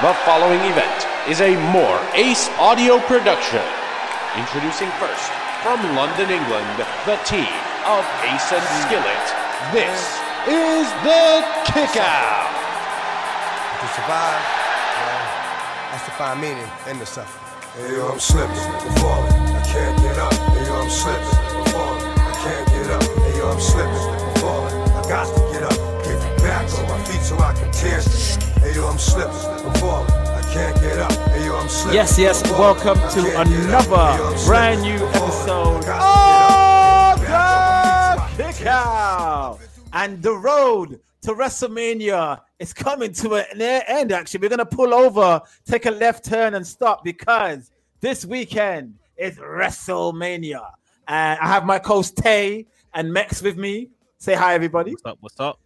[0.00, 3.60] The following event is a more Ace audio production.
[4.32, 5.28] Introducing first,
[5.60, 6.64] from London, England,
[7.04, 7.52] the team
[7.84, 9.26] of Ace and Skillet.
[9.76, 10.00] This
[10.48, 12.48] is the Kickout.
[13.76, 15.20] To survive, well,
[15.92, 17.44] that's to find meaning in the suffering.
[17.76, 20.32] Hey, yo, I'm slipping, I'm falling, I can't get up.
[20.32, 23.02] Hey, yo, I'm slipping, I'm falling, I can't get up.
[23.04, 25.76] Hey, yo, I'm slipping, I'm falling, I got to get up.
[26.08, 28.00] Get back on my feet so I can tear.
[28.60, 31.12] Hey, yo, I'm slipping, I'm falling, I can't get up.
[31.30, 31.94] Hey, yo, I'm slipping.
[31.94, 33.46] Yes, yes, welcome to can't get up.
[33.46, 37.18] another Hey, yo, I'm brand new episode of got to get up.
[37.18, 38.52] the Get back on my feet so I can tear.
[38.52, 39.60] Kickout.
[39.94, 44.12] And the road to WrestleMania is coming to an end.
[44.12, 49.36] Actually, we're gonna pull over, take a left turn, and stop because this weekend is
[49.38, 50.70] WrestleMania.
[51.08, 53.88] And I have my co-host Tay and Mex with me.
[54.18, 54.90] Say hi, everybody.
[54.90, 55.18] What's up?
[55.20, 55.58] What's up?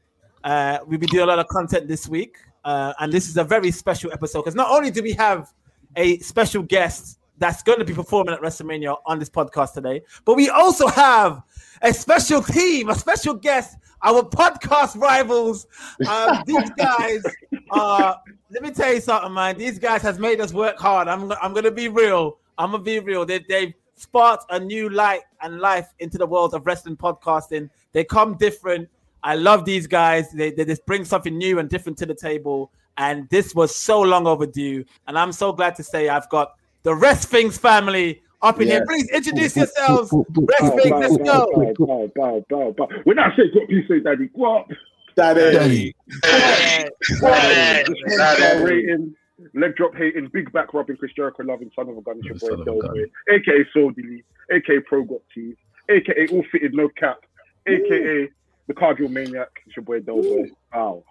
[0.45, 3.45] Uh, we'll be doing a lot of content this week, uh, and this is a
[3.45, 5.53] very special episode because not only do we have
[5.97, 10.35] a special guest that's going to be performing at WrestleMania on this podcast today, but
[10.35, 11.43] we also have
[11.83, 15.67] a special team, a special guest, our podcast rivals.
[16.09, 17.23] Um, these guys
[17.71, 18.21] are.
[18.51, 19.59] Let me tell you something, man.
[19.59, 21.09] These guys has made us work hard.
[21.09, 21.33] I'm.
[21.33, 22.39] I'm going to be real.
[22.59, 23.27] I'm gonna be real.
[23.27, 27.71] They, they've sparked a new light and life into the world of wrestling podcasting.
[27.93, 28.89] They come different.
[29.25, 30.31] I love these guys.
[30.31, 32.71] They, they just bring something new and different to the table.
[32.97, 34.85] And this was so long overdue.
[35.09, 38.85] And I'm so glad to say I've got the Wresthings family up in here.
[38.87, 40.13] Please introduce yourselves.
[40.13, 41.75] Wresthings, let's go.
[41.79, 42.89] Bow, bow, bow, bow.
[43.05, 44.29] When I say go, please say daddy.
[44.37, 44.71] Go up.
[45.17, 45.95] Daddy.
[46.25, 46.89] Yeah.
[47.03, 49.15] Star rating,
[49.55, 52.51] leg drop hating, big back rubbing, Chris Jericho loving, son of a gun, it's your
[52.51, 52.91] boy of a Del gun.
[52.95, 55.57] Boy, aka Soul Delete, aka Pro Got Teeth,
[55.89, 57.21] aka All Fitted No Cap,
[57.67, 58.29] aka
[58.67, 60.51] the Cardio Maniac, it's your boy Del Boy.
[60.73, 61.05] Wow.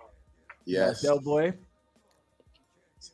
[0.66, 1.02] Yes.
[1.02, 1.54] Del boy.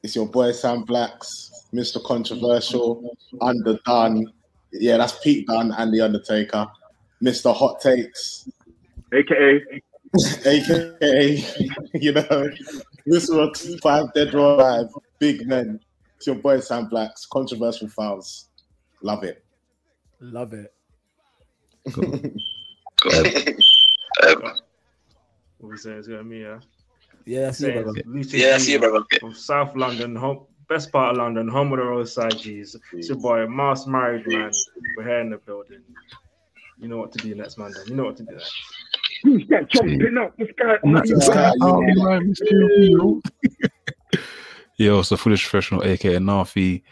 [0.03, 2.03] It's your boy Sam Blacks, Mr.
[2.03, 4.31] Controversial, Underdone.
[4.71, 6.67] Yeah, that's Pete Dunne and The Undertaker.
[7.23, 7.53] Mr.
[7.53, 8.47] Hot Takes,
[9.13, 9.81] aka
[10.45, 11.35] aka,
[11.95, 12.49] you know,
[13.05, 13.79] this Mr.
[13.81, 14.87] Five Dead or Alive,
[15.19, 15.79] Big Men.
[16.15, 18.49] It's your boy Sam Blacks, Controversial Files.
[19.01, 19.43] Love it.
[20.19, 20.73] Love it.
[24.27, 24.41] Um,
[25.59, 25.97] what was it?
[25.97, 26.41] Is it me?
[26.41, 26.59] Yeah.
[27.25, 28.01] Yeah, that's you, Saying brother.
[28.05, 29.05] Lucy Yeah, I G see you, brother.
[29.19, 32.75] From South London, home, best part of London, home of the roadside G's.
[32.93, 34.51] It's your boy, Mass Married Man.
[34.97, 35.81] We're here in the building.
[36.79, 37.73] You know what to do next, man.
[37.87, 38.53] You know what to do next.
[39.23, 40.35] who's that jumping up?
[40.37, 40.77] This guy.
[44.77, 46.83] Yo, it's the foolish professional, aka Nafi.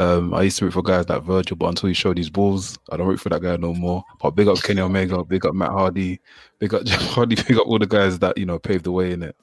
[0.00, 2.78] Um, I used to root for guys like Virgil, but until he showed his balls,
[2.90, 4.02] I don't root for that guy no more.
[4.20, 6.20] But big up Kenny Omega, big up Matt Hardy,
[6.58, 9.12] big up Jeff Hardy, big up all the guys that you know paved the way
[9.12, 9.36] in it.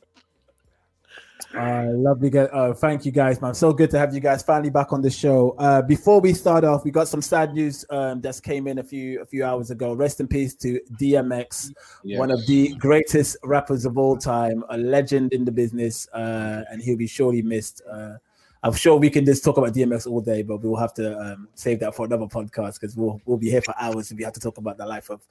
[1.58, 2.30] Uh, lovely.
[2.30, 2.50] Guys.
[2.52, 3.54] Uh, thank you guys, man.
[3.54, 5.56] So good to have you guys finally back on the show.
[5.58, 8.84] Uh, before we start off, we got some sad news um, that's came in a
[8.84, 9.94] few a few hours ago.
[9.94, 11.72] Rest in peace to DMX,
[12.04, 12.20] Yeah.
[12.20, 16.82] one of the greatest rappers of all time, a legend in the business, uh, and
[16.82, 17.82] he'll be surely missed.
[17.90, 18.16] Uh,
[18.64, 21.48] I'm sure we can just talk about DMX all day, but we'll have to um,
[21.54, 24.34] save that for another podcast because we'll we'll be here for hours if we have
[24.34, 25.22] to talk about the life of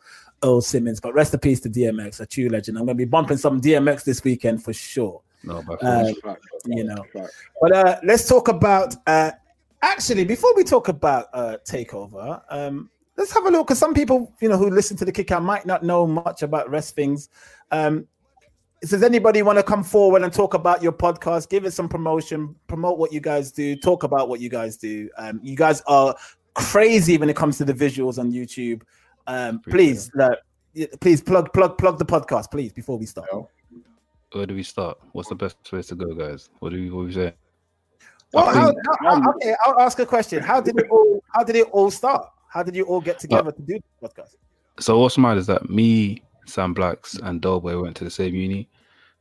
[0.45, 1.01] Earl Simmons.
[1.01, 2.79] But rest in peace to DMX, a true legend.
[2.79, 5.23] I'm going to be bumping some DMX this weekend for sure.
[5.43, 6.13] No, but Uh,
[6.67, 7.05] you know.
[7.61, 9.33] But uh, let's talk about uh,
[9.83, 12.43] actually before we talk about uh, takeover.
[12.51, 15.31] Um, let's have a look because some people, you know, who listen to the kick
[15.31, 17.29] out might not know much about Wresthings.
[17.71, 18.07] Um,
[18.91, 21.49] does anybody want to come forward and talk about your podcast?
[21.49, 25.09] Give it some promotion, promote what you guys do, talk about what you guys do.
[25.17, 26.15] Um, you guys are
[26.55, 28.83] crazy when it comes to the visuals on YouTube.
[29.27, 30.31] Um, please, uh,
[30.75, 33.29] y- please plug, plug, plug the podcast, please, before we start.
[34.33, 34.99] where do we start?
[35.13, 36.51] What's the best place to go, guys?
[36.59, 37.35] What do we what do we say?
[38.33, 38.73] Well, how,
[39.03, 40.43] how- how- okay, I'll ask a question.
[40.43, 41.23] How did it all?
[41.33, 42.29] How did it all start?
[42.49, 44.35] How did you all get together to do the podcast?
[44.81, 48.69] So what's mad is that me, Sam Blacks, and Dolboy went to the same uni.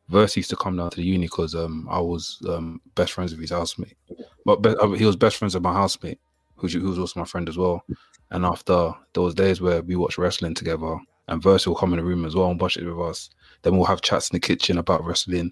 [0.08, 3.32] Verse used to come down to the uni because um I was um best friends
[3.32, 3.98] with his housemate,
[4.46, 6.20] but be- uh, he was best friends with my housemate,
[6.58, 7.84] who was also my friend as well.
[8.32, 10.98] And after those days where we watched wrestling together,
[11.28, 13.32] and Verse will come in the room as well and watch it with us,
[13.64, 15.52] then we'll have chats in the kitchen about wrestling.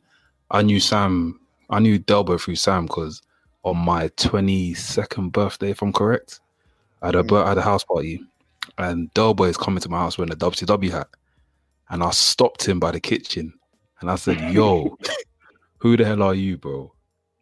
[0.51, 1.39] I knew Sam,
[1.71, 3.23] I knew Delbo through Sam because
[3.63, 6.41] on my twenty second birthday, if I'm correct,
[7.01, 8.21] I had a I had a house party,
[8.77, 11.07] and Delboy is coming to my house wearing a WCW hat.
[11.89, 13.53] And I stopped him by the kitchen
[14.03, 14.97] and I said, Yo,
[15.77, 16.93] who the hell are you, bro?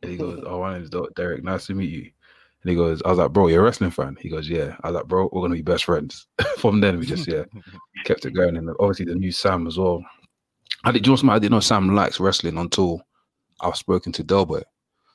[0.04, 1.44] And he goes, Oh, my name's Derek.
[1.44, 2.12] Nice to meet you.
[2.62, 4.16] And he goes, I was like, Bro, you're a wrestling fan?
[4.22, 4.76] He goes, Yeah.
[4.84, 6.28] I was like, Bro, we're going to be best friends.
[6.60, 7.46] From then, we just, yeah,
[8.06, 8.58] kept it going.
[8.58, 10.06] And obviously, the new Sam as well.
[10.84, 11.32] I did, you know.
[11.32, 13.02] I didn't know Sam likes wrestling until
[13.62, 14.62] I've spoken to Delboy.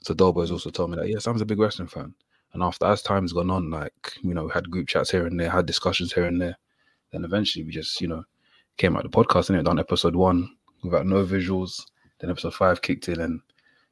[0.03, 2.13] So Dolboy's also told me that yeah, Sam's a big wrestling fan.
[2.55, 5.39] And after as time's gone on, like you know, we had group chats here and
[5.39, 6.59] there, had discussions here and there.
[7.13, 8.25] Then eventually we just you know
[8.79, 10.51] came out the podcast and it done episode one
[10.83, 11.85] without no visuals.
[12.19, 13.41] Then episode five kicked in, and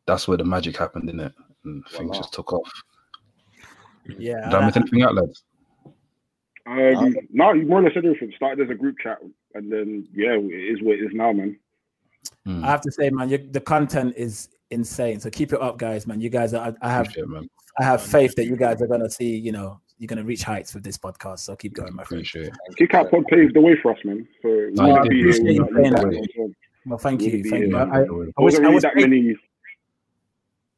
[0.06, 1.32] that's where the magic happened in it,
[1.64, 2.70] and things just took off.
[4.18, 4.48] Yeah.
[4.48, 5.44] Did I miss anything out, lads?
[6.66, 8.32] Um, no, you more or less said everything.
[8.36, 9.18] Started as a group chat,
[9.54, 11.58] and then yeah, it is what it is now, man.
[12.46, 12.64] Hmm.
[12.64, 15.20] I have to say, man, you, the content is insane.
[15.20, 16.20] So keep it up, guys, man.
[16.20, 16.74] You guys are.
[16.80, 17.14] I have.
[17.16, 17.48] It, man.
[17.78, 19.36] I have faith that you guys are gonna see.
[19.36, 21.40] You know, you're gonna reach heights with this podcast.
[21.40, 22.20] So keep going, my friend.
[22.22, 22.76] Appreciate it.
[22.76, 24.26] Kick out pod paved the way for us, man.
[24.40, 26.48] So we No, wouldn't I be here
[26.84, 27.22] you without saying you that.
[27.22, 27.22] guys.
[27.22, 27.76] Well, thank you, be thank you.
[27.76, 29.36] I, I, I wish, I really that many.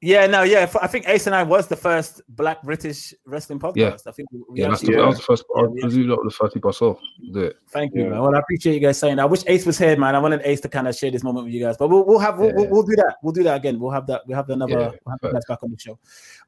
[0.03, 0.71] Yeah, no, yeah.
[0.83, 3.77] I think Ace and I was the first Black British wrestling podcast.
[3.77, 3.97] Yeah.
[4.07, 5.45] I think we, we Yeah, that's the, actually that was the first.
[5.57, 6.95] I Yeah, we presume that was the first people I saw
[7.33, 7.57] do it.
[7.71, 8.09] Thank you, Yeah.
[8.11, 8.21] man.
[8.21, 9.23] Well, I appreciate you guys saying that.
[9.23, 10.15] I wish Ace was here, man.
[10.15, 12.19] I wanted Ace to kind of share this moment with you guys, but we'll, we'll
[12.19, 13.17] have we'll, we'll, we'll do that.
[13.23, 13.81] We'll do that again.
[13.81, 14.23] We'll have that.
[14.27, 14.73] We'll have another.
[14.73, 15.99] Yeah, we'll have you back on the show.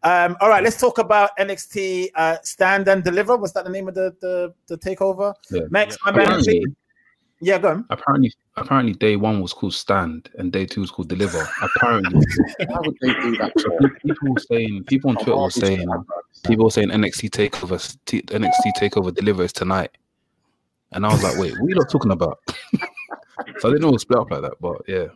[0.02, 3.38] Um, all right, let's talk about NXT uh, Stand and Deliver.
[3.38, 5.34] Was that the name of the the, the takeover?
[5.50, 5.62] Yeah.
[5.70, 6.42] Max, my man.
[7.40, 7.86] Yeah, go on.
[7.90, 11.48] apparently, apparently, day one was called stand and day two was called deliver.
[11.62, 12.24] Apparently,
[12.66, 13.52] Why would they do that?
[14.04, 15.88] people were saying, people on Twitter were saying,
[16.44, 19.90] people were saying NXT takeover, T- NXT takeover deliver is tonight,
[20.92, 22.40] and I was like, wait, what are you lot talking about?
[23.58, 25.06] so I didn't know it was split up like that, but yeah,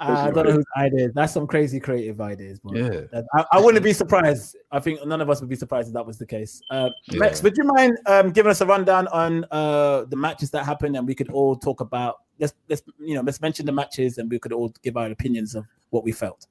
[0.00, 1.12] I don't know whose ideas.
[1.14, 2.60] That's some crazy creative ideas.
[2.62, 3.20] But yeah.
[3.34, 4.56] I, I wouldn't be surprised.
[4.70, 6.60] I think none of us would be surprised if that was the case.
[6.70, 7.18] Uh, Yeah.
[7.18, 10.96] Max, would you mind um, giving us a rundown on uh, the matches that happened,
[10.96, 14.30] and we could all talk about let's let's you know let's mention the matches, and
[14.30, 16.46] we could all give our opinions of what we felt.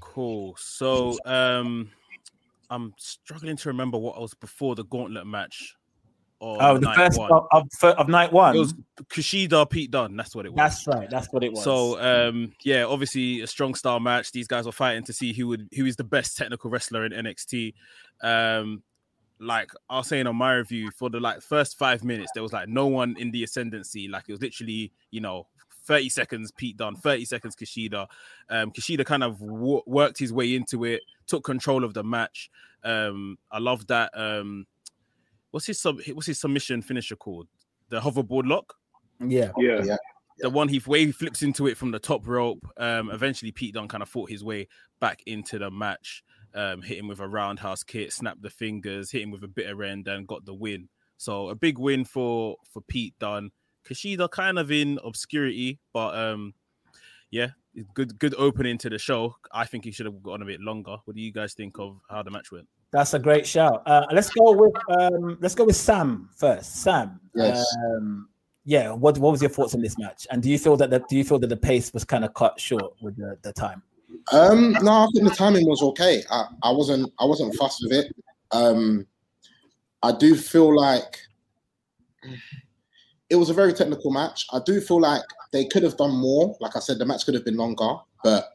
[0.00, 0.56] Cool.
[0.58, 1.90] So um
[2.70, 5.76] I'm struggling to remember what was before the gauntlet match.
[6.38, 7.32] Or Oh, the night first one.
[7.32, 7.68] of, of,
[7.98, 8.54] of night one.
[8.54, 8.74] It was
[9.08, 10.16] Kushida Pete Dunne.
[10.16, 10.56] That's what it was.
[10.58, 11.08] that's right.
[11.10, 11.64] That's what it was.
[11.64, 14.32] So um yeah, obviously a strong style match.
[14.32, 17.12] These guys were fighting to see who would who is the best technical wrestler in
[17.12, 17.72] NXT.
[18.22, 18.82] Um
[19.38, 22.52] like I was saying on my review for the like first five minutes, there was
[22.52, 24.08] like no one in the ascendancy.
[24.08, 25.46] Like it was literally, you know,
[25.84, 28.06] 30 seconds Pete Dunne, 30 seconds Kushida.
[28.50, 32.50] Um Kushida kind of w- worked his way into it, took control of the match.
[32.84, 34.66] Um I love that um
[35.56, 37.48] what's his sub what's his submission finisher called?
[37.88, 38.74] The hoverboard lock
[39.20, 39.96] yeah, Yeah,
[40.38, 42.66] the one he way he flips into it from the top rope.
[42.76, 44.68] Um, eventually Pete Dunne kind of fought his way
[45.00, 46.22] back into the match,
[46.54, 49.82] um, hit him with a roundhouse kick, snapped the fingers, hit him with a bitter
[49.82, 50.90] end, and got the win.
[51.16, 53.50] So a big win for for Pete Dunne.
[53.88, 56.52] Kushida kind of in obscurity, but um,
[57.30, 57.48] yeah,
[57.94, 59.36] good good opening to the show.
[59.52, 60.98] I think he should have gone a bit longer.
[61.06, 62.68] What do you guys think of how the match went?
[62.92, 63.82] That's a great shout.
[63.86, 66.82] Uh, let's go with um, let's go with Sam first.
[66.82, 67.64] Sam, Yes.
[67.86, 68.28] um,
[68.64, 68.92] yeah.
[68.92, 70.26] What what was your thoughts on this match?
[70.30, 72.34] And do you feel that the, do you feel that the pace was kind of
[72.34, 73.82] cut short with the, the time?
[74.32, 76.22] Um, no, I think the timing was okay.
[76.30, 78.14] I, I wasn't I wasn't fussed with it.
[78.52, 79.06] Um,
[80.02, 81.18] I do feel like
[83.30, 84.46] it was a very technical match.
[84.52, 85.22] I do feel like
[85.52, 86.56] they could have done more.
[86.60, 88.52] Like I said, the match could have been longer, but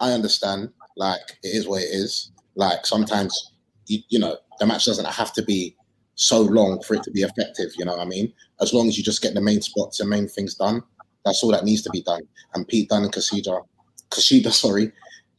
[0.00, 0.70] I understand.
[0.96, 2.32] Like it is what it is.
[2.54, 3.51] Like sometimes
[3.86, 5.76] you, you know the match doesn't have to be
[6.14, 7.72] so long for it to be effective.
[7.76, 8.32] You know what I mean?
[8.60, 10.82] As long as you just get the main spots and main things done,
[11.24, 12.22] that's all that needs to be done.
[12.54, 13.62] And Pete Dunne and Kushida,
[14.10, 14.92] Kushida, sorry,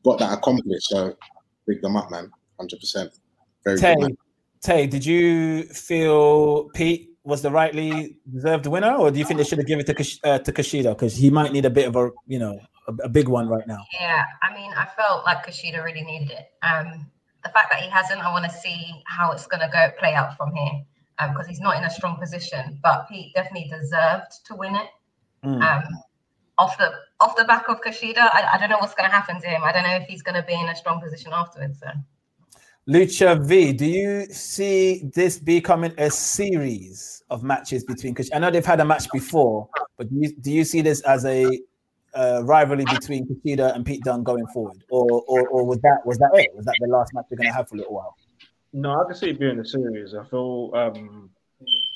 [0.04, 0.90] got that accomplished.
[0.90, 1.16] So
[1.68, 2.32] big them up, man.
[2.60, 3.12] Hundred percent.
[3.64, 4.18] Very Tay, good.
[4.62, 9.46] Tay, did you feel Pete was the rightly deserved winner, or do you think they
[9.46, 11.88] should have given it to Kush- uh, to Kushida because he might need a bit
[11.88, 13.80] of a you know a, a big one right now?
[14.00, 16.48] Yeah, I mean, I felt like Kushida really needed it.
[16.66, 17.10] Um,
[17.44, 20.14] the fact that he hasn't, I want to see how it's going to go play
[20.14, 20.84] out from here
[21.30, 22.80] because he's not in a strong position.
[22.82, 24.88] But Pete definitely deserved to win it.
[25.44, 25.62] Mm.
[25.62, 25.84] Um,
[26.58, 29.42] off the off the back of Kushida, I, I don't know what's going to happen
[29.42, 29.64] to him.
[29.64, 31.80] I don't know if he's going to be in a strong position afterwards.
[31.80, 31.88] So.
[32.88, 38.14] Lucha V, do you see this becoming a series of matches between?
[38.14, 41.02] Because I know they've had a match before, but do you, do you see this
[41.02, 41.60] as a
[42.16, 46.18] uh, rivalry between Kushida and Pete Dunne going forward, or, or or was that was
[46.20, 46.52] that it?
[46.56, 48.16] Was that the last match we're going to have for a little while?
[48.72, 50.14] No, I can see it being a series.
[50.14, 51.30] I feel um,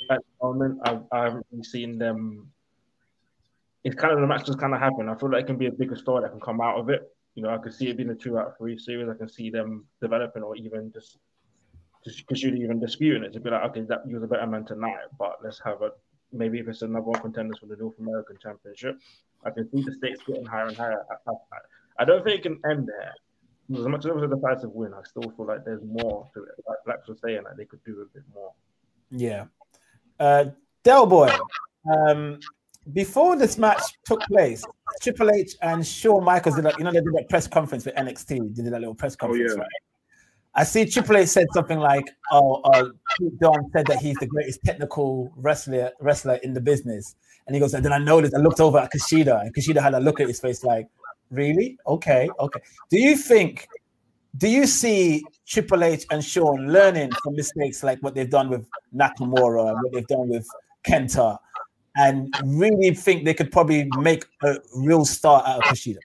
[0.10, 2.52] at the moment I, I haven't really seen them.
[3.84, 5.10] It's kind of the match just kind of happened.
[5.10, 7.12] I feel like it can be a bigger story that can come out of it.
[7.36, 9.08] You know, I could see it being a two out of three series.
[9.08, 11.20] I can see them developing or even just
[12.04, 14.48] just because you'd even disputing it to be like, okay, that you was a better
[14.48, 15.92] man tonight, but let's have a
[16.32, 18.98] maybe if it's another one contenders for the North American Championship.
[19.46, 21.06] I can see the stakes getting higher and higher.
[21.10, 21.34] I, I,
[22.00, 23.13] I don't think it can end there.
[23.79, 26.44] As much as it was a decisive win, I still feel like there's more to
[26.44, 26.51] it.
[26.67, 28.53] Like Lex was saying, like they could do a bit more.
[29.12, 29.46] Yeah.
[30.20, 30.46] Uh,
[30.84, 31.29] Del Boy,
[31.94, 32.39] um,
[32.94, 34.63] before this match took place,
[35.01, 37.96] Triple H and Shawn Michaels did like you know they did that press conference with
[37.96, 38.56] NXT.
[38.56, 39.60] They did that little press conference, yeah.
[39.60, 39.67] right?
[40.56, 42.86] I see Triple H said something like, "Oh, uh,
[43.20, 47.15] Pete Dunne said that he's the greatest technical wrestler wrestler in the business,"
[47.48, 48.36] and he goes, "And then I noticed.
[48.36, 50.88] I looked over at Kushida, and Kushida had a look at his face like,
[51.32, 51.77] really?
[51.88, 52.60] Okay, okay.
[52.89, 53.68] Do you think?
[54.36, 58.68] Do you see Triple H and Shawn learning from mistakes like what they've done with
[58.94, 60.48] Nakamura and what they've done with
[60.86, 61.38] Kenta,
[61.96, 65.98] and really think they could probably make a real start out of Kushida?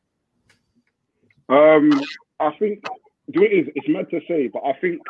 [1.48, 2.02] Um,
[2.40, 2.84] I think?
[3.28, 5.00] It's mad to say, but I think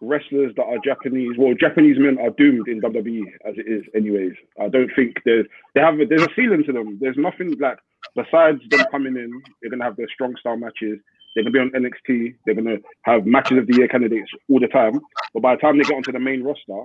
[0.00, 4.32] wrestlers that are Japanese, well, Japanese men are doomed in WWE as it is, anyways.
[4.60, 6.98] I don't think there's they have there's a ceiling to them.
[7.00, 7.78] There's nothing like
[8.14, 10.98] besides them coming in, they're gonna have their strong style matches.
[11.34, 12.34] They're gonna be on NXT.
[12.44, 15.00] They're gonna have matches of the year candidates all the time.
[15.32, 16.84] But by the time they get onto the main roster,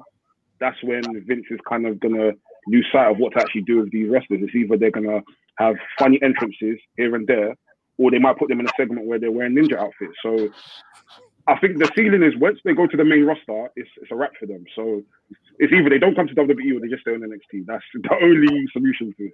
[0.59, 2.31] that's when Vince is kind of gonna
[2.67, 4.41] lose sight of what to actually do with these wrestlers.
[4.43, 5.21] It's either they're gonna
[5.57, 7.55] have funny entrances here and there,
[7.97, 10.15] or they might put them in a segment where they're wearing ninja outfits.
[10.21, 10.49] So
[11.47, 14.15] I think the ceiling is once they go to the main roster, it's, it's a
[14.15, 14.63] wrap for them.
[14.75, 15.03] So
[15.59, 17.65] it's either they don't come to WWE or they just stay on NXT.
[17.67, 19.33] That's the only solution to it.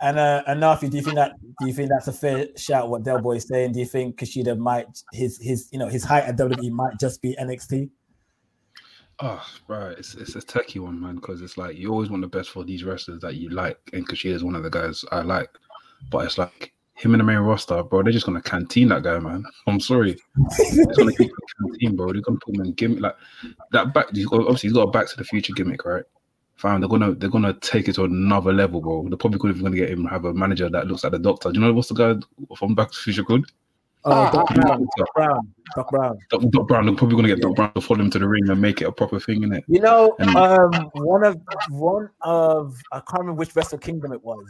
[0.00, 2.90] And uh, and Nafi, do you think that do you think that's a fair shout?
[2.90, 3.72] What Del Boy is saying?
[3.72, 7.22] Do you think Kushida might his his you know his height at WWE might just
[7.22, 7.88] be NXT?
[9.20, 9.96] Oh, right.
[9.96, 12.62] It's it's a techie one, man, because it's like you always want the best for
[12.62, 15.48] these wrestlers that you like, and Kushida is one of the guys I like.
[16.10, 18.02] But it's like him in the main roster, bro.
[18.02, 19.44] They're just gonna canteen that guy, man.
[19.66, 20.16] I'm sorry.
[20.74, 22.12] They're gonna keep him canteen, bro.
[22.12, 23.16] They're gonna put him in gimmick like
[23.72, 23.92] that.
[23.92, 26.04] Back, he's got, obviously, he's got a Back to the Future gimmick, right?
[26.56, 29.06] Fine, they're gonna they're gonna take it to another level, bro.
[29.08, 31.52] They're probably gonna, gonna get him have a manager that looks like the Doctor.
[31.52, 32.14] Do you know what's the guy
[32.56, 33.46] from Back to the Future called?
[34.08, 36.18] Oh, Doc Brown, Doc Brown, Doc Brown.
[36.30, 36.86] Doc, Doc Brown.
[36.86, 38.86] They're probably gonna get Doc Brown to follow him to the ring and make it
[38.86, 39.64] a proper thing, innit?
[39.66, 41.36] You know, And- um, one of
[41.68, 44.46] one of I can't remember which Wrestle Kingdom it was.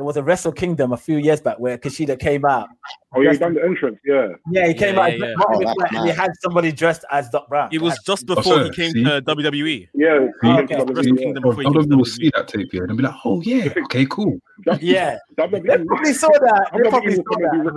[0.00, 2.70] There was a Wrestle Kingdom a few years back where Kushida came out.
[3.14, 4.28] Oh, yeah, he done the entrance, yeah.
[4.50, 5.34] Yeah, he came Yeah, out yeah, yeah.
[5.46, 7.68] Oh, that's McFly, and he had somebody dressed as Doc Brown.
[7.70, 9.04] It was just Oh, before he came see?
[9.04, 9.88] to WWE.
[9.92, 10.66] Yeah, Oh, he okay.
[10.74, 12.84] came Wrestle Kingdom Bro, before he came other to people will see that tape here
[12.84, 14.78] and they'll be like, "Oh yeah, okay, cool." yeah.
[14.80, 15.18] yeah.
[15.36, 16.70] They WWE, probably saw that.
[16.72, 17.52] They WWE probably will saw probably that.
[17.52, 17.74] do Rick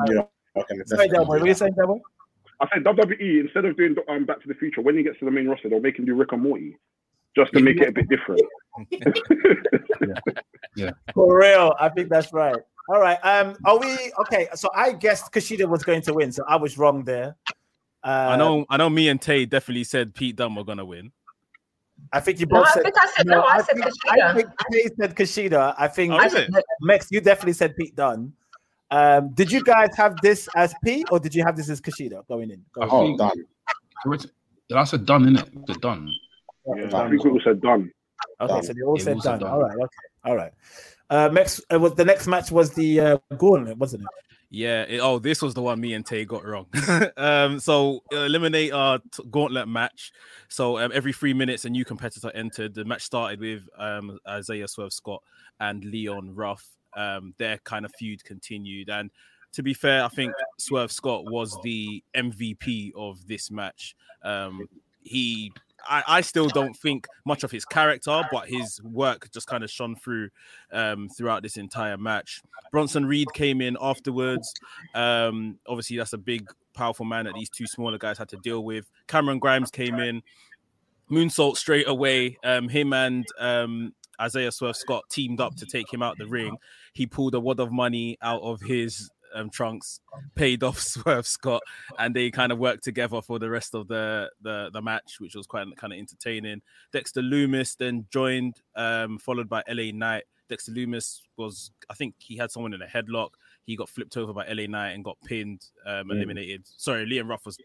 [0.00, 1.32] and like, okay, Sorry, Del Boy.
[1.34, 1.98] What are you saying, Del Boy?
[2.62, 5.26] I said WWE instead of doing um, Back to the Future, when he gets to
[5.26, 6.78] the main roster, they'll make him do Rick and Morty,
[7.36, 8.42] just to make it a bit different.
[10.76, 10.90] Yeah.
[11.14, 12.56] For real, I think that's right.
[12.90, 13.18] All right.
[13.24, 14.48] Um, are we okay?
[14.54, 17.34] So I guessed Kushida was going to win, so I was wrong there.
[18.04, 18.90] Uh, I know, I know.
[18.90, 21.10] Me and Tay definitely said Pete Dunne were gonna win.
[22.12, 22.82] I think you No, both I said.
[22.82, 23.42] think I said no.
[23.42, 24.22] I said think, Kushida.
[24.22, 25.74] I think Tay said Kushida.
[25.78, 26.50] I think Oh, is it?
[26.82, 28.32] Mex, you definitely said Pete Dunne.
[28.90, 32.24] Um, did you guys have this as P or did you have this as Kushida
[32.28, 32.62] going in?
[32.74, 33.16] Going Oh, in?
[33.16, 33.44] Dunne.
[34.06, 34.16] Yeah,
[34.68, 35.66] That's a Dunne, innit?
[35.66, 36.08] The Dunne.
[36.66, 37.90] Yeah, I think we all said Dunne.
[38.40, 38.62] Okay, Dunne.
[38.62, 39.38] so they all Yeah, said all said Dunne.
[39.40, 39.50] Dunne.
[39.50, 40.52] All right, okay, all right.
[41.08, 44.08] Uh, next, uh, was the next match was the uh, gauntlet, wasn't it?
[44.50, 44.82] Yeah.
[44.82, 46.66] it- oh, this was the one me and Tay got wrong.
[47.16, 50.12] um, so eliminate our t- gauntlet match.
[50.48, 52.74] So um, every three minutes, a new competitor entered.
[52.74, 55.22] The match started with um, Isaiah Swerve Scott
[55.60, 56.66] and Leon Ruff.
[56.96, 59.10] Um, their kind of feud continued, and
[59.52, 63.94] to be fair, I think Swerve Scott was the MVP of this match.
[64.22, 64.66] Um,
[65.02, 65.52] he,
[65.88, 69.70] I, I still don't think much of his character, but his work just kind of
[69.70, 70.30] shone through
[70.72, 72.42] um, throughout this entire match.
[72.72, 74.52] Bronson Reed came in afterwards.
[74.94, 78.64] Um, obviously, that's a big, powerful man that these two smaller guys had to deal
[78.64, 78.90] with.
[79.06, 80.22] Cameron Grimes came in,
[81.10, 82.38] moonsault straight away.
[82.44, 86.56] Um, him and um, Isaiah Swerve Scott teamed up to take him out the ring.
[86.92, 90.00] He pulled a wad of money out of his um, trunks,
[90.34, 91.62] paid off Swerve Scott,
[91.98, 95.34] and they kind of worked together for the rest of the the, the match, which
[95.34, 96.62] was quite kind of entertaining.
[96.92, 100.24] Dexter Lumis then joined, um, followed by LA Knight.
[100.48, 103.30] Dexter Lumis was, I think, he had someone in a headlock.
[103.64, 106.62] He got flipped over by LA Knight and got pinned, um, eliminated.
[106.76, 107.58] Sorry, Leon Ruff was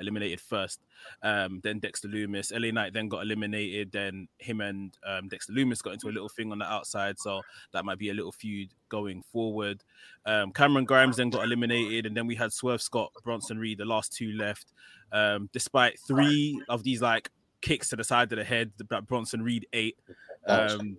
[0.00, 0.80] eliminated first.
[1.22, 3.92] Um, then Dexter Lumis, LA Knight then got eliminated.
[3.92, 7.42] Then him and um, Dexter Lumis got into a little thing on the outside, so
[7.72, 9.82] that might be a little feud going forward.
[10.26, 13.84] Um, Cameron Grimes then got eliminated, and then we had Swerve Scott, Bronson Reed, the
[13.84, 14.72] last two left.
[15.12, 17.30] Um, despite three of these like
[17.60, 19.98] kicks to the side of the head that Bronson Reed ate.
[20.46, 20.98] Um,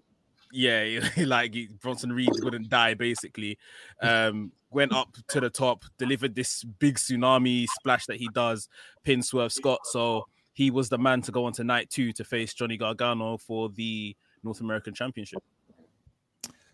[0.54, 3.58] yeah, like he- Bronson Reed wouldn't die basically.
[4.02, 8.70] Um, went up to the top, delivered this big tsunami splash that he does,
[9.04, 9.80] pin Swerve Scott.
[9.86, 13.38] So he was the man to go on to night two to face Johnny Gargano
[13.38, 15.44] for the North American Championship.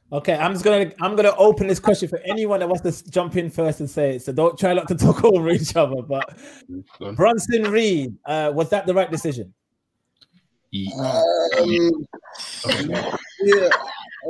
[0.09, 3.35] Okay, I'm just gonna I'm gonna open this question for anyone that wants to jump
[3.35, 4.21] in first and say it.
[4.21, 6.01] So don't try not to talk over each other.
[6.01, 6.37] But
[6.99, 7.11] Go.
[7.11, 9.53] Bronson Reed, uh, was that the right decision?
[11.01, 12.05] Um,
[12.65, 13.11] Okay.
[13.41, 13.69] Yeah.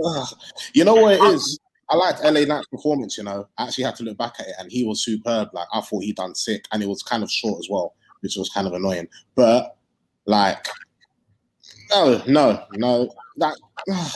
[0.05, 0.27] ugh.
[0.73, 1.59] you know what it is.
[1.89, 3.17] I liked LA Knight's performance.
[3.17, 5.49] You know, I actually had to look back at it, and he was superb.
[5.53, 8.35] Like I thought he done sick, and it was kind of short as well, which
[8.35, 9.07] was kind of annoying.
[9.35, 9.77] But
[10.25, 10.65] like,
[11.89, 13.55] no, no, no, that,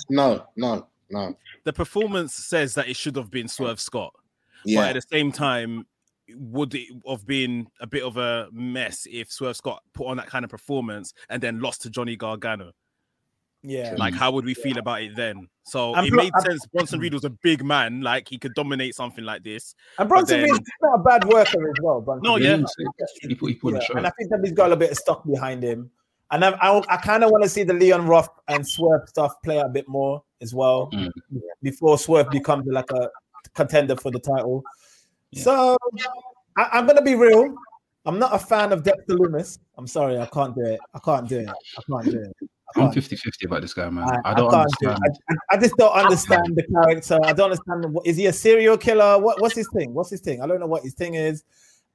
[0.10, 1.38] no, no, no.
[1.64, 4.14] The performance says that it should have been Swerve Scott,
[4.66, 4.82] Yeah.
[4.82, 5.86] but at the same time,
[6.36, 10.28] would it have been a bit of a mess if Swerve Scott put on that
[10.28, 12.72] kind of performance and then lost to Johnny Gargano?
[13.64, 13.94] Yeah.
[13.98, 15.48] Like, how would we feel about it then?
[15.64, 16.66] So And it pl- made and- sense.
[16.74, 19.76] Bronson Reed was a big man, like he could dominate something like this.
[20.00, 22.02] And Bronson then- Reed's not a bad worker as well.
[22.02, 22.44] Bronson No, Reed.
[22.46, 22.56] yeah.
[22.58, 22.76] He was
[23.22, 23.30] sick.
[23.30, 24.98] He put, he put Yeah, and I think that he's got a little bit of
[24.98, 25.92] stock behind him.
[26.32, 29.34] And I, I, I kind of want to see the Leon Ruff and Swerve stuff
[29.44, 31.12] play a bit more as well Mm.
[31.62, 33.10] before Swerve becomes like a
[33.54, 34.64] contender for the title.
[35.32, 35.44] Yeah.
[35.44, 35.78] So
[36.58, 37.54] I, I'm going to be real.
[38.06, 39.60] I'm not a fan of Dexter Lumis.
[39.78, 40.80] I'm sorry, I can't do it.
[40.94, 41.50] I can't do it.
[41.50, 42.50] I can't do it.
[42.76, 42.94] I I'm can't.
[42.96, 44.04] 50 50 about this guy, man.
[44.04, 45.20] I, I, I don't can't do understand.
[45.30, 47.20] I, I- I just don't understand the character.
[47.26, 47.94] I don't understand.
[47.94, 49.20] What, is he a serial killer?
[49.20, 49.94] What, what's his thing?
[49.94, 50.42] What's his thing?
[50.42, 51.44] I don't know what his thing is.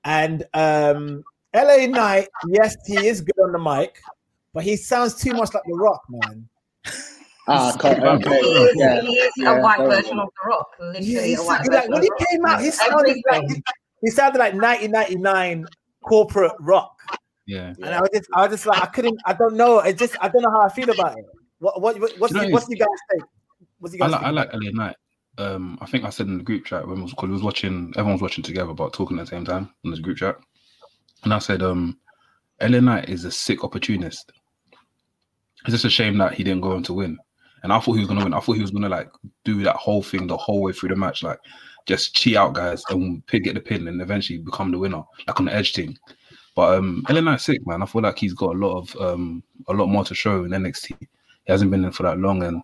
[0.04, 4.00] And um, LA Knight, yes, he is good on the mic,
[4.52, 6.48] but he sounds too much like The Rock, man.
[7.48, 9.00] ah, okay, okay, He is, yeah.
[9.00, 10.68] he is yeah, a white version of The Rock.
[10.78, 13.42] Yeah, Literally he a white sounded like, when he came out, he sounded like
[14.02, 15.66] he sounded like 1999
[16.02, 16.92] corporate rock.
[17.46, 17.74] Yeah.
[17.82, 19.78] And I was just, I was just like, I couldn't, I don't know.
[19.78, 21.24] It just, I don't know how I feel about it.
[21.58, 23.22] What, what, what what's, You know, the, what's you guys think?
[23.78, 24.96] What's you I guys like, I like LA Knight.
[25.38, 27.92] Um, I think I said in the group chat when we was, we was watching,
[27.96, 30.36] everyone was watching together, but talking at the same time in this group chat.
[31.24, 31.98] And I said, um,
[32.60, 34.32] LA Knight is a sick opportunist.
[35.64, 37.18] It's just a shame that he didn't go on to win.
[37.62, 38.34] And I thought he was gonna win.
[38.34, 39.10] I thought he was gonna like
[39.44, 41.40] do that whole thing the whole way through the match, like
[41.86, 45.38] just cheat out guys and pick get the pin and eventually become the winner, like
[45.40, 45.96] on the edge thing.
[46.56, 47.82] But um LA Knight's sick, man.
[47.82, 50.50] I feel like he's got a lot of um a lot more to show in
[50.50, 50.96] NXT.
[50.98, 51.06] He
[51.52, 52.62] hasn't been in for that long and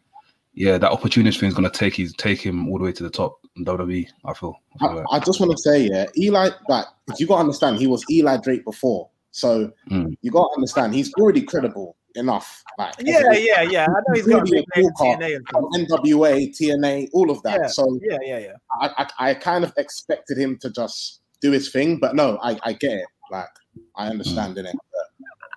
[0.54, 3.10] yeah, that opportunity thing is gonna take his take him all the way to the
[3.10, 4.06] top in WWE.
[4.24, 4.54] I feel.
[4.80, 5.06] I feel like.
[5.10, 6.86] I just want to say, yeah, Eli, like,
[7.18, 9.08] you got to understand, he was Eli Drake before.
[9.30, 10.14] So Mm.
[10.22, 12.62] you got to understand, he's already credible enough.
[12.78, 13.84] Like, Yeah, yeah, yeah.
[13.84, 15.64] I know he's got a Really big name in a TNA and from.
[15.74, 17.60] NWA, TNA, all of that.
[17.62, 17.66] Yeah.
[17.68, 18.52] So Yeah, yeah, yeah.
[18.80, 22.58] I, I, I kind of expected him to just do his thing, but no, I,
[22.62, 23.06] I get it.
[23.30, 23.48] Like,
[23.96, 24.76] I understand in it.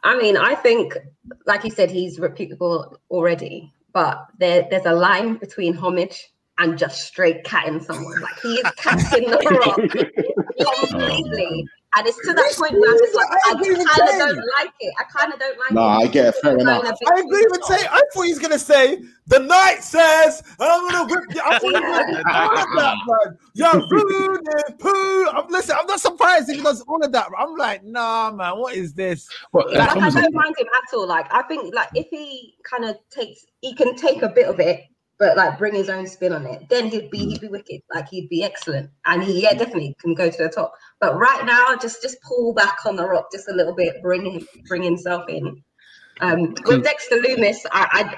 [0.03, 0.97] I mean, I think,
[1.45, 7.07] like you said, he's reputable already, but there, there's a line between homage and just
[7.07, 8.21] straight catting someone.
[8.21, 9.37] Like he is catting the
[10.59, 11.67] rock completely.
[11.97, 14.73] And it's to that point where I'm just like, I I kind of don't like
[14.79, 14.93] it.
[14.99, 15.85] I kind of don't like No, it.
[15.85, 16.35] I get it.
[16.41, 16.81] Fair enough.
[16.81, 17.87] going a bit I agree with too Tay.
[17.89, 21.41] I thought he's gonna say the knight says I'm gonna whip you.
[21.43, 23.37] I thought he was gonna do all of that, man.
[23.53, 25.27] Young food and poo.
[25.29, 25.75] I'm listen.
[25.79, 27.27] I'm not surprised if he does all of that.
[27.37, 28.57] I'm like, nah, man.
[28.57, 29.27] What is this?
[29.53, 31.07] But, uh, Like, I don't mind him at all.
[31.07, 34.59] Like I think like if he kind of takes he can take a bit of
[34.59, 34.81] it,
[35.17, 37.81] but like bring his own spin on it, then he'd be he'd be wicked.
[37.93, 38.89] Like he'd be excellent.
[39.05, 40.73] And he yeah, definitely can go to the top.
[40.99, 44.25] But right now, just just pull back on the rock just a little bit, bring
[44.25, 45.63] him bring himself in.
[46.21, 48.15] Um with Dexter Lumis, I, I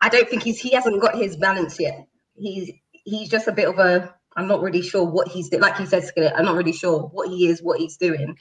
[0.00, 2.06] I don't think he's he hasn't got his balance yet.
[2.36, 5.62] He's he's just a bit of a I'm not really sure what he's doing.
[5.62, 8.36] Like you said, Skillet, I'm not really sure what he is, what he's doing.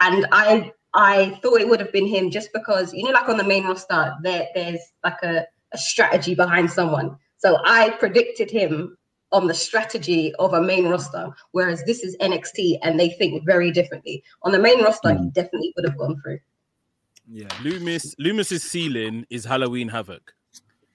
[0.00, 3.36] And I I thought it would have been him just because you know, like on
[3.36, 7.16] the main roster, there there's like a, a strategy behind someone.
[7.36, 8.96] So I predicted him
[9.32, 13.70] on the strategy of a main roster, whereas this is NXT and they think very
[13.72, 14.22] differently.
[14.42, 15.28] On the main roster, he hmm.
[15.30, 16.38] definitely would have gone through.
[17.30, 17.48] Yeah.
[17.62, 20.34] Lumis Lumis's ceiling is Halloween Havoc.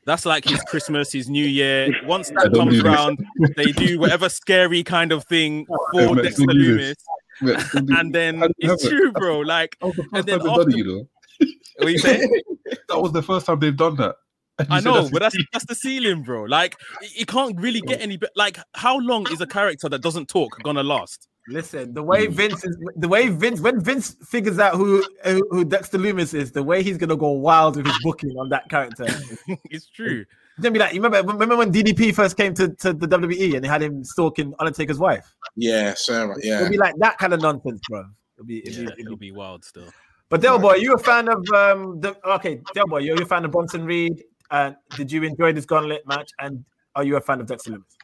[0.05, 1.93] That's like his Christmas, his New Year.
[2.05, 3.51] Once that comes around, this.
[3.57, 6.95] they do whatever scary kind of thing for man, Dexter don't this.
[7.41, 8.97] Lumis, and then it's Havoc.
[8.97, 9.39] true, bro.
[9.39, 11.47] Like, That was the and then time after, you know.
[11.77, 12.27] what you say?
[12.87, 14.15] That was the first time they've done that.
[14.69, 15.47] And you I know, his but that's ceiling.
[15.53, 16.43] that's the ceiling, bro.
[16.43, 18.31] Like, it, it can't really get any better.
[18.35, 21.27] Like, how long is a character that doesn't talk gonna last?
[21.47, 25.65] Listen, the way Vince is, the way Vince, when Vince figures out who who, who
[25.65, 29.05] Dexter Lumis is, the way he's gonna go wild with his booking on that character.
[29.71, 30.25] it's true.
[30.57, 33.55] He's gonna be like, you remember, remember when DDP first came to, to the WWE
[33.55, 35.33] and they had him stalking Undertaker's wife?
[35.55, 36.35] Yeah, Sarah.
[36.43, 36.57] Yeah.
[36.59, 38.03] It'll be like that kind of nonsense, bro.
[38.37, 39.27] It'll be, it'll Yeah, be, it'll it'll be.
[39.27, 39.89] be wild still.
[40.27, 43.45] But Del Boy, you a fan of um the okay, Del Boy, you're a fan
[43.45, 44.21] of Bronson Reed.
[44.51, 46.29] And did you enjoy this gauntlet match?
[46.39, 47.95] And are you a fan of Dexter Lumis?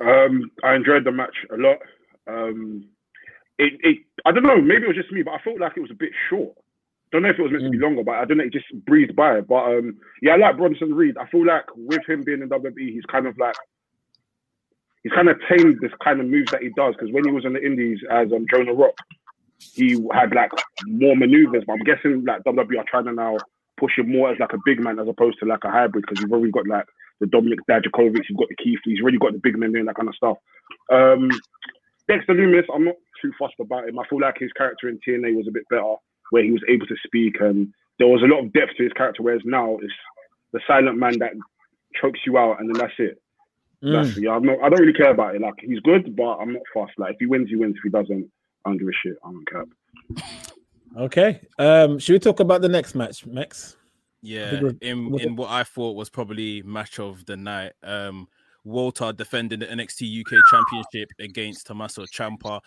[0.00, 1.78] Um, I enjoyed the match a lot.
[2.26, 2.88] Um,
[3.58, 5.80] it, it, I don't know, maybe it was just me, but I felt like it
[5.80, 6.54] was a bit short.
[6.56, 8.44] I Don't know if it was meant to be longer, but I don't know.
[8.44, 9.40] It just breezed by.
[9.40, 11.16] But um, yeah, I like Bronson Reed.
[11.16, 13.54] I feel like with him being in WWE, he's kind of like
[15.04, 16.94] he's kind of tamed this kind of moves that he does.
[16.98, 18.94] Because when he was in the Indies as um, Jonah Rock,
[19.74, 20.50] he had like
[20.86, 21.62] more maneuvers.
[21.64, 23.36] But I'm guessing like WWE are trying to now
[23.84, 26.20] push him more as like a big man as opposed to like a hybrid because
[26.20, 26.86] you've already got like
[27.20, 29.96] the Dominic Dijakovic, you've got the Keith, he's already got the big men doing that
[29.96, 30.38] kind of stuff.
[30.90, 31.30] Um,
[32.08, 33.98] Dexter Lumis, I'm not too fussed about him.
[33.98, 35.94] I feel like his character in TNA was a bit better,
[36.30, 38.92] where he was able to speak and there was a lot of depth to his
[38.92, 39.22] character.
[39.22, 39.92] Whereas now it's
[40.52, 41.32] the silent man that
[42.00, 43.20] chokes you out and then that's it.
[43.92, 44.60] That's, yeah, I'm not.
[44.62, 45.42] I don't really care about it.
[45.42, 46.98] Like he's good, but I'm not fussed.
[46.98, 47.74] Like if he wins, he wins.
[47.76, 48.30] If he doesn't,
[48.64, 49.16] I don't give a shit.
[49.22, 50.53] I don't care.
[50.96, 51.40] Okay.
[51.58, 53.76] Um, should we talk about the next match, Max?
[54.22, 57.72] Yeah, in in what I thought was probably match of the night.
[57.82, 58.26] Um,
[58.64, 62.60] Walter defending the NXT UK Championship against Tommaso Ciampa.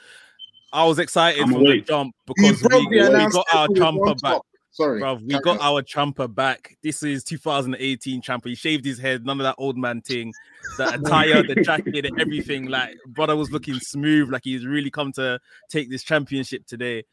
[0.71, 4.15] I was excited I'm from the jump because we, we got our table with one
[4.15, 4.31] Ciampa back.
[4.33, 4.45] top.
[4.69, 5.61] Sorry, Bruv, we got on.
[5.61, 6.77] our Ciampa back.
[6.83, 8.45] This is 2018 Ciampa.
[8.45, 10.31] He shaved his head, none of that old man thing.
[10.77, 12.67] The attire, the jacket, and everything.
[12.67, 17.05] Like brother was looking smooth, like he's really come to take this championship today.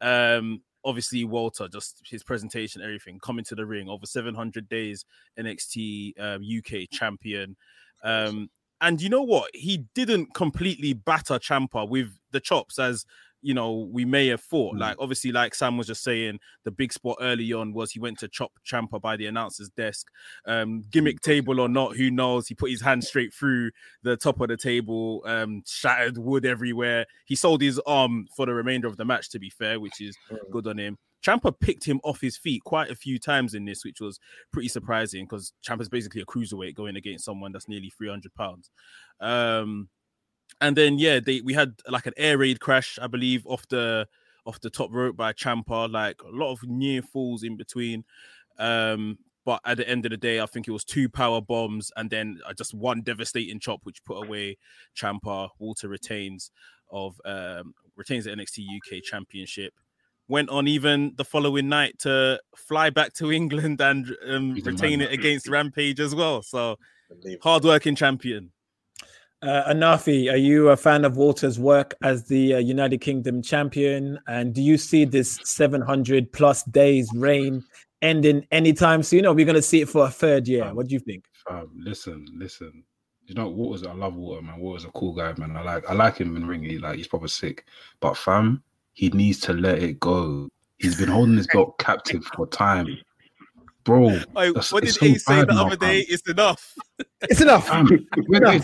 [0.00, 5.04] Um, obviously Walter, just his presentation, everything, coming to the ring over 700 days
[5.38, 7.56] NXT um, UK champion.
[8.02, 9.50] Um, and you know what?
[9.52, 13.04] He didn't completely batter Ciampa with the chops as
[13.42, 14.76] you know we may have thought.
[14.76, 18.18] Like obviously, like Sam was just saying, the big spot early on was he went
[18.20, 20.08] to chop Ciampa by the announcer's desk.
[20.46, 22.48] Um, gimmick table or not, who knows?
[22.48, 23.70] He put his hand straight through
[24.02, 27.06] the top of the table, um, shattered wood everywhere.
[27.24, 30.16] He sold his arm for the remainder of the match, to be fair, which is
[30.50, 30.98] good on him.
[31.22, 34.18] Ciampa picked him off his feet quite a few times in this, which was
[34.52, 38.70] pretty surprising because Ciampa's basically a cruiserweight going against someone that's nearly 300 pounds.
[39.20, 39.88] Um,
[40.60, 44.06] and then yeah, they we had like an air raid crash, I believe, off the
[44.46, 48.04] off the top rope by Ciampa, like a lot of near falls in between.
[48.58, 51.90] Um, but at the end of the day, I think it was two power bombs
[51.96, 54.58] and then uh, just one devastating chop, which put away
[54.96, 55.48] Ciampa.
[55.58, 56.50] Walter retains
[56.90, 59.72] of um, retains the NXT UK Championship.
[60.28, 65.10] Went on even the following night to fly back to England and um, retain it
[65.10, 66.42] against Rampage as well.
[66.42, 66.76] So
[67.42, 68.52] hardworking champion.
[69.42, 74.18] Uh, Anafi, are you a fan of Walter's work as the uh, United Kingdom champion?
[74.28, 77.64] And do you see this 700 plus days reign
[78.02, 79.24] ending anytime soon?
[79.24, 80.74] Or are we going to see it for a third year?
[80.74, 81.24] What do you think?
[81.48, 82.84] Fam, listen, listen.
[83.24, 84.58] You know, Waters, I love Water, man.
[84.58, 85.56] Water's a cool guy, man.
[85.56, 86.64] I like I like him in ring.
[86.64, 87.64] He like he's proper sick.
[88.00, 90.48] But fam, he needs to let it go.
[90.78, 92.88] He's been holding his belt captive for time.
[93.84, 96.02] Bro, Like, that's- what did so Ace say the now, other day?
[96.04, 96.14] fam.
[96.14, 96.74] It's enough.
[97.22, 97.66] It's enough.
[97.66, 98.58] Fam, wait, wait, I,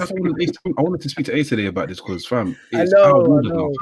[0.82, 3.28] wanted, to speak to Ace today about this because fam, I it's know, out of
[3.28, 3.54] order now.
[3.54, 3.74] know.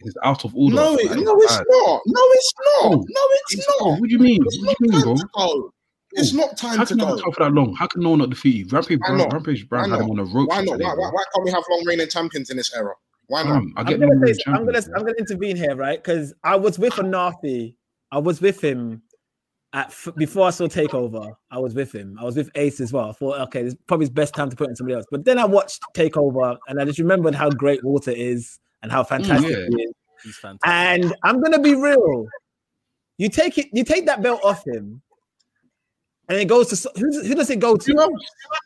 [0.00, 0.74] It's out of order.
[0.76, 1.64] No, like, it, no, it's bad.
[1.68, 2.00] not.
[2.06, 2.90] No, it's not.
[2.90, 3.88] No, it's It's- not.
[4.00, 4.42] What do you mean?
[4.44, 5.16] It's What not do you mean, time bro?
[5.16, 5.70] to go.
[6.16, 7.14] It's not time How to can you go.
[7.16, 7.74] not for that long?
[7.74, 8.66] How can no one not defeat you?
[8.68, 9.28] Rampage Why Brown.
[9.30, 10.48] Rampage Brown had him on the rope.
[10.48, 10.72] Why not?
[10.72, 12.92] today, Why, why, why can't we have long reigning champions in this era?
[13.26, 13.52] Why not?
[13.54, 16.02] Fam, I I'm get gonna, say, I'm gonna I'm gonna intervene here, right?
[16.02, 17.74] Because I was with Anafi.
[18.12, 19.02] I was with him
[19.74, 21.34] at f- before I saw Takeover.
[21.50, 22.16] I was with him.
[22.18, 23.10] I was with Ace as well.
[23.10, 25.04] I thought, okay, this is probably his best time to put in somebody else.
[25.10, 29.02] But then I watched Takeover, and I just remembered how great Walter is and how
[29.04, 29.66] fantastic yeah.
[29.68, 29.92] he is.
[30.22, 30.60] He's fantastic.
[31.04, 32.26] And I'm gonna be real.
[33.18, 35.02] You take it, you take that belt off him,
[36.28, 37.92] and it goes to so- who, who does it go to?
[37.92, 38.12] Who else?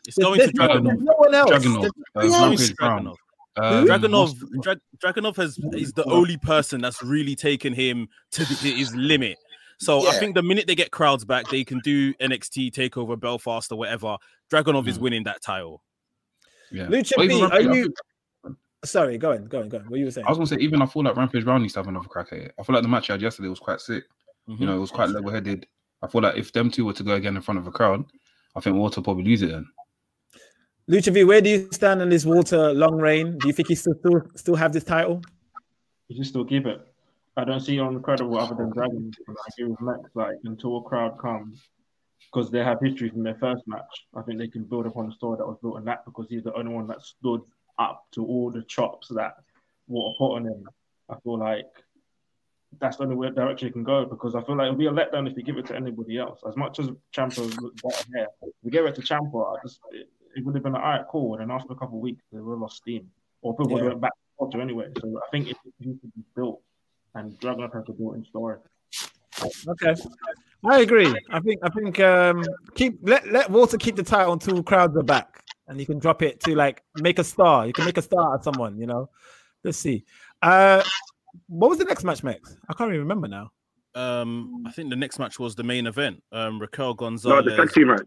[0.07, 0.85] It's going to There's no- Dragunov.
[0.85, 1.51] there's no one else.
[1.51, 3.05] Dragunov, There's- uh, It's going to Rampage Brown.
[3.05, 3.15] Dragunov.
[3.57, 8.71] Um, Dragunov, Dra- Dragunov has is the only person that's really taken him to the,
[8.71, 9.37] his limit.
[9.79, 13.71] So I think the minute they get crowds back, they can do NXT takeover Belfast
[13.71, 14.17] or whatever.
[14.51, 15.01] Dragunov is Mm.
[15.01, 15.81] winning that title.
[16.71, 16.87] Yeah.
[16.87, 17.83] Lucha But B, are Rampage- I you?
[17.83, 17.95] think-
[18.85, 19.83] Sorry, go on, go on, go on.
[19.85, 20.25] What are you were saying?
[20.25, 22.31] I was gonna say, even I feel like Rampage Brown needs to have another crack
[22.31, 22.53] at it.
[22.57, 24.05] I feel like the match I had yesterday was quite sick.
[24.49, 24.59] Mhm.
[24.59, 25.67] You know, it was quite level headed.
[26.01, 28.05] I feel like if them two were to go again in front of a crowd,
[28.55, 29.65] I think Walter probably lose it then.
[30.89, 33.37] Lucha V, where do you stand on this Walter long reign?
[33.37, 35.21] Do you think he still still, still have this title?
[36.07, 36.79] He should still keep it.
[37.37, 39.11] I don't see on credible other than Dragon.
[39.27, 39.99] I agree with Max.
[40.13, 41.61] Like until a crowd comes,
[42.31, 44.05] because they have history from their first match.
[44.15, 46.43] I think they can build upon the story that was built on that because he's
[46.43, 47.41] the only one that stood
[47.77, 49.35] up to all the chops that
[49.87, 50.63] Water put on him.
[51.09, 51.65] I feel like
[52.79, 54.91] that's the only way direction it can go because I feel like it'll be a
[54.91, 56.41] letdown if you give it to anybody else.
[56.47, 58.27] As much as Ciampa looked better here,
[58.61, 61.33] we give it to Ciampa, I just it, it would have been all right, cool.
[61.33, 63.09] And then after a couple of weeks, they would have lost steam,
[63.41, 63.89] or people would Yeah.
[63.89, 64.89] have went back to anyway.
[65.01, 66.61] So I think it needs to be built,
[67.15, 68.57] and Dragunov has to build in story.
[69.67, 69.95] Okay,
[70.65, 71.13] I agree.
[71.31, 72.43] I think I think um
[72.75, 76.21] keep let let Walter keep the title until crowds are back, and you can drop
[76.21, 77.65] it to like make a star.
[77.65, 78.77] You can make a star at someone.
[78.77, 79.09] You know,
[79.63, 80.03] let's see.
[80.41, 80.83] Uh,
[81.47, 82.57] what was the next match, Max?
[82.69, 83.51] I can't even remember now.
[83.95, 86.21] Um, I think the next match was the main event.
[86.31, 87.45] Um, Raquel No, Gonzalez.
[87.45, 88.05] the tag team match.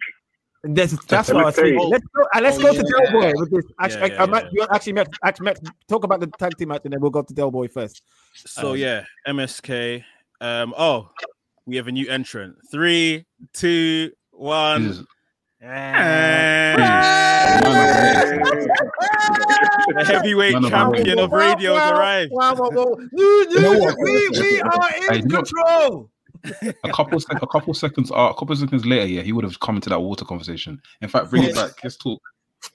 [0.65, 1.63] That's that's what I was MXA.
[1.63, 1.91] thinking.
[1.91, 2.23] Let's go.
[2.35, 3.11] Uh, let's Oh, go to yeah.
[3.11, 3.65] Del Boy with this.
[3.81, 6.57] Actually, Yeah, I, I yeah, might, you actually, Max, actually, Max, talk about the tag
[6.57, 8.03] team match, and then we'll go to Del Boy first.
[8.35, 10.05] So Um, yeah, MSK.
[10.41, 11.11] Um, oh,
[11.67, 12.57] we have a new entrant.
[12.71, 14.83] Three, two, one.
[14.83, 15.07] Jesus.
[19.95, 22.33] The heavyweight Man of champion my of radio has arrived.
[22.33, 22.97] Wow, wow, wow.
[23.13, 26.11] We are in control.
[26.85, 29.61] A couple sec- a couple seconds uh, a couple seconds later, yeah, he would have
[29.61, 30.81] come into that water conversation.
[31.01, 31.73] In fact, bring it back.
[31.83, 32.21] Let's talk.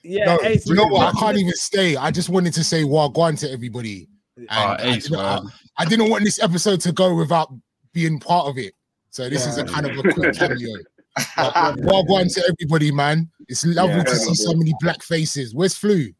[0.02, 1.14] Yeah, No, Ace, you know what?
[1.14, 1.96] I can't even stay.
[1.96, 4.08] I just wanted to say wagwan to everybody.
[4.36, 5.52] And Ah, I, Ace, didn't, I, man.
[5.78, 7.52] I didn't want this episode to go without
[7.92, 8.74] being part of it.
[9.10, 10.76] So this is a kind of a quick cameo.
[11.18, 13.30] Wagwan to everybody, man.
[13.48, 15.54] It's lovely Yeah, to see so many black faces.
[15.54, 16.10] Where's Flu?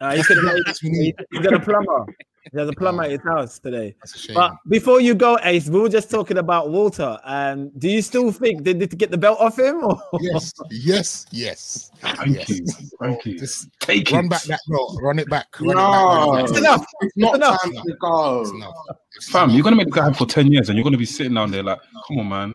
[0.00, 2.06] Uh, he, could, That's we he, he got a plumber.
[2.50, 3.06] He has a plumber oh.
[3.06, 3.94] at his house today.
[4.00, 4.34] That's a shame.
[4.34, 7.18] But before you go, Ace, we were just talking about Walter.
[7.24, 9.84] And um, do you still think they need to get the belt off him?
[9.84, 10.00] Or?
[10.20, 11.90] yes, yes, yes.
[12.00, 12.48] Thank yes.
[12.48, 12.64] you.
[13.00, 13.38] Thank you.
[13.38, 14.30] Just Take run it.
[14.30, 14.98] back that belt.
[15.02, 15.48] Run it back.
[15.60, 16.60] Run No, it It's back.
[16.60, 16.86] enough.
[17.02, 17.62] it's not enough.
[17.62, 18.40] time to go.
[18.40, 18.74] It's enough.
[19.16, 19.54] It's Fam, enough.
[19.56, 21.62] you're gonna make the guy for 10 years and you're gonna be sitting down there
[21.62, 22.54] like, come on, man.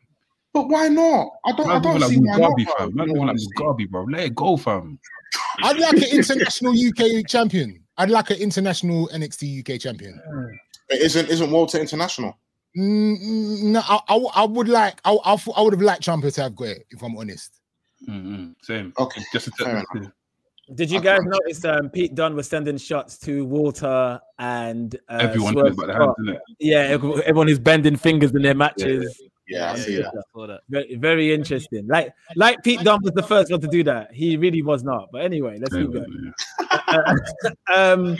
[0.53, 1.29] But why not?
[1.45, 1.69] I don't.
[1.69, 2.51] I don't moving like see why not.
[2.51, 2.75] Mugabe, bro.
[2.77, 2.95] fam.
[2.95, 4.03] Man, You moving know like Mugabe, bro.
[4.05, 4.99] Let it go, fam.
[5.63, 7.84] I'd like an international UK champion.
[7.97, 10.21] I'd like an international NXT UK champion.
[10.89, 12.37] But isn't isn't Walter international?
[12.77, 14.99] Mm, no, I, I, I would like.
[15.05, 17.61] I, I, I would have liked Champa to have got it, if I'm honest.
[18.07, 18.51] Mm-hmm.
[18.61, 18.93] Same.
[18.99, 20.11] Okay, Just to fair tell.
[20.73, 25.53] Did you guys notice um, Pete Dunne was sending shots to Walter and uh, everyone
[25.53, 26.41] Swerve about the hands, isn't it?
[26.59, 26.79] Yeah,
[27.23, 29.21] everyone who's bending fingers in their matches.
[29.47, 30.11] Yeah, I see that.
[30.33, 30.61] That.
[30.69, 31.87] Very, very interesting.
[31.87, 34.11] Like, like Pete Dunne was the first one to do that.
[34.11, 35.09] He really was not.
[35.11, 36.33] But anyway, let's keep going.
[37.73, 38.17] um,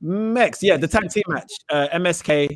[0.00, 1.52] next, yeah, the tag team match.
[1.70, 2.54] Uh, MSK.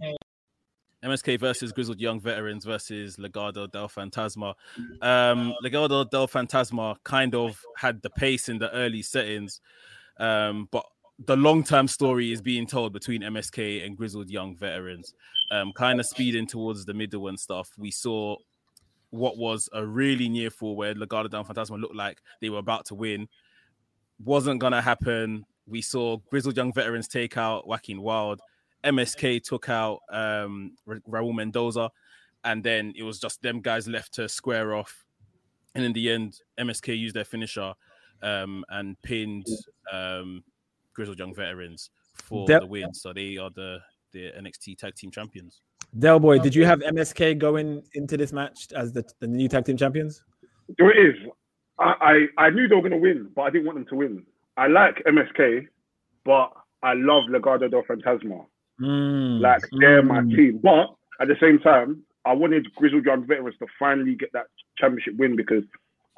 [1.05, 4.55] MSK versus Grizzled Young Veterans versus Legado del Fantasma.
[5.01, 9.61] Um, Legado del Fantasma kind of had the pace in the early settings,
[10.19, 10.85] um, but
[11.27, 15.15] the long term story is being told between MSK and Grizzled Young Veterans.
[15.51, 17.71] Um, kind of speeding towards the middle and stuff.
[17.77, 18.37] We saw
[19.11, 22.87] what was a really near fall where Legado del Fantasma looked like they were about
[22.87, 23.29] to win.
[24.25, 25.45] Wasn't gonna happen.
[25.67, 28.41] We saw Grizzled Young Veterans take out Joaquin Wild.
[28.85, 31.91] MSK took out um, Raul Mendoza,
[32.45, 35.05] and then it was just them guys left to square off.
[35.75, 37.75] And in the end, MSK used their finisher
[38.23, 39.47] um, and pinned
[39.93, 40.43] um,
[40.95, 42.95] Grizzled Young Veterans for Del- the win.
[42.95, 43.79] So they are the
[44.13, 45.61] the NXT Tag Team Champions.
[45.99, 49.65] Del Boy, did you have MSK going into this match as the, the new tag
[49.65, 50.23] team champions?
[50.79, 51.17] So it is.
[51.81, 53.97] I, I, I knew they were going to win, but I didn't want them to
[53.97, 54.25] win.
[54.57, 55.67] I like MSK,
[56.25, 58.45] but I love Legado del Fantasma.
[58.81, 60.37] Mm, Like they're my mm.
[60.37, 60.61] team.
[60.63, 64.47] But at the same time, I wanted Grizzled Young Veterans to finally get that
[64.79, 65.65] championship win because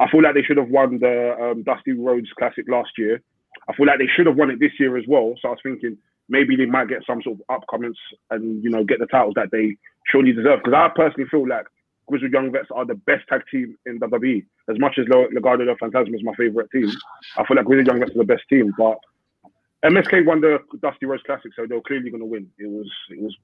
[0.00, 3.22] I feel like they should have won the um, Dusty Rhodes Classic last year.
[3.68, 5.34] I feel like they should have won it this year as well.
[5.40, 5.96] So I was thinking
[6.28, 7.94] maybe they might get some sort of upcomings
[8.30, 10.60] and you know get the titles that they surely deserve.
[10.64, 11.66] Because I personally feel like
[12.06, 14.44] Grizzled Young Vets are the best tag team in WWE.
[14.68, 16.90] As much as Le- Legado del Fantasma is my favorite team,
[17.36, 18.72] I feel like Grizzled Young Vets are the best team.
[18.76, 18.98] But
[19.84, 22.50] MSK won the Dusty Rhodes Classic, so they were clearly going to win.
[22.58, 23.36] It was it was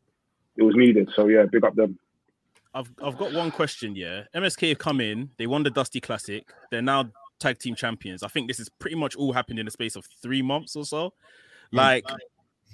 [0.57, 1.09] it was needed.
[1.15, 1.99] So yeah, big up them.
[2.75, 3.97] I've I've got one question.
[3.97, 5.31] Yeah, MSK have come in.
[5.37, 6.45] They won the Dusty Classic.
[6.71, 8.23] They're now tag team champions.
[8.23, 10.85] I think this is pretty much all happened in the space of three months or
[10.85, 11.13] so.
[11.71, 11.77] Hmm.
[11.77, 12.05] Like,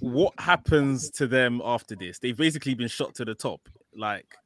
[0.00, 2.18] what happens to them after this?
[2.18, 3.68] They've basically been shot to the top.
[3.96, 4.36] Like,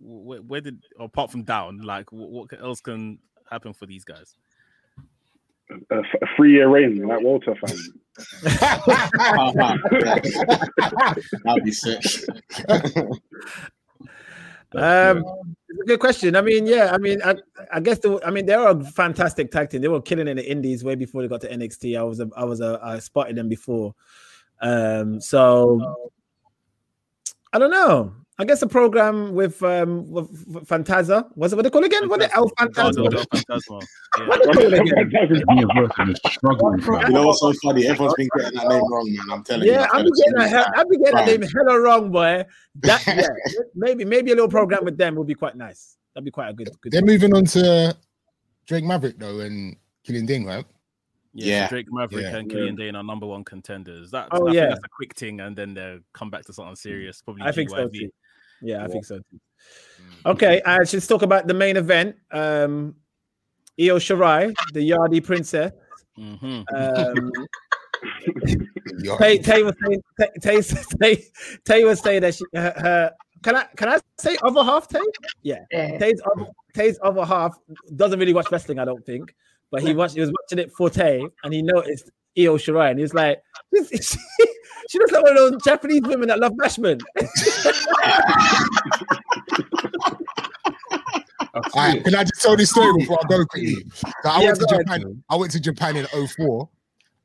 [0.00, 1.78] where, where did apart from down?
[1.78, 3.18] Like, what, what else can
[3.50, 4.36] happen for these guys?
[5.70, 7.76] A, f- a three year reign, like Walter fan.
[11.44, 12.02] That'd be sick.
[14.76, 15.24] Um,
[15.68, 16.36] it's a good question.
[16.36, 17.36] I mean, yeah, I mean, I,
[17.72, 19.82] I guess the, I mean, they are a fantastic tag team.
[19.82, 21.98] They were killing in the Indies way before they got to NXT.
[21.98, 23.94] I was, a, I was, a, I spotted them before.
[24.60, 26.08] Um, so
[27.52, 28.14] I don't know.
[28.36, 31.28] I guess a program with um with with Fantaza.
[31.34, 32.08] What's it what they call it again?
[32.08, 33.80] What the El Legado del Fantasma?
[33.80, 33.80] Fantasma.
[34.18, 34.26] Yeah.
[34.26, 35.08] What they call it again?
[35.48, 37.86] Me and Burton is struggling, You know what's so funny?
[37.86, 39.26] Everyone's been getting that name wrong, man.
[39.30, 39.72] I'm telling you.
[39.72, 40.48] Yeah, I'm getting that.
[40.50, 42.44] hell- I'm getting that name hella wrong, boy.
[42.80, 43.28] That yeah,
[43.76, 45.96] maybe maybe a little program with them would be quite nice.
[46.14, 46.92] That'd be quite a good good.
[46.92, 47.96] They're moving on to
[48.66, 50.64] Drake Maverick though and Killian Dain, right?
[51.34, 51.68] Yeah, Yeah.
[51.68, 52.36] Drake Maverick Yeah.
[52.36, 54.10] and Killian Dain are number one contenders.
[54.12, 54.60] That, Oh, I yeah.
[54.62, 57.22] think that's a quick thing, and then they'll come back to something serious.
[57.22, 58.10] Probably I think so too.
[58.64, 59.40] Yeah, I think so too.
[60.26, 62.16] Okay, uh, let's talk about the main event.
[62.32, 62.94] Um,
[63.78, 65.72] Io Shirai, the Yardi princess.
[66.18, 66.64] Mhm.
[66.74, 67.32] Um,
[68.98, 69.16] Yeah.
[69.16, 70.60] Tay, Tay was saying, Tay, Tay,
[71.00, 71.24] Tay,
[71.64, 75.00] Tay was saying that she, her, her, can I can I say other half Tay?
[75.42, 75.98] Yeah, Yeah.
[75.98, 77.58] Tay's other, Tay's other half
[77.96, 79.34] doesn't really watch wrestling, I don't think,
[79.70, 82.98] but he watched he was watching it for Tay, and he noticed Io Shirai, and
[82.98, 84.16] he was like, "This-
[84.88, 87.02] she, she looks like one of those Japanese women that love bashment.
[91.54, 93.84] All right, can I just tell this story before I go quickly?
[93.94, 94.86] So I Yeah, went to go ahead.
[94.86, 95.24] Japan.
[95.30, 96.68] I went to Japan in 04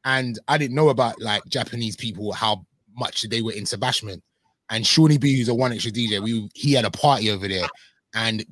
[0.05, 4.21] and I didn't know about like Japanese people how much they were into bashment.
[4.69, 7.67] And Seani B, who's a 1Xtra DJ, we he had a party over there,
[8.13, 8.45] and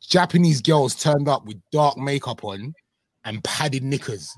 [0.00, 2.74] Japanese girls turned up with dark makeup on
[3.24, 4.28] and padded knickers.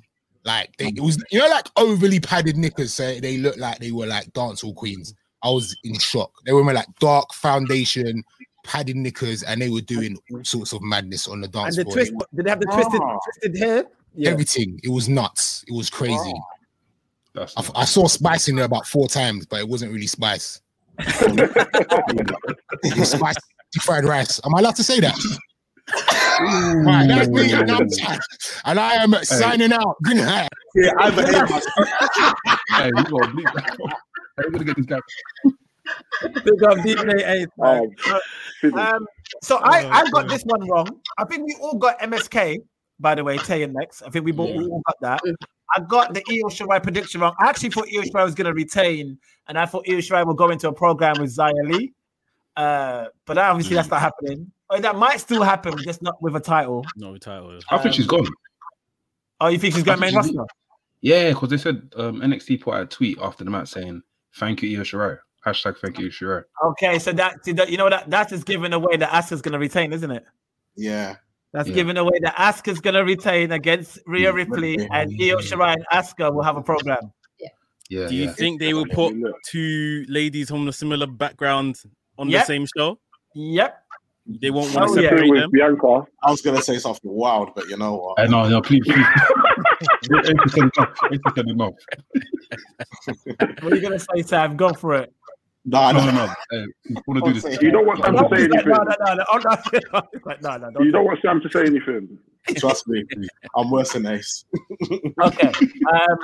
[0.49, 3.93] Like they, it was, you know, like overly padded knickers, so they looked like they
[3.93, 5.13] were like dancehall queens.
[5.43, 6.33] I was in shock.
[6.47, 8.25] They were wearing like dark foundation,
[8.65, 11.95] padded knickers, and they were doing all sorts of madness on the dance And dance
[12.07, 12.17] the floor.
[12.19, 13.19] twist, did they have the twisted, Ah.
[13.25, 13.85] twisted hair?
[14.15, 14.31] Yeah.
[14.31, 14.81] Everything.
[14.83, 15.65] It was nuts.
[15.69, 16.33] It was crazy.
[17.35, 20.63] That's I, I saw spice in there about four times, but it wasn't really spice.
[20.99, 23.39] it was spicy
[23.83, 24.41] fried rice.
[24.47, 25.15] Am I allowed to say that?
[26.41, 27.89] right, that's me, and I'm
[28.65, 29.97] and I am signing out.
[30.03, 30.49] Good night.
[30.75, 31.49] Yeah, I behave
[32.69, 33.79] hey, you gotta bleep that.
[34.37, 34.99] Hey, we're gonna get this guy.
[36.23, 38.73] Big up DJ Ace.
[38.75, 39.07] Um,
[39.43, 41.01] so I, I got this one wrong.
[41.17, 42.59] I think we all got MSK,
[43.01, 44.03] by the way, Tay and Lex.
[44.03, 45.37] I think we, both, we all got that.
[45.75, 47.35] I got the Io Shirai prediction wrong.
[47.41, 50.37] I actually thought Io Shirai was going to retain, and I thought Io Shirai would
[50.37, 51.93] go into a program with Xia Li.
[52.57, 54.51] Uh, but obviously that's not happening.
[54.71, 56.85] Or that might still happen, just not with a title.
[56.97, 57.59] No title.
[57.71, 58.27] I think she's gone.
[59.41, 60.45] Oh, you think she's going I main she's- roster?
[61.01, 64.03] Yeah, because they said um, NXT put out a tweet after the match saying
[64.35, 66.43] "Thank you, Io Shirai." Hashtag Thank you, Io Shirai.
[66.65, 69.53] Okay, so that, see, that you know that that is giving away that Asuka's going
[69.53, 70.25] to retain, isn't it?
[70.77, 71.15] Yeah.
[71.53, 71.77] That's Yeah.
[71.77, 76.35] giving away that Asuka's going to retain against Rhea Ripley, and Io Shirai and Asuka
[76.35, 77.13] will have a program.
[77.91, 78.33] Yeah, Do you yeah.
[78.33, 79.15] think they will put
[79.47, 81.81] two ladies from a similar background
[82.19, 82.43] on Yep.
[82.43, 82.99] the same show?
[83.35, 83.83] Yep.
[84.41, 85.09] They won't Oh, want to yeah.
[85.09, 85.51] separate with them.
[85.51, 86.05] Bianca.
[86.23, 88.19] I was gonna say something wild, but you know what?
[88.21, 89.07] Uh, no, no, please, please.
[90.29, 90.99] Eight percent enough.
[91.13, 91.73] Eight percent enough.
[93.63, 94.57] What are you going to say, Sam?
[94.57, 95.13] Go for it.
[95.65, 96.35] No, No, no, no, no.
[96.51, 97.63] Hey, we want to do this.
[97.63, 98.69] You don't want Sam to say anything.
[98.69, 101.41] no, no, no, no, oh, no, He's like, no, no, don't You don't want Sam
[101.41, 102.19] to say anything.
[102.57, 103.05] Trust me,
[103.57, 104.45] I'm worse than Ace.
[105.23, 105.53] Okay.
[105.93, 106.19] Um,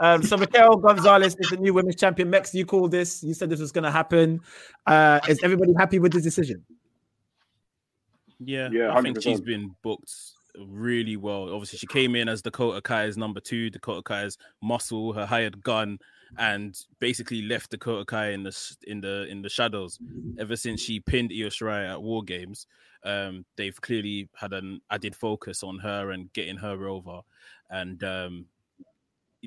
[0.00, 2.28] um, so Raquel Gonzalez is the new women's champion.
[2.28, 3.22] Mex, you called this.
[3.22, 4.40] You said this was going to happen.
[4.86, 6.64] Uh, is everybody happy with this decision?
[8.46, 9.22] Yeah, Yeah, I think 100%.
[9.22, 10.12] she's been booked
[10.58, 11.52] really well.
[11.52, 15.98] Obviously, she came in as Dakota Kai's number two, Dakota Kai's muscle, her hired gun,
[16.38, 19.98] and basically left Dakota Kai in the in the in the shadows.
[20.38, 22.66] Ever since she pinned Io Shirai at War Games,
[23.04, 27.20] um, they've clearly had an added focus on her and getting her over.
[27.70, 28.46] And um,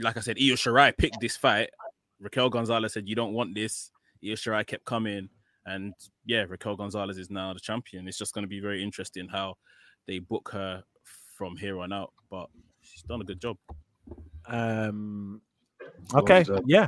[0.02, 1.70] like I said, Io Shirai picked this fight.
[2.20, 3.92] Raquel Gonzalez said, "You don't want this."
[4.26, 5.30] Io Shirai kept coming,
[5.68, 5.94] and
[6.26, 8.08] yeah, Raquel Gonzalez is now the champion.
[8.08, 9.56] It's just going to be very interesting how
[10.08, 10.84] they book her
[11.38, 12.14] from here on out.
[12.32, 12.48] But
[12.82, 13.58] she's done a good job.
[14.48, 15.42] Um,
[16.16, 16.88] okay, yeah.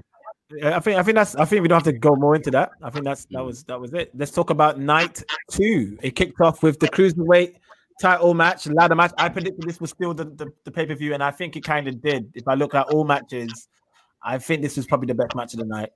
[0.63, 2.49] Uh, I think I think that's I think we don't have to go more into
[2.51, 2.71] that.
[2.81, 4.11] I think that's that was that was it.
[4.15, 5.97] Let's talk about night two.
[6.01, 7.55] It kicked off with the cruiserweight
[8.01, 9.11] title match, ladder match.
[9.17, 12.01] I predicted this was still the, the, the pay-per-view, and I think it kind of
[12.01, 12.31] did.
[12.33, 13.67] If I look at all matches,
[14.23, 15.89] I think this was probably the best match of the night,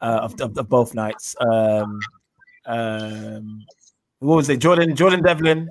[0.00, 1.36] uh, of, of, of both nights.
[1.40, 2.00] Um,
[2.66, 3.64] um,
[4.18, 4.58] what was it?
[4.58, 5.70] Jordan Jordan Devlin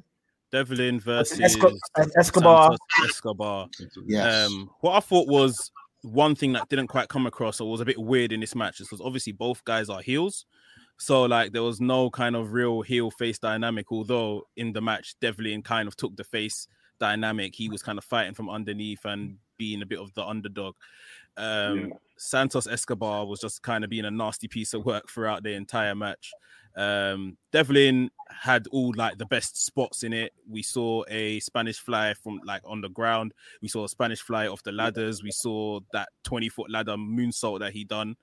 [0.51, 1.77] Devlin versus Esco-
[2.17, 2.75] Escobar.
[2.97, 3.69] Santos Escobar.
[4.06, 4.47] Yes.
[4.47, 7.86] Um, what I thought was one thing that didn't quite come across or was a
[7.86, 10.45] bit weird in this match is because obviously both guys are heels.
[10.97, 15.15] So like there was no kind of real heel face dynamic, although in the match
[15.21, 16.67] Devlin kind of took the face
[16.99, 17.56] dynamic.
[17.56, 20.75] He was kind of fighting from underneath and being a bit of the underdog.
[21.38, 21.95] Um Yeah.
[22.17, 25.95] Santos Escobar was just kind of being a nasty piece of work throughout the entire
[25.95, 26.32] match.
[26.75, 30.34] Um, Devlin had all like the best spots in it.
[30.49, 33.34] We saw a Spanish fly from like on the ground.
[33.62, 35.23] We saw a Spanish fly off the ladders.
[35.23, 38.15] We saw that 20 foot ladder moonsault that he done.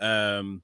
[0.00, 0.62] Um,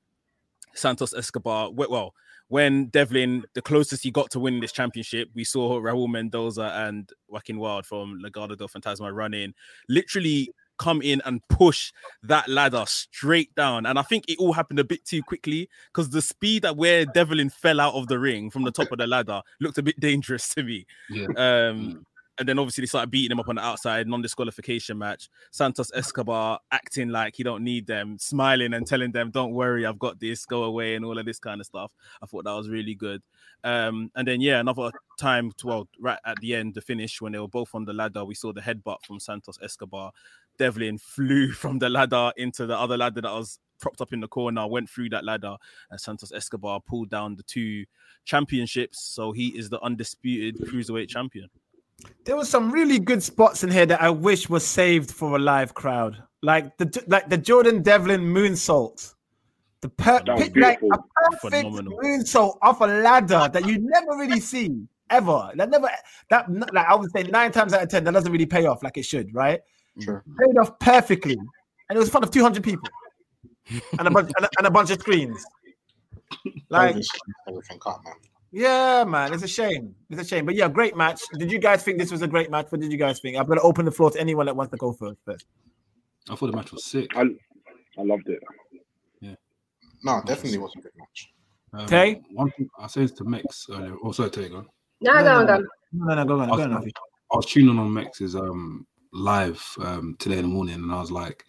[0.75, 2.15] Santos Escobar, well,
[2.49, 7.11] when Devlin, the closest he got to winning this championship, we saw Raul Mendoza and
[7.29, 9.53] Joaquin Wilde from Legado del Fantasma running
[9.89, 13.87] literally come in and push that ladder straight down.
[13.87, 17.07] And I think it all happened a bit too quickly because the speed at where
[17.07, 19.99] Devlin fell out of the ring from the top of the ladder looked a bit
[20.01, 20.87] dangerous to me.
[21.11, 21.27] Yeah.
[21.37, 22.07] Um,
[22.39, 25.29] and then obviously they started beating him up on the outside, non-disqualification match.
[25.53, 29.99] Santos Escobar acting like he don't need them, smiling and telling them, "Don't worry, I've
[29.99, 30.45] got this.
[30.45, 31.93] Go away," and all of this kind of stuff.
[32.23, 33.23] I thought that was really good.
[33.65, 37.33] Um, and then yeah, another time, to, well, right at the end, the finish when
[37.33, 40.13] they were both on the ladder, we saw the headbutt from Santos Escobar.
[40.59, 44.29] Devlin flew from the ladder into the other ladder that was propped up in the
[44.29, 45.57] corner, went through that ladder,
[45.91, 47.85] and Santos Escobar pulled down the two
[48.25, 49.01] championships.
[49.03, 51.49] So he is the undisputed cruiserweight champion.
[52.25, 55.39] There was some really good spots in here that I wish was saved for a
[55.39, 59.15] live crowd, like the like the Jordan Devlin moonsault,
[59.81, 61.05] the per- That was pick- like beautiful.
[61.25, 61.99] a perfect Phenomenal.
[62.03, 64.87] moonsault off a ladder that you never really see.
[65.09, 65.51] ever.
[65.55, 65.89] That never
[66.31, 68.83] that like I would say nine times out of ten that doesn't really pay off
[68.83, 69.61] like it should, right?
[70.01, 70.23] Sure.
[70.39, 72.89] Paid off perfectly, and it was in front of two hundred people
[73.99, 75.45] and a bunch and a, and a bunch of screens.
[76.69, 76.97] Like
[77.49, 78.15] everything cut, man.
[78.51, 79.95] yeah, man, it's a shame.
[80.11, 81.21] It's a shame, but yeah, great match.
[81.39, 82.67] Did you guys think this was a great match?
[82.71, 83.37] What did you guys think?
[83.37, 85.19] I'm gonna open the floor to anyone that wants to go first.
[85.25, 85.47] first.
[86.29, 87.17] I thought the match was sick.
[87.17, 88.43] I, I loved it.
[89.21, 89.37] Yeah.
[90.03, 91.33] No, definitely was a good match.
[91.73, 92.21] Um, Tay?
[92.33, 93.95] One thing I said to Mex earlier.
[94.03, 94.69] Oh, sorry, Tay, go on.
[95.01, 95.69] No, go on, go on.
[95.93, 96.73] No, no, go on, go on.
[96.73, 96.91] I Nafi.
[97.33, 101.11] I was tuning on Mex's um live um today in the morning, and I was
[101.11, 101.45] like,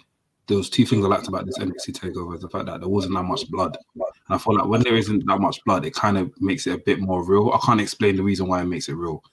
[0.48, 3.16] there was two things I liked about this NXT takeover: the fact that there wasn't
[3.16, 6.18] that much blood, and I feel like when there isn't that much blood, it kind
[6.18, 7.52] of makes it a bit more real.
[7.54, 9.24] I can't explain the reason why it makes it real.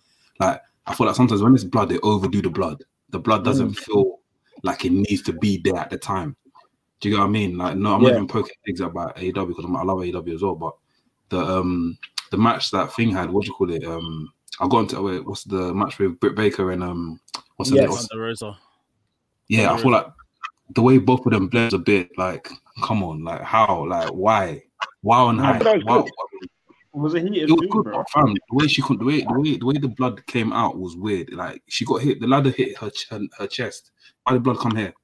[0.41, 2.83] Like I feel like sometimes when it's blood, they overdo the blood.
[3.11, 3.79] The blood doesn't Mm.
[3.79, 4.19] feel
[4.63, 6.37] like it needs to be there at the time.
[7.01, 7.57] Do you get what I mean?
[7.59, 8.09] Like, no, I'm Yeah.
[8.11, 10.75] not even poking things about AEW because I'm- I love AEW as well, but
[11.29, 11.99] the um
[12.31, 13.85] the match that thing had, what do you call it?
[13.85, 14.29] Um,
[14.61, 17.21] I got into wait, what's the match with Britt Baker and um,
[17.57, 17.91] what's the Yes.
[17.91, 18.57] what's- Rosa.
[19.49, 20.05] yeah, I feel Rosa.
[20.05, 20.07] like
[20.75, 22.49] the way both of them blend a bit like,
[22.83, 24.63] come on, like how, like why,
[25.03, 26.11] wow and I high, thought that was
[26.95, 28.05] It was a heated It was dude, good, bro.
[28.13, 30.79] fam, the way she could, the way, the way, the way the blood came out
[30.79, 31.33] was weird.
[31.33, 33.91] Like she got hit, the ladder hit her ch- her, her chest.
[34.23, 34.95] Why did blood come here?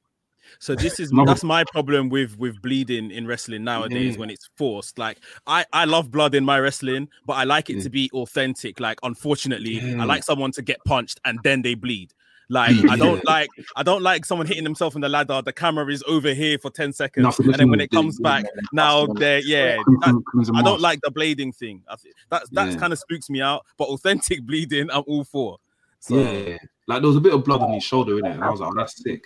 [0.59, 4.21] So this is No, that's my problem with with bleeding in wrestling nowadays Yeah.
[4.21, 4.99] when it's forced.
[4.99, 7.83] Like I I love blood in my wrestling, but I like it Yeah.
[7.85, 8.81] to be authentic.
[8.81, 9.83] Like unfortunately, Yeah.
[9.83, 10.07] I mm.
[10.07, 12.13] like someone to get punched and then they bleed.
[12.53, 12.99] Like I mm.
[12.99, 15.41] don't like I don't like someone hitting themselves in the ladder.
[15.41, 18.29] The camera is over here for ten seconds, Nothing and then when it comes yeah,
[18.29, 19.77] back, now they're yeah.
[20.01, 21.83] that- I don't like the blading thing.
[21.89, 22.77] I think that that Yeah.
[22.77, 23.65] kind of spooks me out.
[23.79, 25.59] But authentic bleeding, I'm all for.
[26.01, 26.57] So Yeah,
[26.89, 28.59] like there was a bit of blood on his shoulder in it, and I was
[28.59, 29.23] like, oh, that's sick.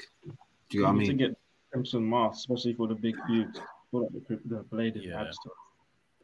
[0.68, 1.08] Do you know what I mean?
[1.08, 1.38] to get
[1.72, 3.58] Crimson Mask, especially for the big feuds.
[3.58, 5.20] I feel like the, the bladed Yeah.
[5.20, 5.54] adds to it.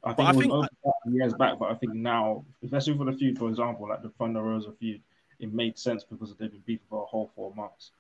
[0.03, 0.69] I But think I think- over
[1.13, 4.43] years back, but I think now, especially for the feud, for example, like the Thunder
[4.43, 5.01] Rosa feud,
[5.41, 7.93] it made sense because they've been beefing for a whole four months.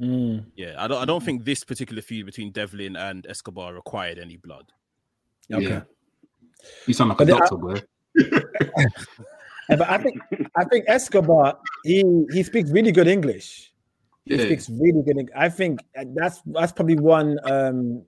[0.00, 0.44] Mm.
[0.54, 4.36] yeah, I don't I don't think this particular feud between Devlin and Escobar required any
[4.36, 4.70] blood.
[5.52, 5.64] Okay.
[5.68, 5.82] Yeah.
[6.86, 7.80] You sound like But a then I- doctor, boy.
[9.68, 10.20] But I think
[10.54, 13.72] I think Escobar he he speaks really good English.
[14.26, 14.44] He Yeah.
[14.44, 15.18] speaks really good.
[15.18, 15.80] Eng- I think
[16.14, 18.02] that's that's probably one um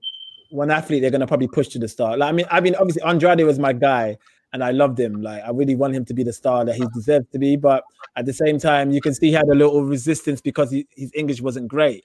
[0.51, 2.17] one athlete they're gonna probably push to the star.
[2.17, 4.17] Like I mean, I mean, obviously Andrade was my guy,
[4.51, 5.21] and I loved him.
[5.21, 7.55] Like I really want him to be the star that he deserves to be.
[7.55, 7.83] But
[8.15, 11.11] at the same time, you can see he had a little resistance because he, his
[11.15, 12.03] English wasn't great.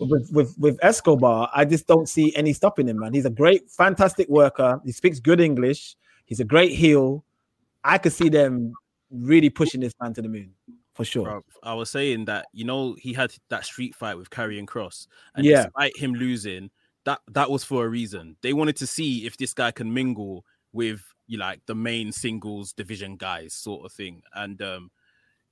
[0.00, 3.14] But with with with Escobar, I just don't see any stopping him, man.
[3.14, 4.80] He's a great, fantastic worker.
[4.84, 5.94] He speaks good English.
[6.26, 7.24] He's a great heel.
[7.84, 8.72] I could see them
[9.10, 10.50] really pushing this man to the moon
[10.94, 11.26] for sure.
[11.26, 15.08] Bruv, I was saying that you know he had that street fight with Karrion Cross,
[15.34, 15.64] and Yeah.
[15.64, 16.70] despite him losing,
[17.04, 18.36] that that was for a reason.
[18.42, 22.72] They wanted to see if this guy can mingle with you like the main singles
[22.72, 24.22] division guys, sort of thing.
[24.34, 24.90] And um,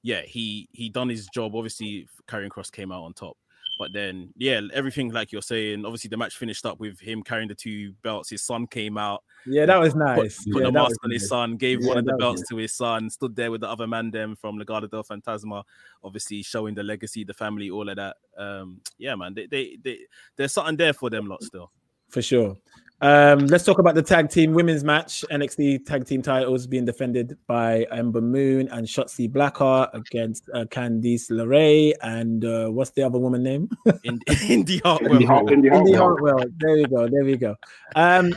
[0.03, 1.55] yeah, he he done his job.
[1.55, 3.37] Obviously, Karrion Cross came out on top.
[3.79, 5.85] But then, yeah, everything like you're saying.
[5.85, 8.31] Obviously, the match finished up with him carrying the two belts.
[8.31, 10.45] His son came out, Yeah, that was nice.
[10.53, 12.75] put yeah, the mask on his son, gave Yeah, one of the belts to his
[12.75, 15.65] son, stood there with the other man them from Legado del Fantasma,
[16.05, 18.17] obviously showing the legacy, the family, all of that.
[18.37, 19.99] Um, yeah, man, they, they, they
[20.37, 21.71] there's something there for them lot still.
[22.09, 22.57] for sure.
[23.03, 25.25] Um, let's talk about the tag team women's match.
[25.29, 31.29] NXT tag team titles being defended by Ember Moon and Shotzi Blackheart against uh, Candice
[31.29, 33.69] LeRae and uh, what's the other woman name?
[34.05, 36.39] In in the art, Indy Hart- Indy Indy Hartwell.
[36.39, 36.55] Hartwell.
[36.59, 37.09] There we go.
[37.09, 37.57] There we go.
[37.97, 38.33] Um,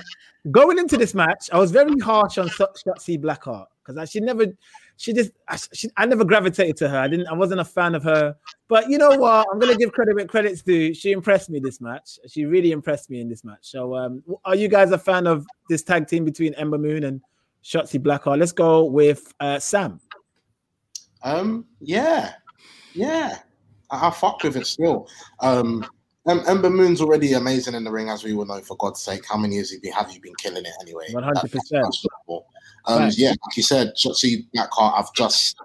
[0.49, 4.47] going into this match, I was very harsh on Shot- Shotzi Blackheart because she never,
[4.97, 6.97] she just, I, she, I never gravitated to her.
[6.97, 8.35] I didn't, I wasn't a fan of her.
[8.67, 9.47] But you know what?
[9.51, 10.93] I'm gonna give credit where credit's due.
[10.93, 12.17] She impressed me this match.
[12.27, 13.59] She really impressed me in this match.
[13.61, 17.21] So, um, are you guys a fan of this tag team between Ember Moon and
[17.63, 18.39] Shotzi Blackheart?
[18.39, 19.99] Let's go with uh, Sam.
[21.23, 22.33] Um, yeah,
[22.93, 23.39] yeah,
[23.91, 25.07] I, I fuck with it still.
[25.41, 25.85] Um,
[26.27, 28.61] em- Ember Moon's already amazing in the ring, as we all know.
[28.61, 31.07] For God's sake, how many years have you been, have you been killing it anyway?
[31.11, 31.41] 100%.
[31.41, 32.47] That- that's football.
[32.87, 33.13] Um, Right.
[33.17, 34.99] yeah, like you said, Shotzi Blackheart.
[34.99, 35.55] I've just,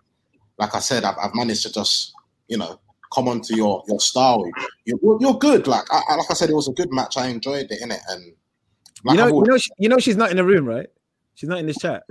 [0.59, 2.13] like I said, I've, I've managed to just,
[2.49, 2.81] you know,
[3.15, 4.45] come onto your your style.
[4.85, 5.67] You're, you're good.
[5.67, 7.17] Like I, I- like I said, it was a good match.
[7.17, 8.33] I enjoyed it in it, and
[9.05, 10.89] like you know, I've you know, she, you know, she's not in the room, right?
[11.35, 12.03] She's not in this chat.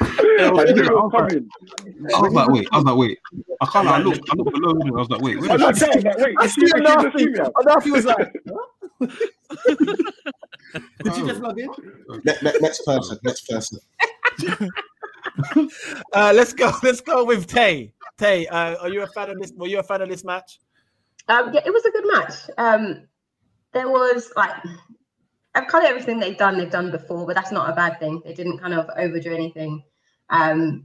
[0.00, 0.16] I
[0.64, 1.48] didn't know it was coming.
[2.14, 3.18] I was like, wait, I was like, wait.
[3.60, 3.88] I can't.
[3.88, 4.88] I looked, I looked below him.
[4.96, 5.50] I was like, wait, wait.
[5.50, 7.24] I was like, wait, I see she- a is she the nasty.
[7.24, 7.52] female?
[7.56, 8.32] A nasty was like,
[9.00, 9.10] Did
[11.16, 11.68] you just log in?
[12.24, 13.78] Ne- ne- next person, next person.
[16.12, 16.70] Uh, let's go.
[16.82, 17.92] Let's go with Tay.
[18.18, 19.52] Tay, uh, are you a fan of this?
[19.56, 20.60] Were you a fan of this match?
[21.28, 22.34] Um, yeah, it was a good match.
[22.56, 23.08] Um,
[23.72, 24.54] there was like
[25.54, 28.20] I've kind of everything they've done, they've done before, but that's not a bad thing.
[28.24, 29.82] They didn't kind of overdo anything.
[30.30, 30.84] Um,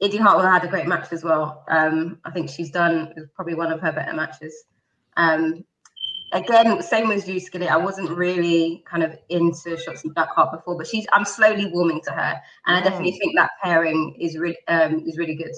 [0.00, 1.64] Indy Hartwell had a great match as well.
[1.68, 4.54] Um, I think she's done probably one of her better matches.
[5.16, 5.64] Um,
[6.32, 7.70] again, same as you, Skillet.
[7.70, 12.10] I wasn't really kind of into Shotzi Blackheart before, but she's I'm slowly warming to
[12.10, 15.52] her, and I definitely think that pairing is really um, is really good.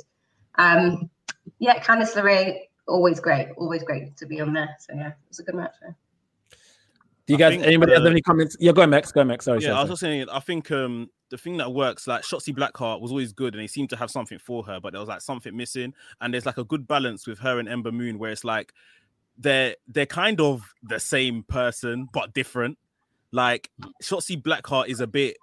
[0.56, 1.10] Um,
[1.58, 4.76] yeah, Candice LeRae, always great, always great to be on there.
[4.78, 5.74] So yeah, it was a good match.
[5.82, 5.90] Yeah.
[7.26, 7.52] Do you guys?
[7.52, 8.56] think, anybody have uh, any comments?
[8.58, 9.12] Yeah, go ahead, Max.
[9.12, 9.44] Go ahead, Max.
[9.44, 9.88] Sorry, yeah, I was sorry.
[9.90, 10.26] just saying.
[10.30, 13.68] I think um the thing that works, like Shotzi Blackheart, was always good, and they
[13.68, 16.58] seemed to have something for her, but there was like something missing, and there's like
[16.58, 18.72] a good balance with her and Ember Moon, where it's like
[19.41, 22.78] they're they're kind of the same person but different.
[23.32, 23.70] Like
[24.03, 25.36] Shotzi Blackheart is a bit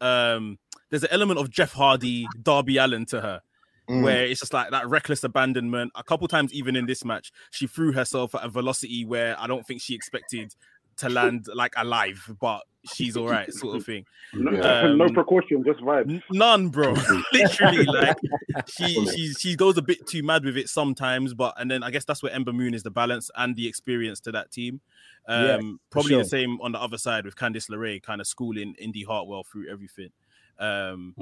[0.00, 0.58] um
[0.90, 3.42] there's an element of Jeff Hardy, Darby Allin to her.
[3.88, 4.04] Mm.
[4.04, 5.92] Where it's just like that reckless abandonment.
[5.96, 9.46] A couple times, even in this match, she threw herself at a velocity where I
[9.46, 10.54] don't think she expected
[10.98, 12.62] to land like alive, but
[12.94, 14.04] she's all right, sort of thing.
[14.34, 14.50] No,
[14.90, 16.22] Um, no precaution, just vibes.
[16.30, 16.94] None, bro.
[17.32, 18.16] Literally, like
[18.66, 21.90] she she she goes a bit too mad with it sometimes, but and then I
[21.90, 24.80] guess that's where Ember Moon is the balance and the experience to that team.
[25.28, 25.60] Um, Yeah,
[25.90, 26.22] probably sure.
[26.22, 29.70] the same on the other side with Candice LeRae, kind of schooling Indy Hartwell through
[29.70, 30.10] everything.
[30.58, 31.14] Um,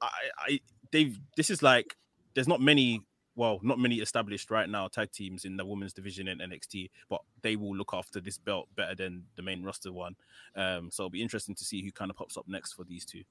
[0.00, 1.96] I, I they've this is like
[2.34, 3.02] there's not many
[3.40, 7.22] well not many established right now tag teams in the women's division in NXT, but
[7.40, 10.14] they will look after this belt better than the main roster one.
[10.54, 13.06] Um, so it'll be interesting to see who kind of pops up next for these
[13.06, 13.22] two.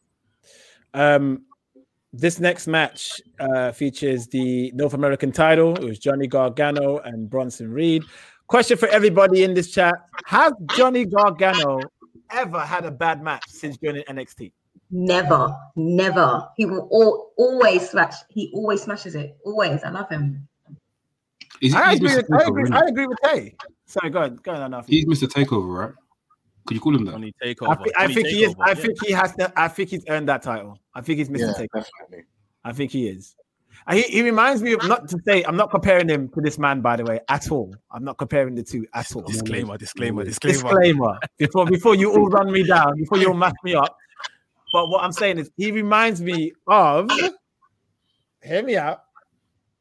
[0.95, 1.43] Um,
[2.11, 5.75] this next match uh, features the North American title.
[5.75, 8.03] It was Johnny Gargano and Bronson Reed.
[8.47, 9.93] Question for everybody in this chat:
[10.25, 11.81] Has Johnny Gargano
[12.31, 14.53] ever had a bad match since joining NXT?
[14.91, 16.47] Never, never.
[16.57, 18.15] He will all, always smash.
[18.29, 19.37] He always smashes it.
[19.45, 19.83] Always.
[19.83, 20.47] I love him.
[21.59, 22.15] He's, I he's agree, Mr.
[22.15, 23.55] with, I, agree, I agree with Tay.
[23.85, 24.41] Sorry, go ahead.
[24.41, 24.87] Go ahead, enough.
[24.87, 25.27] He's Mr.
[25.27, 25.93] Takeover, right?
[26.65, 27.11] Could you call him that?
[27.11, 27.83] Johnny I, Takeover.
[27.83, 28.55] thi- I Johnny think he is.
[28.55, 28.73] Takeover, I yeah.
[28.75, 29.53] think he has to.
[29.55, 30.79] I think he's earned that title.
[30.95, 31.39] I think he's Mr.
[31.39, 31.85] Yeah, Takeover.
[31.85, 32.23] definitely.
[32.63, 33.35] I think he is.
[33.91, 36.81] He, he reminds me of not to say I'm not comparing him to this man,
[36.81, 37.73] by the way, at all.
[37.91, 39.23] I'm not comparing the two at all.
[39.23, 40.69] Disclaimer, disclaimer, disclaimer.
[40.69, 41.19] Disclaimer.
[41.37, 43.95] Before before you all run me down, before you all mash me up.
[44.71, 47.11] But what I'm saying is he reminds me of
[48.43, 49.03] hear me out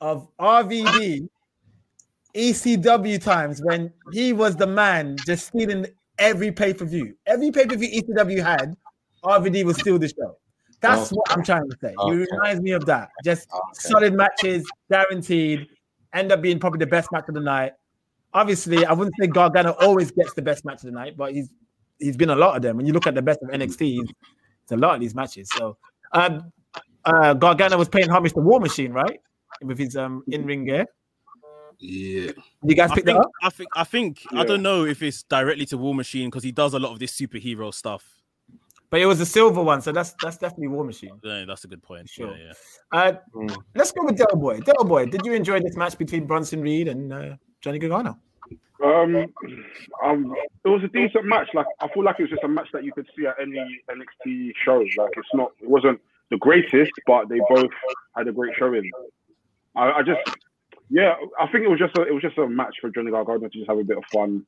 [0.01, 1.29] of RVD
[2.35, 5.87] ECW times when he was the man just stealing
[6.19, 7.15] every pay-per-view.
[7.27, 8.75] Every pay-per-view ECW had,
[9.25, 10.37] RVD was still the show.
[10.81, 11.17] That's Okay.
[11.17, 11.95] what I'm trying to say.
[12.07, 13.11] He reminds me of that.
[13.25, 13.63] Just Okay.
[13.73, 15.67] solid matches, guaranteed,
[16.15, 17.73] end up being probably the best match of the night.
[18.33, 21.51] Obviously, I wouldn't say Gargano always gets the best match of the night, but he's
[21.99, 22.77] he's been a lot of them.
[22.77, 24.13] When you look at the best of NXT, he's,
[24.69, 25.49] it's a lot of these matches.
[25.57, 25.79] So
[26.13, 26.53] um,
[27.07, 29.19] uh, Gargano was paying homage to War Machine, right?
[29.63, 30.87] With his um in-ring gear.
[31.79, 32.33] Yeah.
[32.63, 33.31] You guys I picked that think, up?
[33.43, 36.53] I think, I think, I don't know if it's directly to War Machine because he
[36.53, 38.05] does a lot of this superhero stuff.
[38.91, 41.19] But it was a silver one, so that's that's definitely War Machine.
[41.23, 42.09] Yeah, that's a good point.
[42.11, 42.37] Sure.
[42.37, 42.53] Yeah,
[42.93, 43.01] yeah.
[43.01, 43.57] Uh, Mm.
[43.75, 44.61] let's go with Del Boy.
[44.61, 48.19] Del Boy, did you enjoy this match between Bronson Reed and uh, Johnny Gargano?
[48.85, 49.27] Um,
[50.05, 50.35] um,
[50.65, 51.49] it was a decent match.
[51.55, 53.81] Like I feel like it was just a match that you could see at any
[53.91, 54.79] NXT show.
[54.97, 57.71] Like it's not, it wasn't the greatest, but they both
[58.17, 58.89] had a great showing.
[59.77, 60.21] I, I just,
[60.91, 63.41] yeah, I think it was just a, it was just a match for Johnny Gargano
[63.41, 64.45] to just have a bit of fun.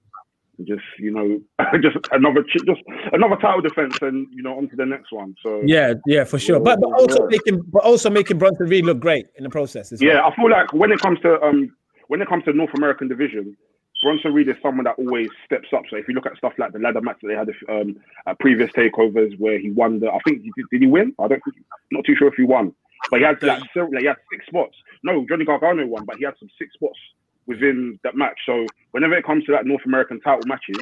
[0.58, 1.40] and Just you know,
[1.82, 2.82] just another just
[3.12, 5.34] another title defense, and you know, on to the next one.
[5.42, 6.60] So Yeah, yeah, for sure.
[6.60, 7.28] But but also Yeah.
[7.30, 10.10] making but also making Bronson Reed look great in the process as well.
[10.10, 11.74] Yeah, I feel like when it comes to um
[12.08, 13.56] when it comes to North American division,
[14.02, 15.82] Bronson Reed is someone that always steps up.
[15.90, 17.96] So if you look at stuff like the ladder match that they had um
[18.26, 21.14] at previous takeovers where he won the I think did, did he win?
[21.18, 22.74] I don't think not too sure if he won.
[23.10, 24.76] But he had like, several, like he had six spots.
[25.02, 26.98] No, Johnny Gargano won, but he had some six spots
[27.46, 28.38] within that match.
[28.46, 30.76] So whenever it comes to that North American title matches,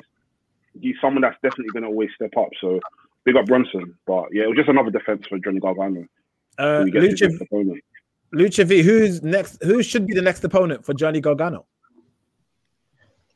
[0.81, 2.51] he's someone that's definitely gonna always step up.
[2.61, 2.81] So
[3.25, 3.97] big up Bronson.
[4.07, 6.07] But yeah, it was just another defense for Johnny Gargano.
[6.59, 7.81] Uh, when he gets his Lucha.
[8.35, 9.63] Lucha V, who's next?
[9.63, 11.67] Who should be the next opponent for Johnny Gargano?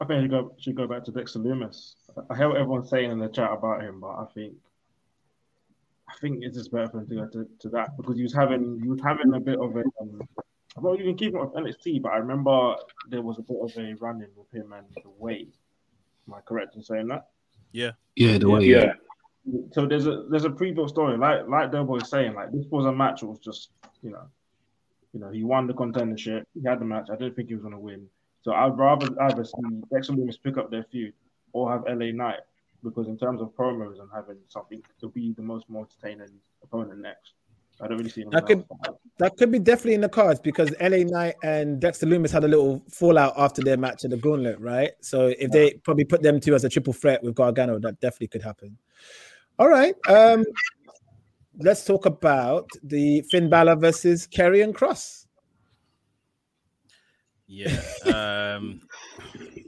[0.03, 1.95] I think I should go, should go back to Dexter Lumis.
[2.29, 4.55] I hear what everyone's saying in the chat about him, but I think
[6.09, 8.35] I think it's just better for him to go to, to that because he was
[8.35, 10.21] having he was having a bit of a um,
[10.77, 12.75] I'm not even keeping up with NXT, but I remember
[13.11, 15.47] there was a bit of a run in with him and the way.
[16.27, 17.29] Am I correct in saying that?
[17.71, 17.93] Yeah.
[18.17, 18.65] Yeah, the way.
[18.65, 18.95] Yeah.
[19.71, 22.87] So there's a there's a pre-built story, like like Delboy was saying, like this was
[22.87, 23.21] a match.
[23.21, 23.71] that was just
[24.03, 24.27] you know,
[25.13, 26.43] you know, he won the contendership.
[26.55, 27.09] He had the match.
[27.09, 28.09] I didn't think he was going to win.
[28.43, 31.15] So I'd rather either see Dexter Lumis pick up their feud
[31.53, 32.41] or have LA Knight
[32.83, 36.99] because in terms of promos and having something to be the most more entertaining opponent
[37.01, 37.35] next,
[37.81, 38.65] I don't really see That could
[39.19, 42.49] that could be definitely in the cards because LA Knight and Dexter Lumis had a
[42.49, 44.93] little fallout after their match at the Gauntlet, right?
[45.01, 48.29] So if they probably put them two as a triple threat with Gargano, that definitely
[48.29, 48.77] could happen.
[49.59, 49.95] All right.
[50.09, 50.45] Um
[51.59, 55.22] let's talk about the Finn Balor versus Karrion Cross.
[57.55, 57.83] Yeah.
[58.07, 58.81] Um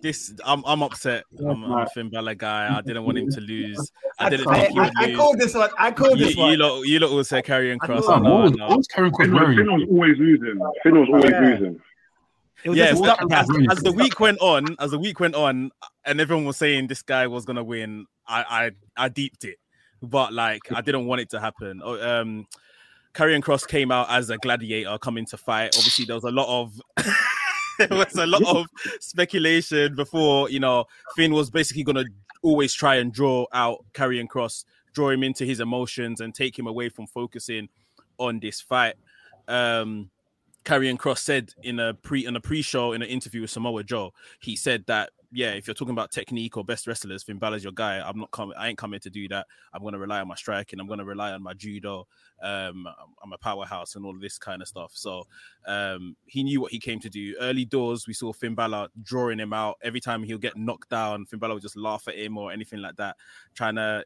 [0.03, 1.24] this I'm I'm upset.
[1.39, 2.74] I'm, I'm a Finn Balor guy.
[2.76, 3.93] I didn't want him to lose.
[4.18, 5.16] I didn't I, think he I, would I lose.
[5.18, 5.70] called this one.
[5.78, 6.51] I called you, this one.
[6.53, 8.07] you lot, you lot will say Karrion Cross.
[8.09, 8.18] know.
[8.18, 8.68] No, What was, no.
[8.68, 9.59] what was Karrion Cross Finn was, wearing?
[9.59, 10.59] Finn was always losing.
[10.82, 11.41] Finn was always Yeah.
[11.41, 11.80] losing.
[12.64, 15.70] It yeah, just a as, as the week went on, as the week went on,
[16.07, 19.59] and everyone was saying this guy was gonna win, I I I deeped it,
[20.01, 21.82] but like I didn't want it to happen.
[21.85, 22.47] Oh, Um,
[23.12, 25.76] Karrion Cross came out as a gladiator coming to fight.
[25.76, 26.80] Obviously, there was a lot of
[27.89, 28.66] there was a lot of
[29.01, 30.85] speculation before you know
[31.16, 32.05] Finn was basically gonna
[32.43, 36.66] always try and draw out Karrion Cross, draw him into his emotions, and take him
[36.66, 37.68] away from focusing
[38.18, 38.95] on this fight.
[39.49, 40.11] Um,
[40.64, 44.12] Karrion Cross said in a pre in a pre-show in an interview with Samoa Joe,
[44.40, 47.72] he said that yeah, if you're talking about technique or best wrestlers, Finn Balor's your
[47.72, 47.98] guy.
[47.98, 48.56] I'm not coming.
[48.56, 49.48] I ain't coming to do that.
[49.72, 50.78] I'm to rely on my striking.
[50.78, 52.06] I'm to rely on my judo.
[52.40, 52.86] Um,
[53.20, 54.92] I'm a powerhouse and all this kind of stuff.
[54.94, 55.24] So
[55.66, 57.34] um, he knew what he came to do.
[57.40, 59.76] Early doors, we saw Finn Balor drawing him out.
[59.82, 62.80] Every time he'll get knocked down, Finn Balor would just laugh at him or anything
[62.80, 63.16] like that,
[63.56, 64.04] trying to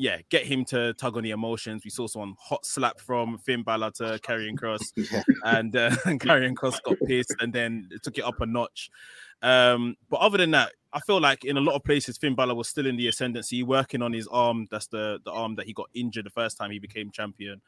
[0.00, 1.84] yeah, get him to tug on the emotions.
[1.84, 4.94] We saw someone hot slap from Finn Balor to Karrion Cross,
[5.44, 8.90] and uh, Karrion Cross got pissed and then took it up a notch.
[9.42, 12.54] Um, but other than that, I feel like in a lot of places Finn Balor
[12.54, 14.66] was still in the ascendancy, working on his arm.
[14.70, 17.60] That's the the arm that he got injured the first time he became champion.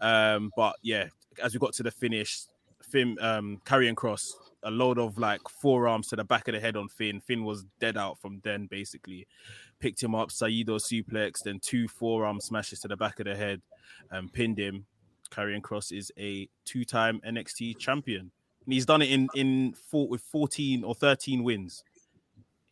[0.00, 1.06] Um, but yeah,
[1.42, 2.42] as we got to the finish,
[2.82, 6.76] Finn um Karrion Cross, a load of like forearms to the back of the head
[6.76, 7.22] on Finn.
[7.22, 9.26] Finn was dead out from then basically.
[9.80, 13.62] Picked him up, Saito suplex, then two forearm smashes to the back of the head,
[14.10, 14.84] and pinned him.
[15.30, 18.30] Karrion Cross is a two-time NXT champion.
[18.64, 21.82] And he's done it in in four, with 14 or 13 wins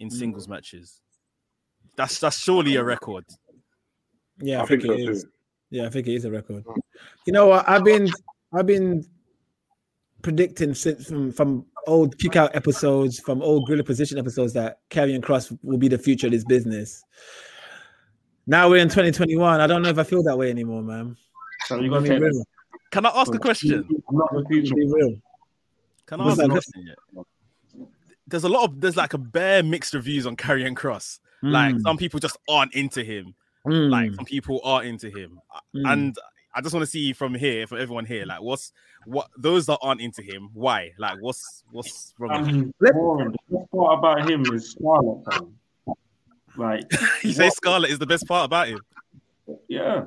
[0.00, 0.12] in mm.
[0.12, 1.00] singles matches.
[1.96, 3.24] That's that's surely a record.
[4.40, 5.24] Yeah, I, I think, think it so is.
[5.24, 5.30] too.
[5.70, 6.64] Yeah, I think it is a record.
[6.64, 6.76] Mm.
[7.26, 7.68] You know what?
[7.68, 8.10] I've been
[8.52, 9.04] I've been
[10.22, 15.22] predicting since from, from old kick out episodes, from old gorilla position episodes that Karrion
[15.22, 17.02] Cross will be the future of this business.
[18.46, 19.60] Now we're in 2021.
[19.60, 21.16] I don't know if I feel that way anymore, man.
[21.66, 22.44] So you I'll got be to real.
[22.90, 23.86] Can I ask a question?
[24.10, 24.74] not the I'll future.
[24.74, 25.16] be real.
[26.06, 26.94] Can I What's ask a question?
[28.26, 31.20] There's a lot of there's like a bare mixed reviews on Karrion Cross.
[31.42, 31.80] Like Mm.
[31.82, 33.34] some people just aren't into him.
[33.66, 33.90] Mm.
[33.90, 35.40] Like some people are into him.
[35.76, 35.92] Mm.
[35.92, 36.16] And
[36.58, 38.72] I just want to see from here, from everyone here, like what's
[39.06, 40.90] what those that aren't into him, why?
[40.98, 42.74] Like what's what's wrong with him?
[42.96, 43.32] Um.
[43.48, 45.22] The best part about him is Scarlet.
[45.30, 45.54] fam.
[46.56, 46.90] Like,
[47.22, 48.80] You say Scarlet is the best part about him.
[49.68, 50.06] yeah.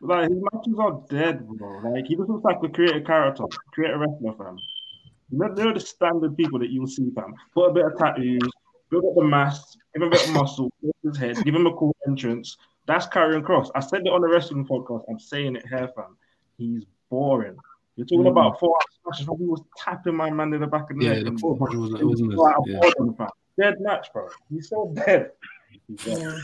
[0.00, 1.80] Like his matches are dead, bro.
[1.90, 4.56] Like he just looks like a creative character, creative wrestler, fam.
[5.30, 7.34] They're, they're the standard people that you'll see, fam.
[7.52, 8.40] Put a bit of tattoos,
[8.88, 10.72] build up the mass, give him a bit of muscle,
[11.02, 12.56] his head, give him a cool entrance.
[12.86, 13.70] That's Karrion Cross.
[13.74, 15.04] I said it on the wrestling podcast.
[15.08, 16.16] I'm saying it here, fam.
[16.58, 17.56] He's boring.
[17.96, 18.30] You're talking Mm.
[18.30, 19.26] about four smashes.
[19.38, 21.24] He was tapping my man in the back of the Yeah, neck.
[21.32, 22.80] the four punch wasn't- it wasn't as- Like, yeah.
[22.98, 23.28] bored fam.
[23.58, 24.28] Dead match, bro.
[24.50, 25.30] He's so dead.
[25.86, 26.34] He's dead.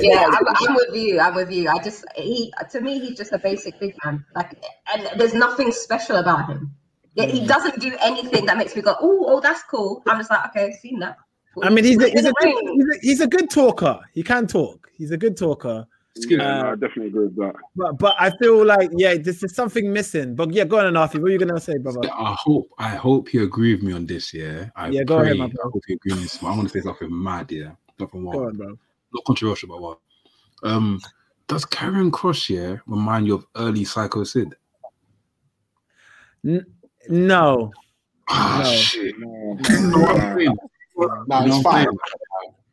[0.00, 1.20] yeah, I'm, I'm with you.
[1.20, 1.68] I'm with you.
[1.68, 4.24] I just he to me he's just a basic big man.
[4.34, 4.62] Like,
[4.94, 6.74] and there's nothing special about him.
[7.14, 10.02] Yeah, he doesn't do anything that makes me go, oh, oh, that's cool.
[10.06, 11.16] I'm just like, okay, seen that.
[11.62, 14.00] I mean, he's a, he's, a good, he's, a, he's a good talker.
[14.12, 14.90] He can talk.
[14.92, 15.86] He's a good talker.
[16.16, 17.54] Yeah, no, Uh, I definitely agree with that.
[17.74, 20.36] But but I feel like yeah, this is something missing.
[20.36, 21.20] But yeah, go on, Anafi.
[21.20, 22.08] What are you gonna say, brother?
[22.12, 24.32] I hope I hope you agree with me on this.
[24.32, 26.40] Yeah, I Yeah, go pray, ahead, my I hope you agree with this.
[26.40, 27.50] I want to say something mad.
[27.50, 28.78] Yeah, nothing Go on, bro.
[29.12, 29.98] not controversial, but what?
[30.62, 31.00] Um,
[31.48, 34.54] does Karrion Cross yeah remind you of early Psycho Sid?
[36.46, 36.66] N-
[37.08, 37.72] no.
[38.28, 38.70] Ah, No.
[38.70, 39.16] shit.
[39.18, 40.56] You know what I'm saying?
[40.96, 41.06] No,
[41.40, 41.86] You know it's fine.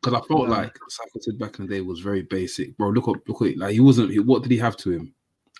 [0.00, 2.88] Because I felt like Psycho Sid back in the day was very basic, bro.
[2.90, 3.58] Look at look at it.
[3.58, 4.10] like he wasn't.
[4.10, 5.14] he- What did he have to him,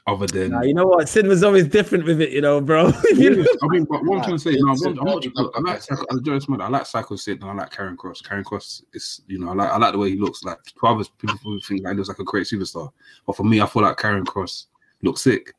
[0.08, 0.50] other than?
[0.50, 1.08] Nah, you know what?
[1.08, 2.86] Sid was always different with it, you know, bro.
[3.14, 5.24] You Yeah, I mean, but what I'm trying to say, no, I'm, Sid- I'm not.
[5.54, 8.22] I like Psycho, as Joe Smith, I like Psycho Sid and I like Karrion Cross.
[8.22, 10.42] Karrion Cross is, you know, I like I like the way he looks.
[10.42, 12.90] Like to others, people think like he looks like a great superstar,
[13.26, 14.66] but for me, I feel like Karrion Cross
[15.02, 15.54] looks sick.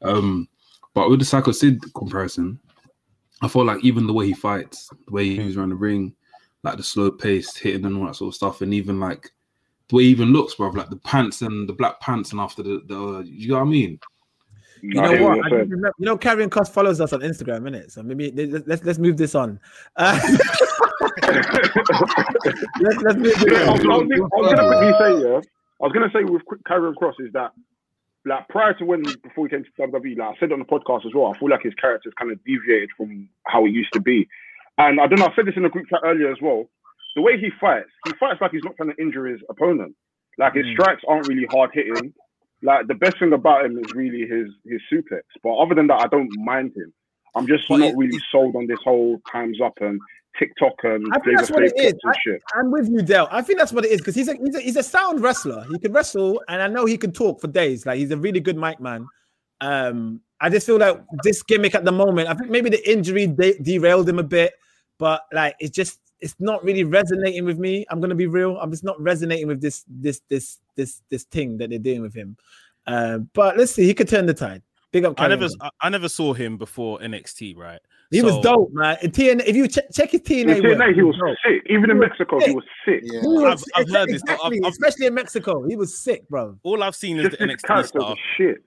[0.00, 0.48] Um,
[0.94, 2.58] but with the Psycho Sid comparison,
[3.42, 6.14] I feel like even the way he fights, the way he moves around the ring,
[6.64, 9.30] like the slow paced hitting and all that sort of stuff, and even like
[9.88, 12.62] the way he even looks, bro, like the pants and the black pants, and after
[12.62, 14.00] the, the you know what I mean?
[14.82, 15.36] You I know hear what?
[15.36, 15.60] you're I saying.
[15.62, 17.90] just remember, you know, Karrion Cross follows us on Instagram, innit?
[17.90, 19.60] So maybe let's let's, let's move this on.
[19.96, 20.18] Uh,
[22.80, 25.40] let's let's move Yeah, I was, I was, I was gonna quickly say, yeah,
[25.80, 27.52] I was gonna say with quick Karrion Cross is that
[28.26, 31.06] like prior to when before he came to WWE, like I said on the podcast
[31.06, 34.00] as well, I feel like his character's kind of deviated from how it used to
[34.00, 34.26] be.
[34.78, 36.64] And I don't know, I said this in the group chat earlier as well.
[37.16, 39.94] The way he fights, he fights like he's not trying to injure his opponent.
[40.36, 42.12] Like his strikes aren't really hard hitting.
[42.62, 45.20] Like the best thing about him is really his his suplex.
[45.44, 46.92] But other than that, I don't mind him.
[47.36, 50.00] I'm just But not it- really sold on this whole times up and
[50.38, 51.94] TikTok and I think that's what it is.
[52.02, 52.42] and shit.
[52.56, 53.28] I'm with you, Dale.
[53.30, 55.64] I think that's what it is because he's a, he's a he's a sound wrestler.
[55.70, 57.86] He can wrestle, and I know he can talk for days.
[57.86, 59.06] Like he's a really good mic man.
[59.60, 62.28] Um, I just feel like this gimmick at the moment.
[62.28, 64.52] I think maybe the injury de- derailed him a bit,
[64.98, 67.84] but like it's just it's not really resonating with me.
[67.90, 68.56] I'm gonna be real.
[68.58, 72.14] I'm just not resonating with this this this this this thing that they're doing with
[72.14, 72.36] him.
[72.86, 73.84] Uh, but let's see.
[73.84, 74.62] He could turn the tide.
[74.92, 75.20] Big up.
[75.20, 75.58] I never, Callum.
[75.82, 77.80] I, I never saw him before NXT, right?
[78.12, 78.96] He was dope, man.
[79.02, 81.36] In TNA, if you check, check his TNA, In TNA, work, he was dope.
[81.44, 81.62] sick.
[81.68, 83.00] Even in He was Mexico, he was sick.
[83.02, 83.20] Yeah.
[83.22, 84.22] He was- I've- I've heard this.
[84.22, 85.64] exactly, I've- I've- especially in Mexico.
[85.66, 86.56] He was sick, bro.
[86.62, 88.58] All I've seen is Just the NXT stuff, shit.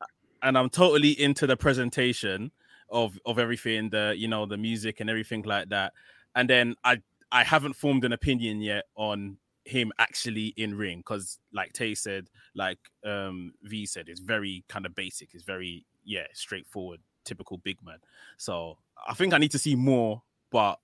[0.43, 2.51] and I'm totally into the presentation
[2.89, 5.93] of of everything, the you know the music and everything like that.
[6.37, 11.39] And then I I haven't formed an opinion yet on him actually in ring because,
[11.51, 15.33] like Tay said, like um V said, it's very kind of basic.
[15.33, 17.97] It's very yeah straightforward, typical big man.
[18.37, 20.21] So I think I need to see more,
[20.51, 20.79] but.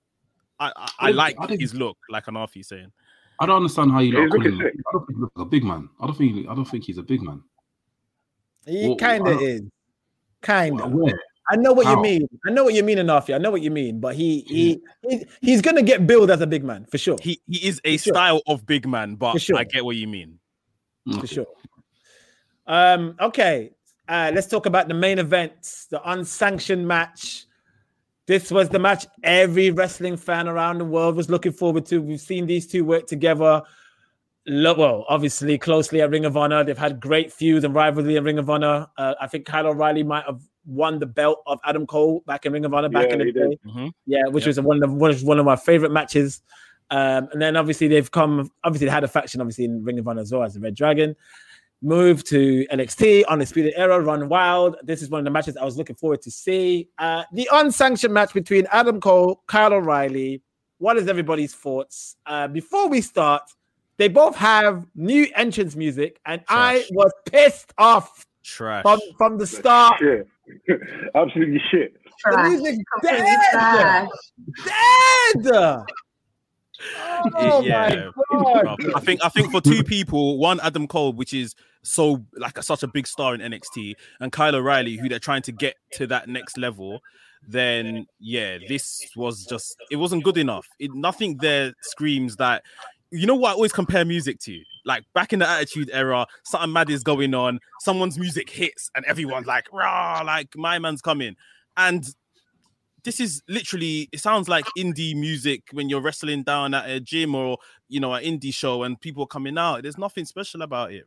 [0.59, 2.91] I, I, I don't- like I didn't- his look, like an Anafi saying.
[3.39, 4.83] I don't understand how you Yeah, lot he's call looking him.
[4.87, 5.89] I don't think he looks like a big man.
[5.99, 6.47] I don't think.
[6.49, 7.41] I don't think he's a big man.
[8.65, 9.61] He Well, kind of is.
[10.41, 10.91] Kind of.
[10.91, 11.19] Where?
[11.49, 12.27] I know what you mean.
[12.47, 13.35] I know what you mean, Anafi.
[13.35, 13.99] I know what you mean.
[13.99, 17.17] But he he, he he's gonna get billed as a big man for sure.
[17.21, 18.13] He he is a For sure.
[18.13, 19.57] style of big man, but sure.
[19.57, 20.39] I get what you mean.
[21.19, 21.47] for sure.
[22.65, 23.71] Um, okay.
[24.07, 27.45] Uh, let's talk about the main event, the unsanctioned match.
[28.25, 32.01] This was the match every wrestling fan around the world was looking forward to.
[32.01, 33.61] We've seen these two work together.
[34.47, 36.63] Well, obviously, closely at Ring of Honor.
[36.63, 38.87] They've had great feuds and rivalry at Ring of Honor.
[38.97, 42.53] Uh, I think Kyle O'Reilly might have won the belt of Adam Cole back in
[42.53, 43.39] Ring of Honor back Yeah, in the day.
[43.49, 43.59] did.
[43.63, 43.91] Mhm.
[44.05, 44.47] Yeah, which Yep.
[44.47, 46.41] was one of one of one of my favorite matches.
[46.91, 48.51] Um, and then obviously they've come.
[48.63, 50.75] Obviously they had a faction, obviously in Ring of Honor as well as the Red
[50.75, 51.15] Dragon.
[51.81, 54.77] Moved to NXT, Undisputed Era, Run Wild.
[54.83, 56.87] This is one of the matches I was looking forward to see.
[56.97, 60.41] Uh, the unsanctioned match between Adam Cole, Kyle O'Reilly.
[60.77, 62.15] What is everybody's thoughts?
[62.25, 63.41] Uh, before we start,
[63.97, 68.83] they both have new entrance music, and I was pissed off Trash.
[68.83, 69.99] from, from the start.
[69.99, 70.27] Shit.
[71.15, 71.93] Absolutely shit.
[72.19, 72.49] Trash.
[72.49, 74.07] music dead.
[75.43, 75.83] Dead.
[77.35, 78.77] Oh yeah, my god!
[78.95, 82.63] I think I think for two people, one Adam Cole, which is so like a,
[82.63, 86.07] such a big star in NXT, and Kyle O'Reilly, who they're trying to get to
[86.07, 86.99] that next level.
[87.47, 90.67] Then yeah, this was just it wasn't good enough.
[90.79, 92.63] It, nothing there screams that.
[93.13, 94.59] You know what I always compare music to?
[94.85, 99.05] Like back in the Attitude Era, something mad is going on, someone's music hits, and
[99.05, 101.35] everyone's like, "Rah!" Like my man's coming,
[101.77, 102.05] and
[103.03, 107.35] this is literally it sounds like indie music when you're wrestling down at a gym
[107.35, 107.57] or
[107.87, 111.05] you know an indie show and people are coming out there's nothing special about it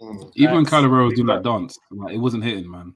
[0.00, 0.32] Mm.
[0.34, 0.84] Even when Facts.
[0.84, 2.94] Kylo Ren doing that dance, like, it wasn't hitting, man.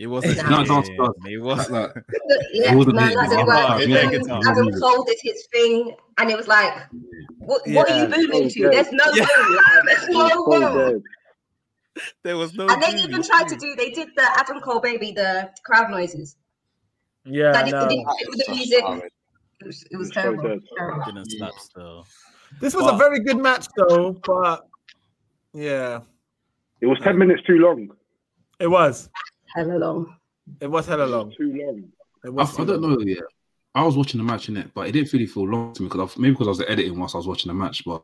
[0.00, 2.04] It wasn't You know what dance yeah, it was Like, like,
[2.52, 3.14] Yeah, wasn't no, it.
[3.14, 3.68] that didn't It work.
[3.68, 3.82] was.
[3.86, 4.50] Even Yeah.
[4.50, 6.72] Adam Cole did his thing, and it was like,
[7.38, 8.60] what, what are you moving Oh, to?
[8.60, 8.70] yeah.
[8.70, 9.26] There's no Yeah.
[9.36, 9.56] room.
[9.56, 11.02] Like, there's no So room.
[11.94, 12.04] dead.
[12.22, 13.02] there was no And they movie.
[13.04, 13.74] even tried to do.
[13.76, 16.36] They did the Adam Cole baby, the crowd noises.
[17.24, 18.80] Yeah, That I it, didn't fit with the So music.
[18.80, 19.02] sorry.
[19.60, 20.42] It was, it was So terrible.
[20.48, 20.58] dead.
[20.78, 21.04] terrible.
[21.04, 22.06] didn't slap still
[22.62, 24.12] This was But- a very good match, though.
[24.24, 24.66] But
[25.52, 26.00] yeah,
[26.80, 27.90] It was 10 minutes too long.
[28.58, 29.10] it was.
[29.54, 30.16] Hella long.
[30.60, 31.32] It was hella long.
[31.32, 31.84] Too long.
[32.24, 33.22] It I, was I don't know yet.
[33.74, 35.88] I was watching the match in it, but it didn't really feel long to me
[35.88, 37.84] because maybe because I was editing whilst I was watching the match.
[37.84, 38.02] But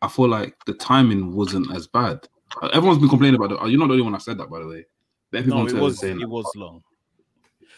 [0.00, 2.26] I feel like the timing wasn't as bad.
[2.60, 3.70] Uh, Everyone's been complaining about it.
[3.70, 4.86] You're not the only one that said that, by the way.
[5.30, 6.28] But no it was it that.
[6.28, 6.82] was long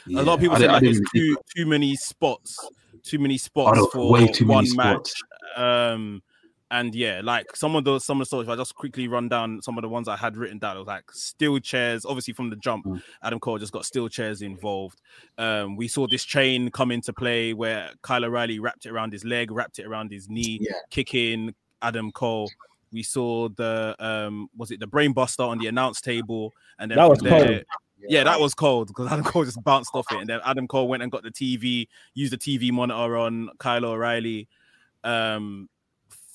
[0.06, 2.58] Yeah, a lot of people I said didn't- like it's too too many spots
[3.04, 5.14] too many spots for way too many one spots.
[5.56, 6.22] match um
[6.74, 8.48] and yeah, like some of those some of the stories.
[8.48, 10.88] I just quickly run down some of the ones I had written down, it was
[10.88, 12.04] like steel chairs.
[12.04, 13.02] Obviously, from the jump, Mm.
[13.22, 15.00] Adam Cole just got steel chairs involved.
[15.38, 19.24] Um, we saw this chain come into play where Kyle O'Reilly wrapped it around his
[19.24, 20.72] leg, wrapped it around his knee, Yeah.
[20.90, 22.50] kicking Adam Cole.
[22.92, 27.08] We saw the um, was it the brainbuster on the announce table, and then That
[27.10, 27.62] was cold.
[28.08, 30.88] yeah, that was cold because Adam Cole just bounced off it, and then Adam Cole
[30.88, 34.46] went and got the TV, used the TV monitor on Kyle O'Reilly.
[35.02, 35.68] Um,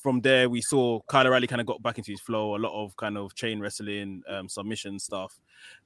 [0.02, 2.74] from there, we saw Kyle O'Reilly kind of got back into his flow, a lot
[2.74, 5.40] of kind of chain wrestling, um, submission stuff,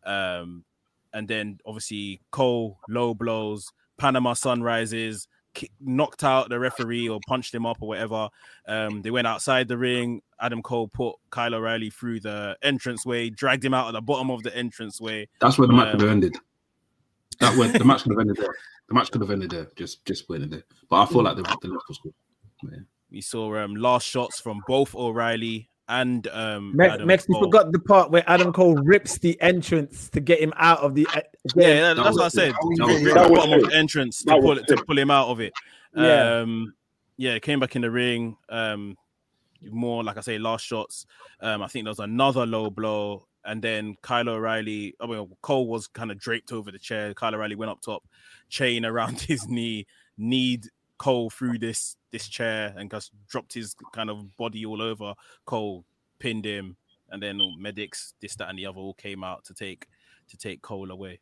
[0.05, 0.63] um,
[1.13, 7.53] and then obviously Cole low blows, Panama sunrises, ki- knocked out the referee or punched
[7.53, 8.29] him up or whatever.
[8.67, 10.21] Um, they went outside the ring.
[10.39, 14.43] Adam Cole put Kyle O'Reilly through the entranceway, dragged him out at the bottom of
[14.43, 15.27] the entranceway.
[15.39, 16.35] That's where the match Um, could have ended.
[17.39, 18.55] That went the match could have ended there.
[18.89, 19.67] The match could have ended there.
[19.75, 20.63] Just just it there.
[20.89, 22.13] But I feel like the the was good.
[22.63, 22.79] Yeah.
[23.13, 27.43] We saw um, last shots from both O'Reilly and um, Mex, Adam Mex, we Cole.
[27.43, 31.05] forgot the part where Adam Cole rips the entrance to get him out of the.
[31.13, 31.21] uh,
[31.55, 32.51] Yeah, that- That that's what I said.
[32.51, 32.55] sick.
[32.55, 33.05] That was He sick.
[33.05, 35.39] ripped That the bottom of the entrance to pull it to pull him out of
[35.41, 35.53] it.
[35.95, 36.39] Yeah.
[36.39, 36.73] Um,
[37.17, 38.35] yeah, came back in the ring.
[38.49, 38.97] Um,
[39.69, 41.05] more like I say, last shots.
[41.39, 44.95] Um, I think there was another low blow, and then Kyle O'Reilly.
[44.99, 47.13] I mean, Cole was kind of draped over the chair.
[47.13, 48.03] Kyle O'Reilly went up top,
[48.49, 49.85] chain around his knee,
[50.17, 50.67] kneed
[51.03, 55.13] Cole through this this chair, and just dropped his kind of body all over
[55.45, 55.83] Cole,
[56.17, 56.77] pinned him,
[57.09, 59.89] and then medics, this, that, and the other, all came out to take
[60.29, 61.19] to take Cole away.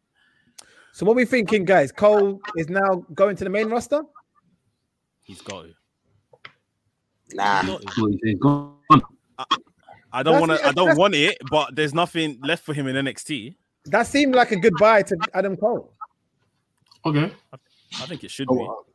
[0.94, 1.92] So what we thinking, guys?
[1.92, 4.04] Cole is now going to the main roster.
[5.24, 5.74] He's got to.
[7.34, 7.62] Nah.
[7.62, 7.94] He's got to.
[7.94, 9.02] So gone.
[10.14, 10.68] I don't want to.
[10.68, 13.56] I don't want it, but there's nothing left for him in NXT.
[13.86, 15.92] That seemed like a goodbye to Adam Cole.
[17.04, 17.32] Okay.
[18.00, 18.62] I think it should oh, be.
[18.62, 18.86] Oh,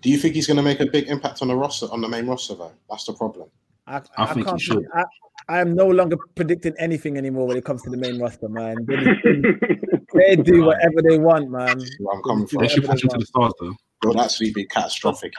[0.00, 2.08] Do you think he's going to make a big impact on the roster, on the
[2.08, 2.72] main roster, though?
[2.88, 3.48] That's the problem.
[3.86, 4.60] I, I I, think he can't.
[4.60, 4.86] should.
[4.94, 5.04] I,
[5.48, 8.76] I am no longer predicting anything anymore when it comes to the main roster, man.
[10.12, 11.78] They, they do whatever they want, man.
[11.98, 12.62] Where I'm coming from.
[12.62, 13.70] They should push him to the stars though.
[14.02, 15.32] It would actually be catastrophic.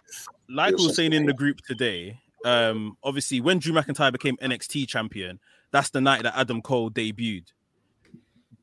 [0.49, 4.87] Like we were saying in the group today, um, obviously when Drew McIntyre became NXT
[4.87, 5.39] champion,
[5.71, 7.47] that's the night that Adam Cole debuted.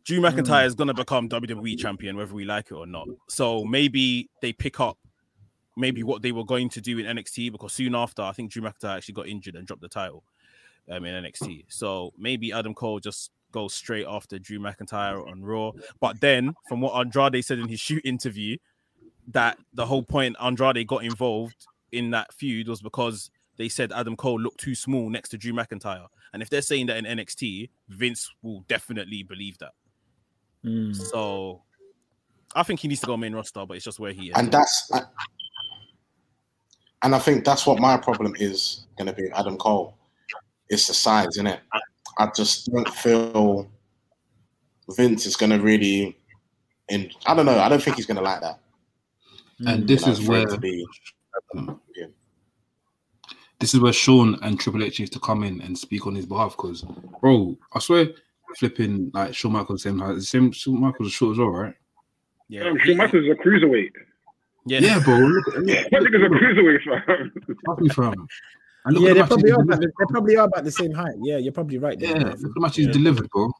[0.04, 3.06] Drew McIntyre is gonna become WWE champion, whether we like it or not.
[3.28, 4.96] So maybe they pick up
[5.78, 8.62] maybe what they were going to do in NXT because soon after, I think Drew
[8.62, 10.24] McIntyre actually got injured and dropped the title
[10.90, 11.66] um, in NXT.
[11.68, 15.72] So maybe Adam Cole just goes straight after Drew McIntyre on Raw.
[16.00, 18.56] But then, from what Andrade said in his shoot interview,
[19.28, 24.16] that the whole point Andrade got involved in that feud was because they said Adam
[24.16, 26.06] Cole looked too small next to Drew McIntyre.
[26.32, 29.72] And if they're saying that in NXT, Vince will definitely believe that.
[30.62, 30.92] Hmm.
[30.92, 31.62] So
[32.54, 34.36] I think he needs to go main roster, but it's just where he is.
[34.36, 34.90] And that's,
[37.02, 39.96] and I think that's what my problem is going to be Adam Cole.
[40.68, 41.60] It's the size, isn't it?
[42.18, 43.70] I just don't feel
[44.90, 46.16] Vince is going to really.
[46.88, 47.58] In I don't know.
[47.58, 48.60] I don't think he's going to like that.
[49.66, 50.86] And this You know, is for it where to be.
[53.60, 56.26] this is where Shawn and Triple H needs to come in and speak on his
[56.26, 56.56] behalf.
[56.56, 56.82] Because,
[57.20, 58.08] bro, I swear,
[58.56, 60.20] flipping like Shawn Michaels same height.
[60.22, 61.74] Same Shawn Michaels is short as well, right?
[62.48, 63.92] Yeah, Um, Shawn Michaels is a cruiserweight.
[64.68, 65.16] Yeah, Yeah, bro.
[65.18, 67.32] Look, at- look, I think it's a cruiserweight, fam.
[67.66, 68.28] look, me fam.
[68.84, 69.62] And look Yeah, they probably are.
[69.62, 71.14] About, they probably are about the same height.
[71.20, 71.98] Yeah, you're probably right.
[71.98, 72.10] there.
[72.10, 73.50] Yeah, look at the matches he's delivered, bro.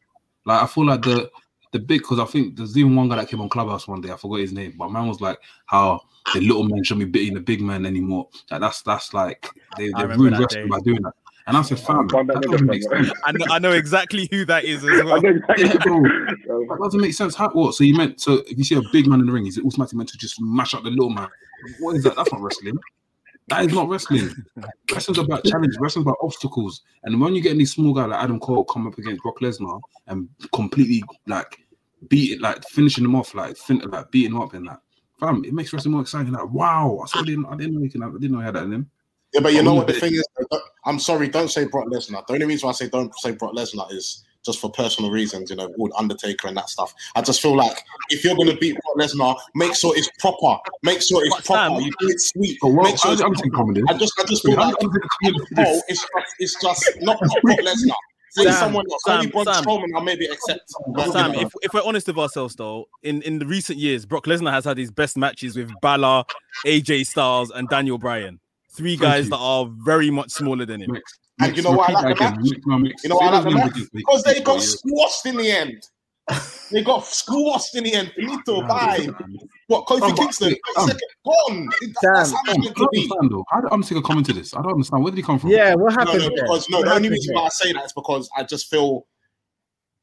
[0.46, 1.30] Like I feel like the
[1.72, 4.10] the big because I think there's even one guy that came on Clubhouse one day.
[4.10, 6.00] I forgot his name, but man was like how
[6.34, 8.28] the little man shouldn't be beating the big man anymore.
[8.50, 11.12] Like that's that's like they I they remember ruined wrestling by doing that.
[11.48, 13.10] And I said, fam, that that doesn't make sense.
[13.24, 15.16] I know, I know exactly who that is as well.
[15.24, 15.64] exactly.
[15.64, 16.02] Yeah, bro.
[16.02, 17.34] That doesn't make sense.
[17.34, 17.74] How, what?
[17.74, 19.64] So you meant so if you see a big man in the ring, is it
[19.64, 21.26] automatically meant to just mash up the little man?
[21.80, 22.16] What is that?
[22.16, 22.76] That's not wrestling.
[23.48, 24.30] That is not wrestling.
[24.92, 25.74] Wrestling's about challenge.
[25.80, 26.82] Wrestling's about obstacles.
[27.04, 29.80] And when you get any small guy like Adam Cole come up against Brock Lesnar
[30.06, 31.58] and completely like
[32.08, 34.80] beat it, like finishing him off, like fin- like beating him up and that,
[35.18, 36.32] fam, it makes wrestling more exciting.
[36.32, 38.44] Like wow, I saw didn't I didn't know he can have, I didn't know he
[38.44, 38.90] had that in him.
[39.34, 40.24] Yeah, but you know what the thing is?
[40.84, 42.26] I'm sorry, don't say Brock Lesnar.
[42.26, 45.50] The only reason why I say don't say Brock Lesnar is just for personal reasons,
[45.50, 46.94] you know, with Undertaker and that stuff.
[47.14, 47.76] I just feel like
[48.08, 50.58] if you're going to beat Brock Lesnar, make sure it's proper.
[50.82, 51.74] Make sure it's proper.
[51.74, 52.58] Sam- you do it sweet.
[52.62, 53.36] But what, make sure I'm, it's I'm proper.
[53.36, 55.84] taking comment in I just, I just feel like I'm taking comment in Cole, this.
[55.88, 57.94] it's just, it's just not Brock Lesnar.
[58.30, 59.02] Sam, someone else.
[59.04, 59.64] Sam, Only Braun Sam.
[59.64, 60.72] Strowman, I'll maybe accept.
[60.88, 63.78] But, Sam, you know, if, if we're honest with ourselves, though, in, in the recent
[63.78, 66.24] years, Brock Lesnar has had his best matches with Balor,
[66.64, 68.38] AJ Styles, and Daniel Bryan.
[68.78, 69.30] Three Thank guys you.
[69.30, 70.92] that are very much smaller than him.
[70.92, 72.82] Mix, And mix, you know why I like that the again.
[72.82, 73.02] Mix.
[73.02, 73.88] You know why I like the match?
[73.92, 75.82] because they got squashed in the end.
[76.70, 78.12] They got squashed in the end.
[78.14, 78.98] Finito, Nah, bye.
[79.06, 79.38] man.
[79.66, 80.54] What, Kofi Oh, Kingston?
[80.76, 81.68] um, Second, gone.
[82.02, 82.98] That's how Sam, it's I to don't be.
[82.98, 83.44] understand though.
[83.50, 84.54] How did Undertaker come into this?
[84.54, 85.02] I don't understand.
[85.02, 85.50] Where did he come from?
[85.50, 86.30] Yeah, what happened no, there?
[86.44, 89.06] because no, What the only reason why I say that is because I just feel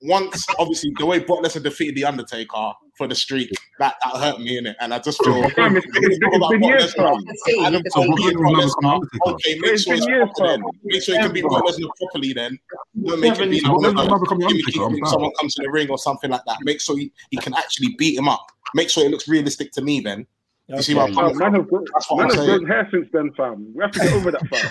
[0.02, 4.40] once, obviously, the way Brock Lesnar defeated the Undertaker for the streak, that, that hurt
[4.40, 5.44] me in it, and I just feel.
[5.44, 9.02] It's, it's been years, Brock Lesnar.
[9.28, 10.64] Okay, make sure it's proper then.
[10.84, 11.50] Make sure you can beat Ever.
[11.50, 12.58] Brock Lesnar properly then.
[13.04, 14.84] Don't make it be like, Lesnar never become the gimmicky Undertaker.
[14.84, 15.10] I'm when proud.
[15.12, 16.58] someone comes to the ring or something like that.
[16.62, 18.46] Make sure he, he can actually beat him up.
[18.74, 20.26] Make sure it looks realistic to me then.
[20.68, 21.22] You see where I'm Okay.
[21.22, 21.66] coming Man from?
[21.68, 22.58] grown, That's what man I'm have saying.
[22.58, 23.74] grown hair since then, fam.
[23.76, 24.62] We have to get over that, fam.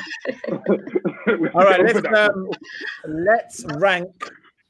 [1.39, 2.51] We have to All right, let's um,
[3.07, 4.11] let's rank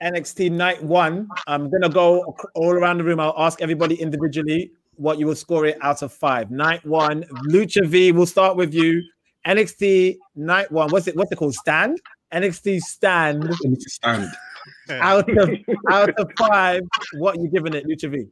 [0.03, 1.29] NXT Night One.
[1.47, 3.21] I'm gonna go all around the room.
[3.21, 6.51] I'll ask everybody individually what you will score it out of five.
[6.51, 8.13] Night one, Lucha V.
[8.13, 9.03] We'll start with you.
[9.47, 10.91] NXT night one.
[10.91, 11.17] What's it?
[11.17, 11.55] What's it called?
[11.55, 12.01] Stand.
[12.33, 13.55] NXT stand.
[13.81, 14.31] stand.
[14.89, 15.51] Out of
[15.91, 16.81] out of five,
[17.19, 18.29] what you giving it, Lucha V?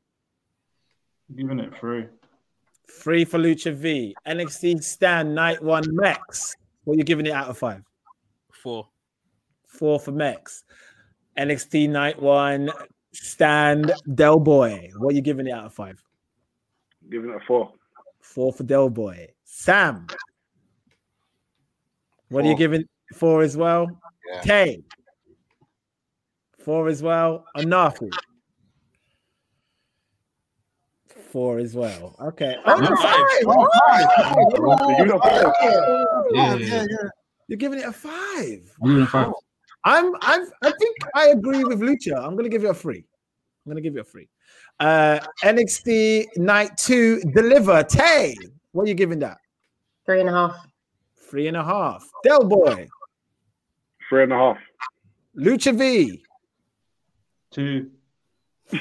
[1.37, 2.07] Giving it three.
[2.91, 4.15] Three for Lucha V.
[4.27, 6.57] NXT stand night one, Mex.
[6.85, 7.83] What you giving it out of five?
[8.51, 8.89] Four.
[9.67, 10.65] Four for Mex.
[11.39, 12.71] NXT night one,
[13.13, 14.91] stand Del Boy.
[14.97, 16.03] What are you giving it out of five?
[17.11, 17.73] Giving it a four.
[18.21, 19.29] Four for Del Boy.
[19.45, 20.07] Sam.
[22.29, 22.59] What are you Four.
[22.59, 23.87] giving four as well?
[24.33, 24.41] Yeah.
[24.41, 24.83] Tay.
[26.59, 27.45] Four as well.
[27.57, 28.11] Anafi.
[31.31, 32.15] Four as well.
[32.21, 32.57] Okay.
[32.65, 33.27] Oh, five.
[36.33, 36.61] Five.
[36.61, 36.87] Yeah.
[37.49, 38.73] You're giving it a five.
[38.83, 39.33] I'm giving five.
[39.85, 42.17] I'm I'm I think I agree with Lucha.
[42.17, 43.05] I'm gonna give you a three.
[43.65, 44.29] I'm gonna give you a three.
[44.81, 47.83] Uh NXT night two deliver.
[47.83, 48.37] Tay.
[48.73, 49.39] What are you giving that?
[50.07, 50.57] Three and a half.
[51.31, 52.09] Three and a half.
[52.25, 52.89] Del Boy.
[54.09, 54.59] Three and a half.
[55.37, 56.23] Lucha V.
[57.51, 57.91] Two.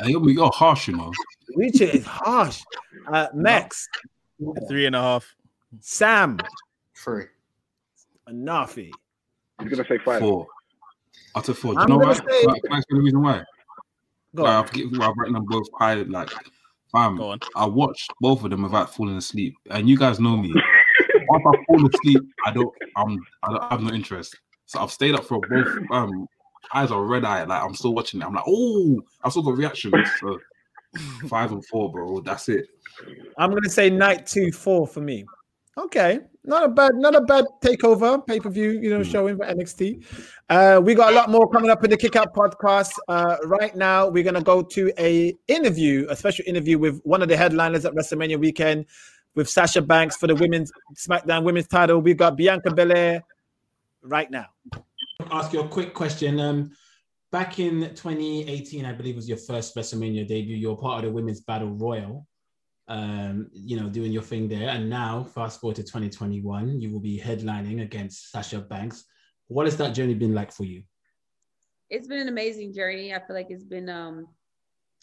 [0.00, 1.12] Hey, you're, you're harsh, you know.
[1.58, 2.62] Lucha is harsh.
[3.12, 3.88] Uh Mex.
[4.68, 5.34] Three and a half.
[5.80, 6.38] Sam.
[6.94, 7.24] Three.
[8.30, 8.90] Anafi.
[9.60, 10.20] He's gonna say five.
[10.20, 10.46] Four.
[11.36, 11.72] Out of four.
[11.74, 12.14] Do you I'm know gonna why?
[12.14, 13.44] say- Like, Can I explain the reason why?
[14.34, 14.64] Go Like, on.
[14.64, 15.94] I've, given- I've written them both high.
[15.94, 16.30] Like,
[16.92, 17.38] fam, Go on.
[17.56, 20.52] I watched both of them without falling asleep, and you guys know me.
[21.28, 22.72] Once I fall asleep, I don't.
[22.96, 23.18] I'm.
[23.42, 24.36] I don't I have no interest.
[24.66, 25.68] So I've stayed up for both.
[25.90, 26.26] Um,
[26.74, 27.44] eyes are red eye.
[27.44, 28.24] Like I'm still watching it.
[28.26, 29.94] I'm like, oh, I've still got reactions.
[30.20, 30.38] So
[31.28, 32.20] five and four, bro.
[32.20, 32.66] That's it.
[33.38, 35.24] I'm gonna say night two, four for me.
[35.76, 38.70] Okay, not a bad, not a bad takeover pay per view.
[38.70, 39.02] You know, Hmm.
[39.10, 40.02] showing for NXT.
[40.48, 42.90] Uh, we got a lot more coming up in the Kick Out podcast.
[43.08, 47.28] Uh, right now, we're gonna go to a interview, a special interview with one of
[47.28, 48.86] the headliners at WrestleMania weekend
[49.34, 52.00] with Sasha Banks for the women's SmackDown Women's Title.
[52.00, 53.22] We've got Bianca Belair
[54.02, 54.46] right now.
[55.30, 56.38] ask you a quick question.
[56.40, 56.70] Um,
[57.32, 60.56] back in 2018, I believe was your first WrestleMania debut.
[60.56, 62.26] You're part of the Women's Battle Royal.
[62.88, 67.00] Um, you know, doing your thing there, and now fast forward to 2021, you will
[67.00, 69.04] be headlining against Sasha Banks.
[69.48, 70.82] What has that journey been like for you?
[71.90, 73.14] it's been an amazing journey.
[73.14, 74.26] I feel like it's been um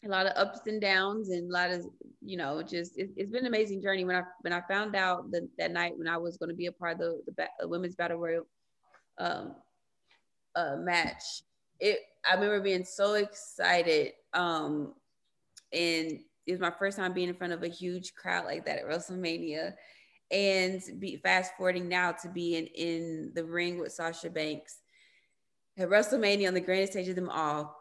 [0.03, 1.85] a lot of ups and downs and a lot of
[2.21, 4.05] you know just it, it's been an amazing journey.
[4.05, 6.67] When I when I found out that that night when I was going to be
[6.67, 8.47] a part of the the women's battle royal
[9.17, 9.55] um
[10.55, 11.23] uh match,
[11.79, 14.93] it I remember being so excited um
[15.73, 18.79] and it was my first time being in front of a huge crowd like that
[18.79, 19.73] at WrestleMania.
[20.31, 24.79] And be fast forwarding now to being in the ring with Sasha Banks
[25.77, 27.75] at WrestleMania on the grandest stage of them all,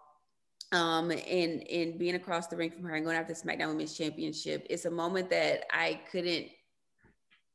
[0.73, 3.97] um, and and being across the ring from her and going after the SmackDown Women's
[3.97, 6.49] Championship, it's a moment that I couldn't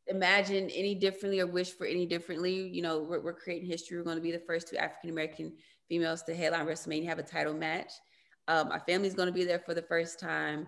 [0.08, 2.68] imagine any differently or wish for any differently.
[2.68, 3.98] You know, we're, we're creating history.
[3.98, 5.54] We're going to be the first two African American
[5.88, 7.92] females to headline WrestleMania, have a title match.
[8.48, 10.68] Um, our family's going to be there for the first time.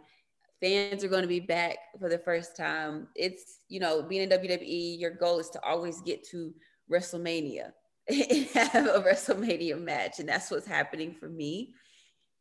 [0.62, 3.07] Fans are going to be back for the first time.
[3.16, 6.53] It's, you know, being in WWE, your goal is to always get to
[6.91, 7.72] WrestleMania
[8.07, 10.20] and have a WrestleMania match.
[10.20, 11.74] And that's what's happening for me.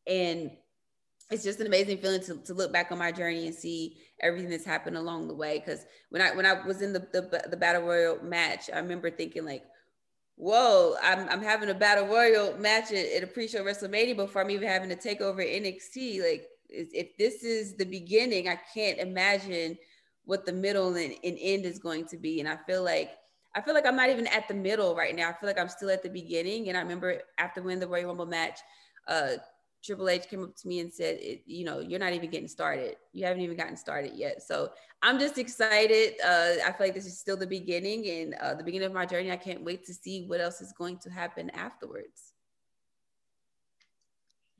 [0.06, 0.50] And
[1.30, 4.50] it's just an amazing feeling to, to look back on my journey and see everything
[4.50, 5.58] that's happened along the way.
[5.58, 9.10] Because when I when I was in the, the the battle royal match, I remember
[9.10, 9.62] thinking like,
[10.34, 14.50] "Whoa, I'm I'm having a battle royal match at, at a pre-show WrestleMania before I'm
[14.50, 16.20] even having to take over NXT.
[16.20, 19.78] Like, if this is the beginning, I can't imagine
[20.24, 22.40] what the middle and, and end is going to be.
[22.40, 23.10] And I feel like
[23.54, 25.28] I feel like I'm not even at the middle right now.
[25.28, 26.68] I feel like I'm still at the beginning.
[26.68, 28.60] And I remember after winning the Royal Rumble match,
[29.08, 29.32] uh,
[29.82, 32.48] Triple H came up to me and said, it, "You know, you're not even getting
[32.48, 32.96] started.
[33.12, 34.70] You haven't even gotten started yet." So
[35.02, 36.14] I'm just excited.
[36.24, 39.06] Uh, I feel like this is still the beginning and uh, the beginning of my
[39.06, 39.32] journey.
[39.32, 42.29] I can't wait to see what else is going to happen afterwards.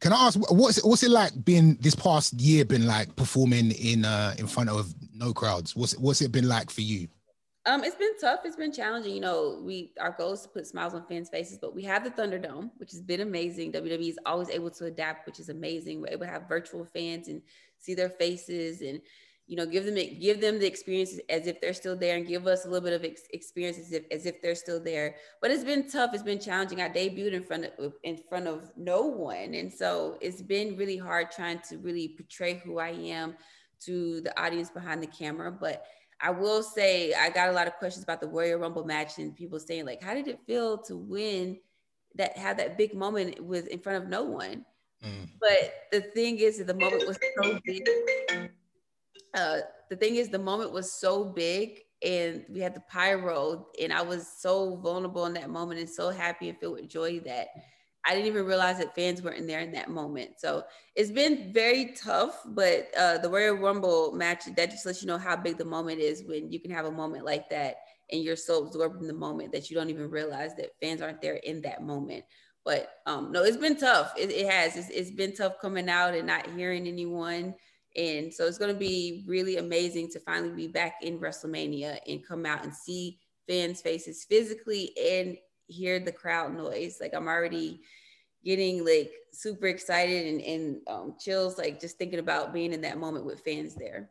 [0.00, 3.72] Can I ask what's it, what's it like being this past year been like performing
[3.72, 5.76] in uh in front of no crowds?
[5.76, 7.08] What's what's it been like for you?
[7.66, 8.40] Um, it's been tough.
[8.44, 9.14] It's been challenging.
[9.14, 12.02] You know, we our goal is to put smiles on fans' faces, but we have
[12.02, 13.72] the Thunderdome, which has been amazing.
[13.72, 16.00] WWE is always able to adapt, which is amazing.
[16.00, 17.42] We're able to have virtual fans and
[17.78, 19.02] see their faces, and
[19.50, 22.46] you know, give them give them the experience as if they're still there, and give
[22.46, 25.16] us a little bit of ex- experience as if as if they're still there.
[25.42, 26.14] But it's been tough.
[26.14, 26.80] It's been challenging.
[26.80, 30.96] I debuted in front of in front of no one, and so it's been really
[30.96, 33.34] hard trying to really portray who I am
[33.86, 35.84] to the audience behind the camera, but
[36.20, 39.34] I will say I got a lot of questions about the Royal Rumble match and
[39.34, 41.58] people saying like, how did it feel to win
[42.14, 44.64] that have that big moment with in front of no one?
[45.04, 45.28] Mm.
[45.40, 47.82] But the thing is, that the moment was so big.
[49.34, 49.58] Uh,
[49.88, 54.02] the thing is, the moment was so big, and we had the pyro, and I
[54.02, 57.48] was so vulnerable in that moment, and so happy and filled with joy that
[58.06, 60.32] I didn't even realize that fans weren't there in that moment.
[60.38, 60.64] So
[60.94, 65.18] it's been very tough, but uh, the Royal Rumble match that just lets you know
[65.18, 67.76] how big the moment is when you can have a moment like that
[68.10, 71.20] and you're so absorbed in the moment that you don't even realize that fans aren't
[71.20, 72.24] there in that moment.
[72.64, 74.12] But um, no, it's been tough.
[74.16, 74.76] It, it has.
[74.76, 77.54] It's, it's been tough coming out and not hearing anyone.
[77.96, 82.26] And so it's going to be really amazing to finally be back in WrestleMania and
[82.26, 83.18] come out and see
[83.48, 85.36] fans' faces physically and
[85.66, 86.98] hear the crowd noise.
[87.00, 87.80] Like I'm already
[88.44, 92.98] getting like super excited and, and um, chills, like just thinking about being in that
[92.98, 94.10] moment with fans there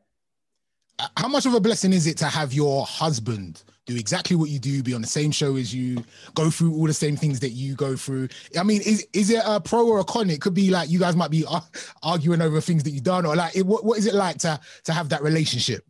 [1.17, 4.59] how much of a blessing is it to have your husband do exactly what you
[4.59, 6.03] do, be on the same show as you,
[6.35, 8.29] go through all the same things that you go through?
[8.57, 10.29] I mean, is is it a pro or a con?
[10.29, 11.45] It could be like you guys might be
[12.03, 14.59] arguing over things that you've done, or like, it, what, what is it like to
[14.85, 15.83] to have that relationship?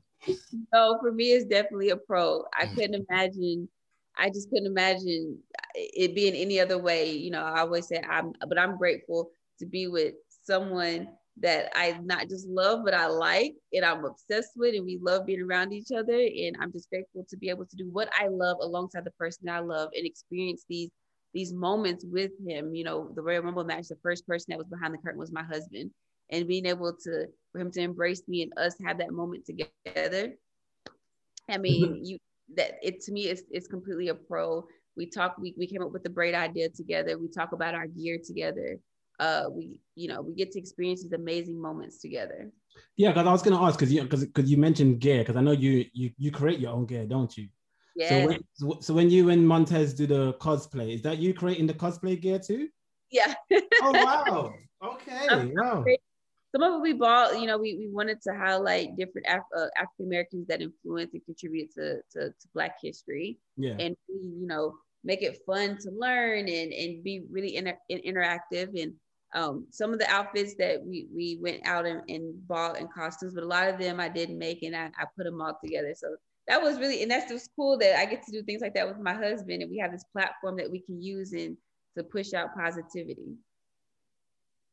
[0.74, 2.44] No, for me, it's definitely a pro.
[2.58, 2.76] I mm.
[2.76, 3.70] couldn't imagine.
[4.18, 5.40] I just couldn't imagine
[5.76, 7.12] it being any other way.
[7.12, 11.08] You know, I always say I'm, but I'm grateful to be with someone
[11.42, 15.26] that I not just love, but I like and I'm obsessed with, and we love
[15.26, 16.20] being around each other.
[16.20, 19.50] And I'm just grateful to be able to do what I love alongside the person
[19.50, 20.90] I love and experience these
[21.34, 22.74] these moments with him.
[22.74, 25.32] You know, the Royal Rumble match, the first person that was behind the curtain was
[25.32, 25.92] my husband,
[26.32, 30.34] and being able to for him to embrace me and us have that moment together.
[31.48, 31.62] I mm-hmm.
[31.62, 32.18] mean, you
[32.56, 34.66] that it to me is it's completely a pro.
[34.98, 37.18] We talk, we, we came up with the great idea together.
[37.18, 38.80] We talk about our gear together
[39.20, 42.52] uh, we you know we get to experience these amazing moments together.
[42.96, 45.42] Yeah, because I was gonna ask because you because because you mentioned gear because I
[45.42, 47.50] know you you you create your own gear, don't you?
[47.96, 48.10] Yeah.
[48.10, 51.74] So when, so when you and Montez do the cosplay, is that you creating the
[51.74, 52.70] cosplay gear too?
[53.12, 53.34] Yeah.
[53.82, 54.54] oh wow.
[54.82, 55.52] Okay.
[55.58, 55.84] wow.
[56.56, 59.68] Some of it we bought, you know, we, we wanted to highlight different Af- uh,
[59.78, 63.38] African Americans that influence and contribute to, to, to Black history.
[63.58, 63.76] Yeah.
[63.78, 68.82] And we, you know, make it fun to learn and, and be really inter- interactive.
[68.82, 68.94] And
[69.34, 73.34] um, some of the outfits that we, we went out and, and bought in costumes,
[73.34, 75.94] but a lot of them I didn't make and I, I put them all together.
[75.96, 76.16] So
[76.48, 78.88] that was really, and that's just cool that I get to do things like that
[78.88, 81.56] with my husband and we have this platform that we can use and
[81.98, 83.36] to push out positivity.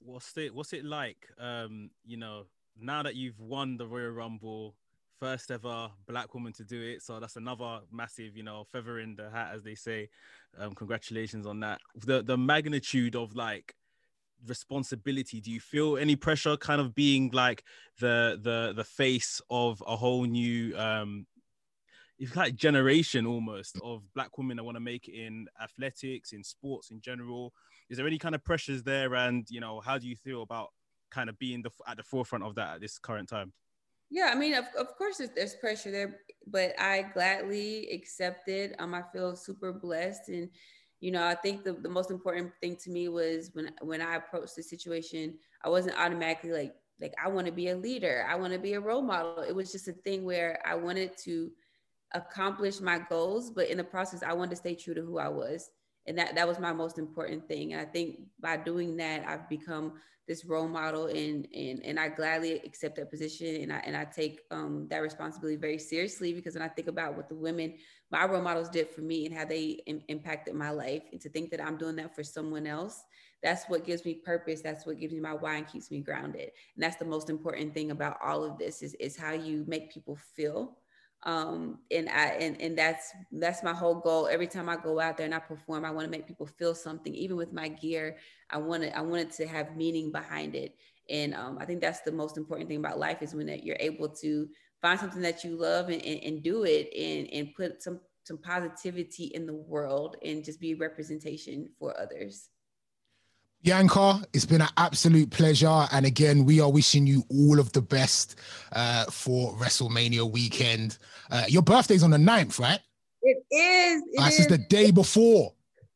[0.01, 2.45] What's it, what's it like, um, you know,
[2.81, 4.75] now that you've won the Royal Rumble,
[5.19, 7.03] first ever black woman to do it.
[7.03, 10.09] So that's another massive, you know, feather in the hat, as they say.
[10.59, 11.81] Um, congratulations on that.
[11.95, 13.75] The the magnitude of like
[14.47, 15.41] responsibility?
[15.41, 17.65] Do you feel any pressure kind of being like
[18.01, 21.27] the the the face of a whole new um
[22.19, 26.43] it's like generation almost of black women that want to make it in athletics in
[26.43, 27.53] sports in general?
[27.91, 29.15] Is there any kind of pressures there?
[29.15, 30.69] And you know how do you feel about
[31.11, 33.53] kind of being the at the forefront of that at this current time?
[34.11, 38.75] Yeah i mean of, of course there's, pressure there but i gladly accept it.
[38.79, 40.49] Um i feel super blessed and
[41.01, 44.17] you know, I think the, the most important thing to me was when when I
[44.17, 45.35] approached the situation,
[45.65, 48.75] I wasn't automatically like like I want to be a leader, I want to be
[48.75, 49.43] a role model.
[49.43, 51.51] It was just a thing where I wanted to
[52.15, 55.29] accomplish my goals, but in the process, I wanted to stay true to who I
[55.29, 55.71] was,
[56.07, 57.73] and that that was my most important thing.
[57.73, 59.95] And I think by doing that, I've become
[60.27, 64.05] this role model and and and I gladly accept that position and I and I
[64.05, 67.75] take um, that responsibility very seriously because when I think about what the women
[68.11, 71.29] my role models did for me and how they Im- impacted my life and to
[71.29, 73.05] think that I'm doing that for someone else
[73.43, 76.51] that's what gives me purpose that's what gives me my why and keeps me grounded
[76.75, 79.93] and that's the most important thing about all of this is is how you make
[79.93, 80.77] people feel
[81.25, 84.29] um, and I and and that's that's my whole goal.
[84.31, 86.75] Every time I go out there and I perform, I want to make people feel
[86.75, 87.15] something.
[87.15, 88.17] Even with my gear,
[88.51, 90.77] I want it I want it to have meaning behind it.
[91.09, 93.77] And um, I think that's the most important thing about life is when that you're
[93.81, 94.49] able to
[94.81, 98.39] find something that you love and, and, and do it and and put some some
[98.39, 102.49] positivity in the world and just be representation for others.
[103.63, 105.87] Bianca, it's been an absolute pleasure.
[105.93, 108.37] And again, we are wishing you all of the best
[108.73, 110.99] uh, for WrestleMania weekend.
[111.31, 112.81] Uh, your birthday's on the 9th, right?
[113.23, 114.03] It is.
[114.13, 115.53] It this is the day before.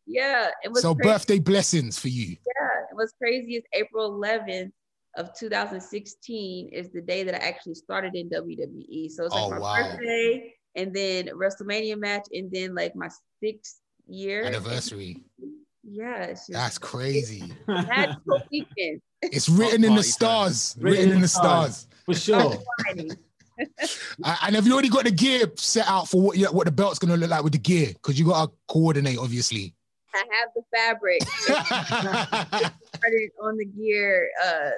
[0.07, 0.51] Yeah.
[0.65, 1.09] It was so crazy.
[1.09, 2.29] birthday blessings for you.
[2.29, 2.81] Yeah.
[2.91, 3.57] It was crazy.
[3.57, 4.73] It's April 11th
[5.17, 9.11] of 2016 is the day that I actually started in WWE.
[9.11, 9.77] So it's like oh, my wow.
[9.77, 13.09] birthday and then WrestleMania match and then like my
[13.43, 15.23] sixth year anniversary.
[15.83, 17.53] Yeah, that's crazy.
[19.23, 20.77] it's written in the stars.
[20.79, 21.87] Written, written in the stars.
[22.05, 22.59] For sure.
[22.95, 27.17] and have you already got the gear set out for what what the belt's gonna
[27.17, 27.89] look like with the gear?
[27.89, 29.75] Because you got to coordinate, obviously.
[30.15, 31.23] I have the fabric.
[32.97, 34.71] started on the gear uh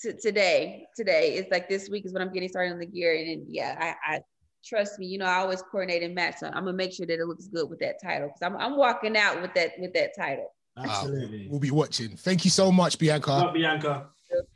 [0.00, 0.86] t- today.
[0.96, 3.46] Today it's like this week is when I'm getting started on the gear, and then,
[3.48, 4.20] yeah, I, I
[4.64, 5.06] trust me.
[5.06, 6.36] You know, I always coordinate and match.
[6.38, 8.76] So I'm gonna make sure that it looks good with that title because I'm I'm
[8.76, 10.52] walking out with that with that title.
[10.76, 11.48] Absolutely.
[11.48, 12.16] We'll be watching.
[12.16, 13.30] Thank you so much, Bianca.
[13.30, 14.08] Not Bianca.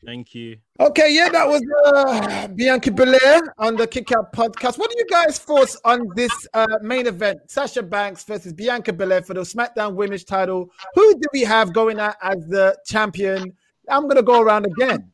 [0.04, 0.56] Thank you.
[0.80, 4.78] Okay, yeah, that was uh, Bianca Belair on the Kick Out podcast.
[4.78, 7.50] What are you guys' thoughts on this uh, main event?
[7.50, 10.70] Sasha Banks versus Bianca Belair for the SmackDown Women's title.
[10.94, 13.52] Who do we have going out as the champion?
[13.88, 15.10] I'm going to go around again.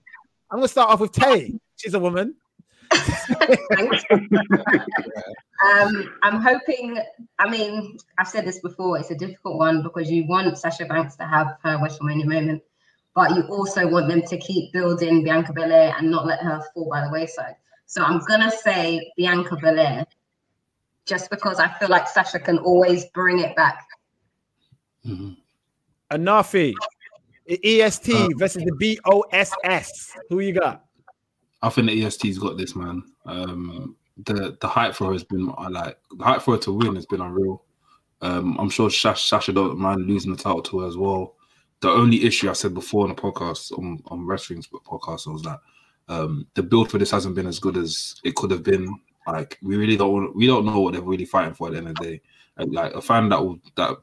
[0.51, 1.59] I'm going to start off with Tay.
[1.77, 2.35] She's a woman.
[5.64, 6.98] Um, I'm hoping.
[7.39, 8.98] I mean, I've said this before.
[8.98, 12.62] It's a difficult one because you want Sasha Banks to have her WrestleMania moment,
[13.14, 16.89] but you also want them to keep building Bianca Belair and not let her fall
[16.90, 17.55] by the wayside.
[17.86, 20.05] So I'm gonna say Bianca Belair,
[21.06, 23.86] just because I feel like Sasha can always bring it back.
[26.10, 26.74] Anafi.
[27.48, 30.16] EST versus the BOSS.
[30.28, 30.85] Who you got?
[31.62, 33.05] I think the EST's got this, man.
[33.24, 36.72] Um, the the hype for her has been uh, like the hype for her to
[36.72, 37.64] win has been unreal.
[38.20, 41.34] Um, I'm sure Sasha, don't mind losing the title to her as well.
[41.80, 45.60] The only issue I said before on the podcast on on Wresthings podcast was that
[46.09, 48.94] um, the build for this hasn't been as good as it could have been.
[49.26, 51.89] Like we really don't we don't know what they're really fighting for at the end
[51.89, 52.20] of the day.
[52.59, 53.97] Like a fan that will, that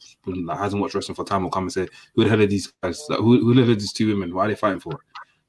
[0.48, 2.68] that hasn't watched wrestling for time will come and say, "Who the hell are these
[2.82, 3.06] guys?
[3.10, 4.34] Like, who who the hell are these two women?
[4.34, 5.00] Why are they fighting for?" it?"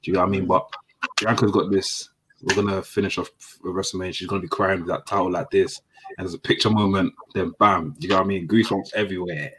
[0.03, 0.45] Do you know what I mean?
[0.45, 0.71] But
[1.19, 2.09] Bianca's got this.
[2.41, 3.29] We're gonna finish off
[3.63, 4.13] with WrestleMania.
[4.13, 5.81] She's gonna be crying with that title like this,
[6.17, 7.13] and there's a picture moment.
[7.33, 8.47] Then bam, you know what I mean?
[8.47, 9.51] Goosebumps everywhere.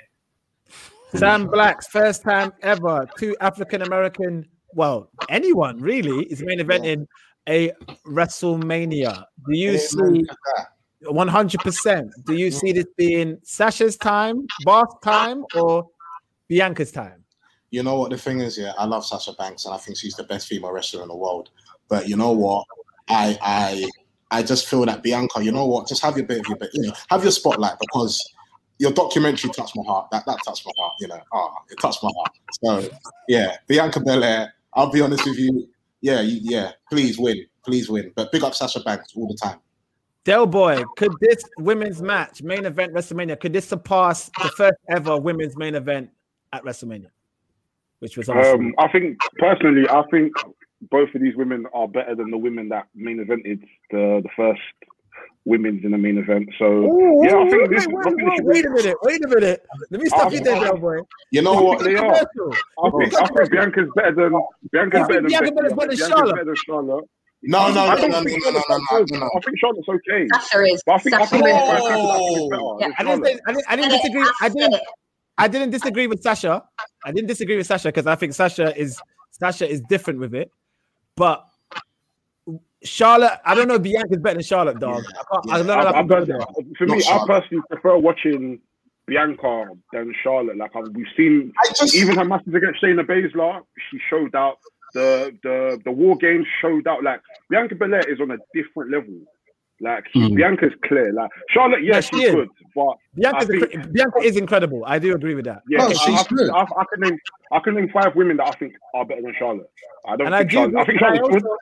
[1.14, 7.06] Sam Black's first time ever two African American, well, anyone really, is main eventing
[7.48, 7.72] a
[8.06, 9.24] WrestleMania.
[9.46, 10.24] Do you see
[11.04, 12.10] 100%?
[12.24, 15.88] Do you see this being Sasha's time, Boss time, or
[16.48, 17.21] Bianca's time?
[17.72, 20.14] You know what the thing is, yeah, I love Sasha Banks and I think she's
[20.14, 21.48] the best female wrestler in the world.
[21.88, 22.66] But you know what?
[23.08, 23.90] I I
[24.30, 25.88] I just feel that Bianca, you know what?
[25.88, 28.22] Just have your bit of your bit, you know, have your spotlight because
[28.78, 30.10] your documentary touched my heart.
[30.12, 31.20] That that touched my heart, you know.
[31.32, 32.32] Ah, it touched my heart.
[32.62, 32.88] So
[33.26, 34.52] yeah, Bianca Belair.
[34.74, 35.66] I'll be honest with you.
[36.02, 36.72] Yeah, yeah.
[36.90, 38.12] Please win, please win.
[38.14, 39.60] But big up Sasha Banks all the time.
[40.24, 45.18] Del Boy, could this women's match, main event WrestleMania, could this surpass the first ever
[45.18, 46.10] women's main event
[46.52, 47.08] at WrestleMania?
[48.02, 50.32] Which was obviously Um, I think personally, I think
[50.90, 53.60] both of these women are better than the women that main evented
[53.92, 54.60] the the first
[55.44, 56.48] women's in the main event.
[56.58, 57.86] So Ooh, yeah, I think wait, this.
[57.86, 59.60] wait, I wait, wait a minute, wait a minute.
[59.92, 60.98] Let me stop I- you there, Del Boy.
[61.30, 61.78] You know what?
[61.84, 62.12] They are.
[62.14, 64.32] I think, I think Bianca's better than
[64.72, 65.54] Bianca's better than Bianca Becky.
[65.54, 66.34] Better than think Charlotte?
[66.34, 67.04] better than Charlotte.
[67.44, 69.04] No, no, I no, don't no, no, no, no, no, okay.
[69.14, 69.30] no, no.
[69.36, 70.26] I think Charlotte's okay.
[70.32, 70.82] Sasha is.
[70.86, 71.52] But I think I Sasha think is.
[71.52, 72.80] there's five I think.
[72.80, 72.88] Yeah.
[72.98, 73.40] I didn't.
[73.46, 74.22] I didn't, I didn't disagree.
[74.22, 74.82] I I didn't.
[75.38, 76.62] I didn't disagree with Sasha.
[77.04, 79.00] I didn't disagree with Sasha because I think Sasha is
[79.30, 80.50] Sasha is different with it.
[81.16, 81.46] But
[82.84, 83.74] Charlotte, I don't know.
[83.74, 85.02] if Bianca's better than Charlotte, dog.
[85.06, 85.74] I, can't, I don't know.
[85.74, 86.40] I, if I I, can there.
[86.78, 88.60] for Not me, I personally prefer watching
[89.06, 90.56] Bianca than Charlotte.
[90.56, 93.60] Like I've, we've seen, just even her matches against Shayna Baszler,
[93.90, 94.58] she showed out.
[94.94, 97.02] The the the war games showed out.
[97.02, 99.14] Like Bianca Belair is on a different level.
[99.82, 100.36] Like she, Mm.
[100.36, 101.12] Bianca's clear.
[101.12, 102.34] Like Charlotte, Yeah, yeah, she she's is.
[102.34, 104.84] good, but Bianca's think- incre- Bianca is incredible.
[104.86, 105.62] I do agree with that.
[105.68, 106.50] yeah, No, I, she's I, good.
[106.50, 107.18] I, I can name
[107.52, 109.68] I can name five women that I think are better than Charlotte.
[110.06, 110.56] I don't And I think do.
[110.56, 110.76] Charlotte.
[110.78, 111.44] I think and I Charlotte's good.
[111.50, 111.56] also,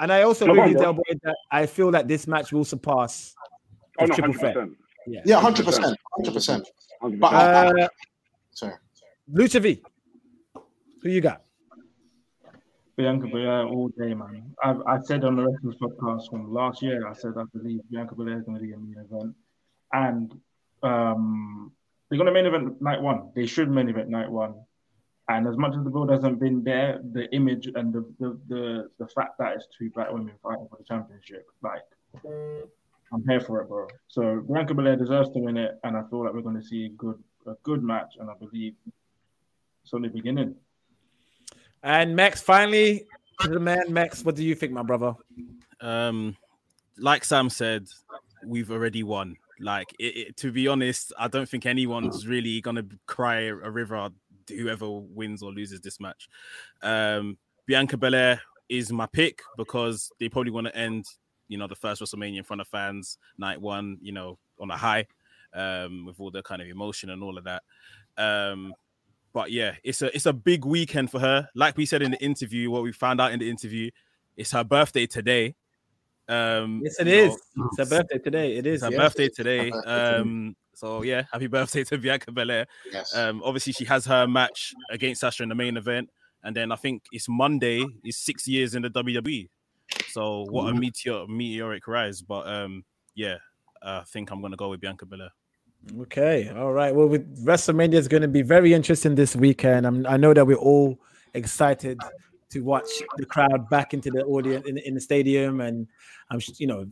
[0.00, 1.14] and I also No, agree on, with bro.
[1.22, 3.34] That I feel that this match will surpass
[4.00, 4.54] Oh no, triple hundred threat.
[4.54, 4.76] percent.
[5.06, 5.20] Yeah.
[5.24, 6.68] yeah, hundred percent, hundred percent.
[7.00, 7.88] But I, I, Uh,
[8.52, 8.74] sorry.
[9.32, 9.82] Lucha V.
[11.02, 11.42] Who you got?
[12.96, 14.54] Bianca Belair all day, man.
[14.62, 18.14] I, I said on the Wresthings podcast from last year, I said I believe Bianca
[18.14, 19.34] Belair is going to be a main event,
[19.92, 20.32] and
[20.82, 21.72] um,
[22.08, 23.30] they're going to main event night one.
[23.34, 24.54] They should main event night one.
[25.28, 28.90] And as much as the build hasn't been there, the image and the the the,
[28.98, 31.82] the fact that it's two black women fighting for the championship, like
[33.12, 33.86] I'm here for it, bro.
[34.08, 36.86] So Bianca Belair deserves to win it, and I feel like we're going to see
[36.86, 38.74] a good a good match, and I believe
[39.84, 40.56] it's only beginning.
[41.82, 43.06] And Max, finally,
[43.44, 45.14] the man, Max, what do you think, my brother?
[45.80, 46.36] Um,
[46.98, 47.88] like Sam said,
[48.44, 49.36] we've already won.
[49.60, 54.10] Like, it, it, to be honest, I don't think anyone's really gonna cry a river
[54.48, 56.28] whoever wins or loses this match.
[56.82, 61.06] Um, Bianca Belair is my pick because they probably want to end,
[61.48, 64.76] you know, the first WrestleMania in front of fans, night one, you know, on a
[64.76, 65.06] high,
[65.54, 67.62] um, with all the kind of emotion and all of that.
[68.16, 68.74] Um,
[69.32, 71.48] but yeah, it's a it's a big weekend for her.
[71.54, 73.90] Like we said in the interview, what we found out in the interview,
[74.36, 75.54] it's her birthday today.
[76.28, 77.38] Um, Yes, it you is.
[77.56, 78.56] know, It's her birthday today.
[78.56, 78.74] It is.
[78.74, 78.98] It's her yeah.
[78.98, 79.56] birthday today.
[79.56, 82.66] Happy birthday to Um, so yeah, happy birthday to Bianca Belair.
[82.92, 83.14] Yes.
[83.14, 86.10] Um, obviously she has her match against Sasha in the main event,
[86.42, 87.84] and then I think it's Monday.
[88.04, 89.48] Is six years in the WWE.
[90.08, 92.22] So what a meteor meteoric rise.
[92.22, 92.84] But um,
[93.14, 93.36] yeah,
[93.82, 95.30] I think I'm gonna go with Bianca Belair.
[96.02, 96.94] Okay, all right.
[96.94, 99.86] Well, with WrestleMania is going to be very interesting this weekend.
[99.86, 100.98] I'm, I know that we're all
[101.34, 101.98] excited
[102.50, 105.88] to watch the crowd back into the audience in, in the stadium, and
[106.30, 106.86] I'm, you know,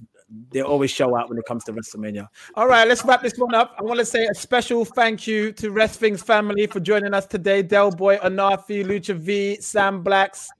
[0.52, 2.28] they always show out when it comes to WrestleMania.
[2.54, 3.74] All right, let's wrap this one up.
[3.78, 7.62] I want to say a special thank you to Wresthings family for joining us today.
[7.62, 10.50] Del Boy, Anafi, Lucha V, Sam Blacks.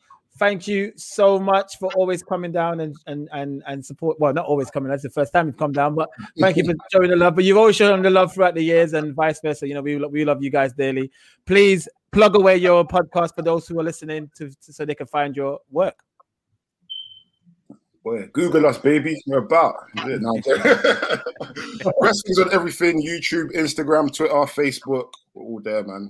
[0.41, 4.19] Thank you so much for always coming down and and and, and support.
[4.19, 4.89] Well, not always coming.
[4.89, 6.09] That's the first time you've come down, but
[6.39, 7.35] thank you for showing the love.
[7.35, 9.69] But you've always shown the love throughout the years, and vice versa.
[9.69, 11.11] You know, we we love you guys daily.
[11.45, 15.09] Please plug away your podcast for those who are listening to, to so they can
[15.09, 16.03] find your work.
[18.03, 19.15] Boy, Google us, baby.
[19.27, 19.75] We're about.
[19.95, 20.41] Yeah, no,
[22.01, 25.11] Wresthings on everything YouTube, Instagram, Twitter, Facebook.
[25.35, 26.09] We're all there, man.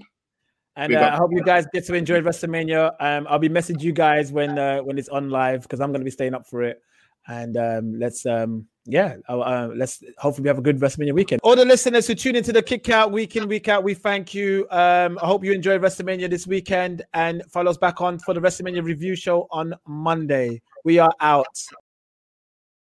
[0.80, 1.10] And uh.
[1.12, 2.94] I hope you guys get to enjoy WrestleMania.
[3.00, 6.00] Um, I'll be messaging you guys when uh, when it's on live because I'm going
[6.00, 6.82] to be staying up for it.
[7.28, 11.42] And um, let's um, yeah, uh, let's hopefully we have a good WrestleMania weekend.
[11.44, 14.32] All the listeners who tune into the Kick Out week in week out, we thank
[14.32, 14.66] you.
[14.70, 18.40] Um, I hope you enjoyed WrestleMania this weekend and follow us back on for the
[18.40, 20.62] WrestleMania review show on Monday.
[20.84, 21.46] We are out.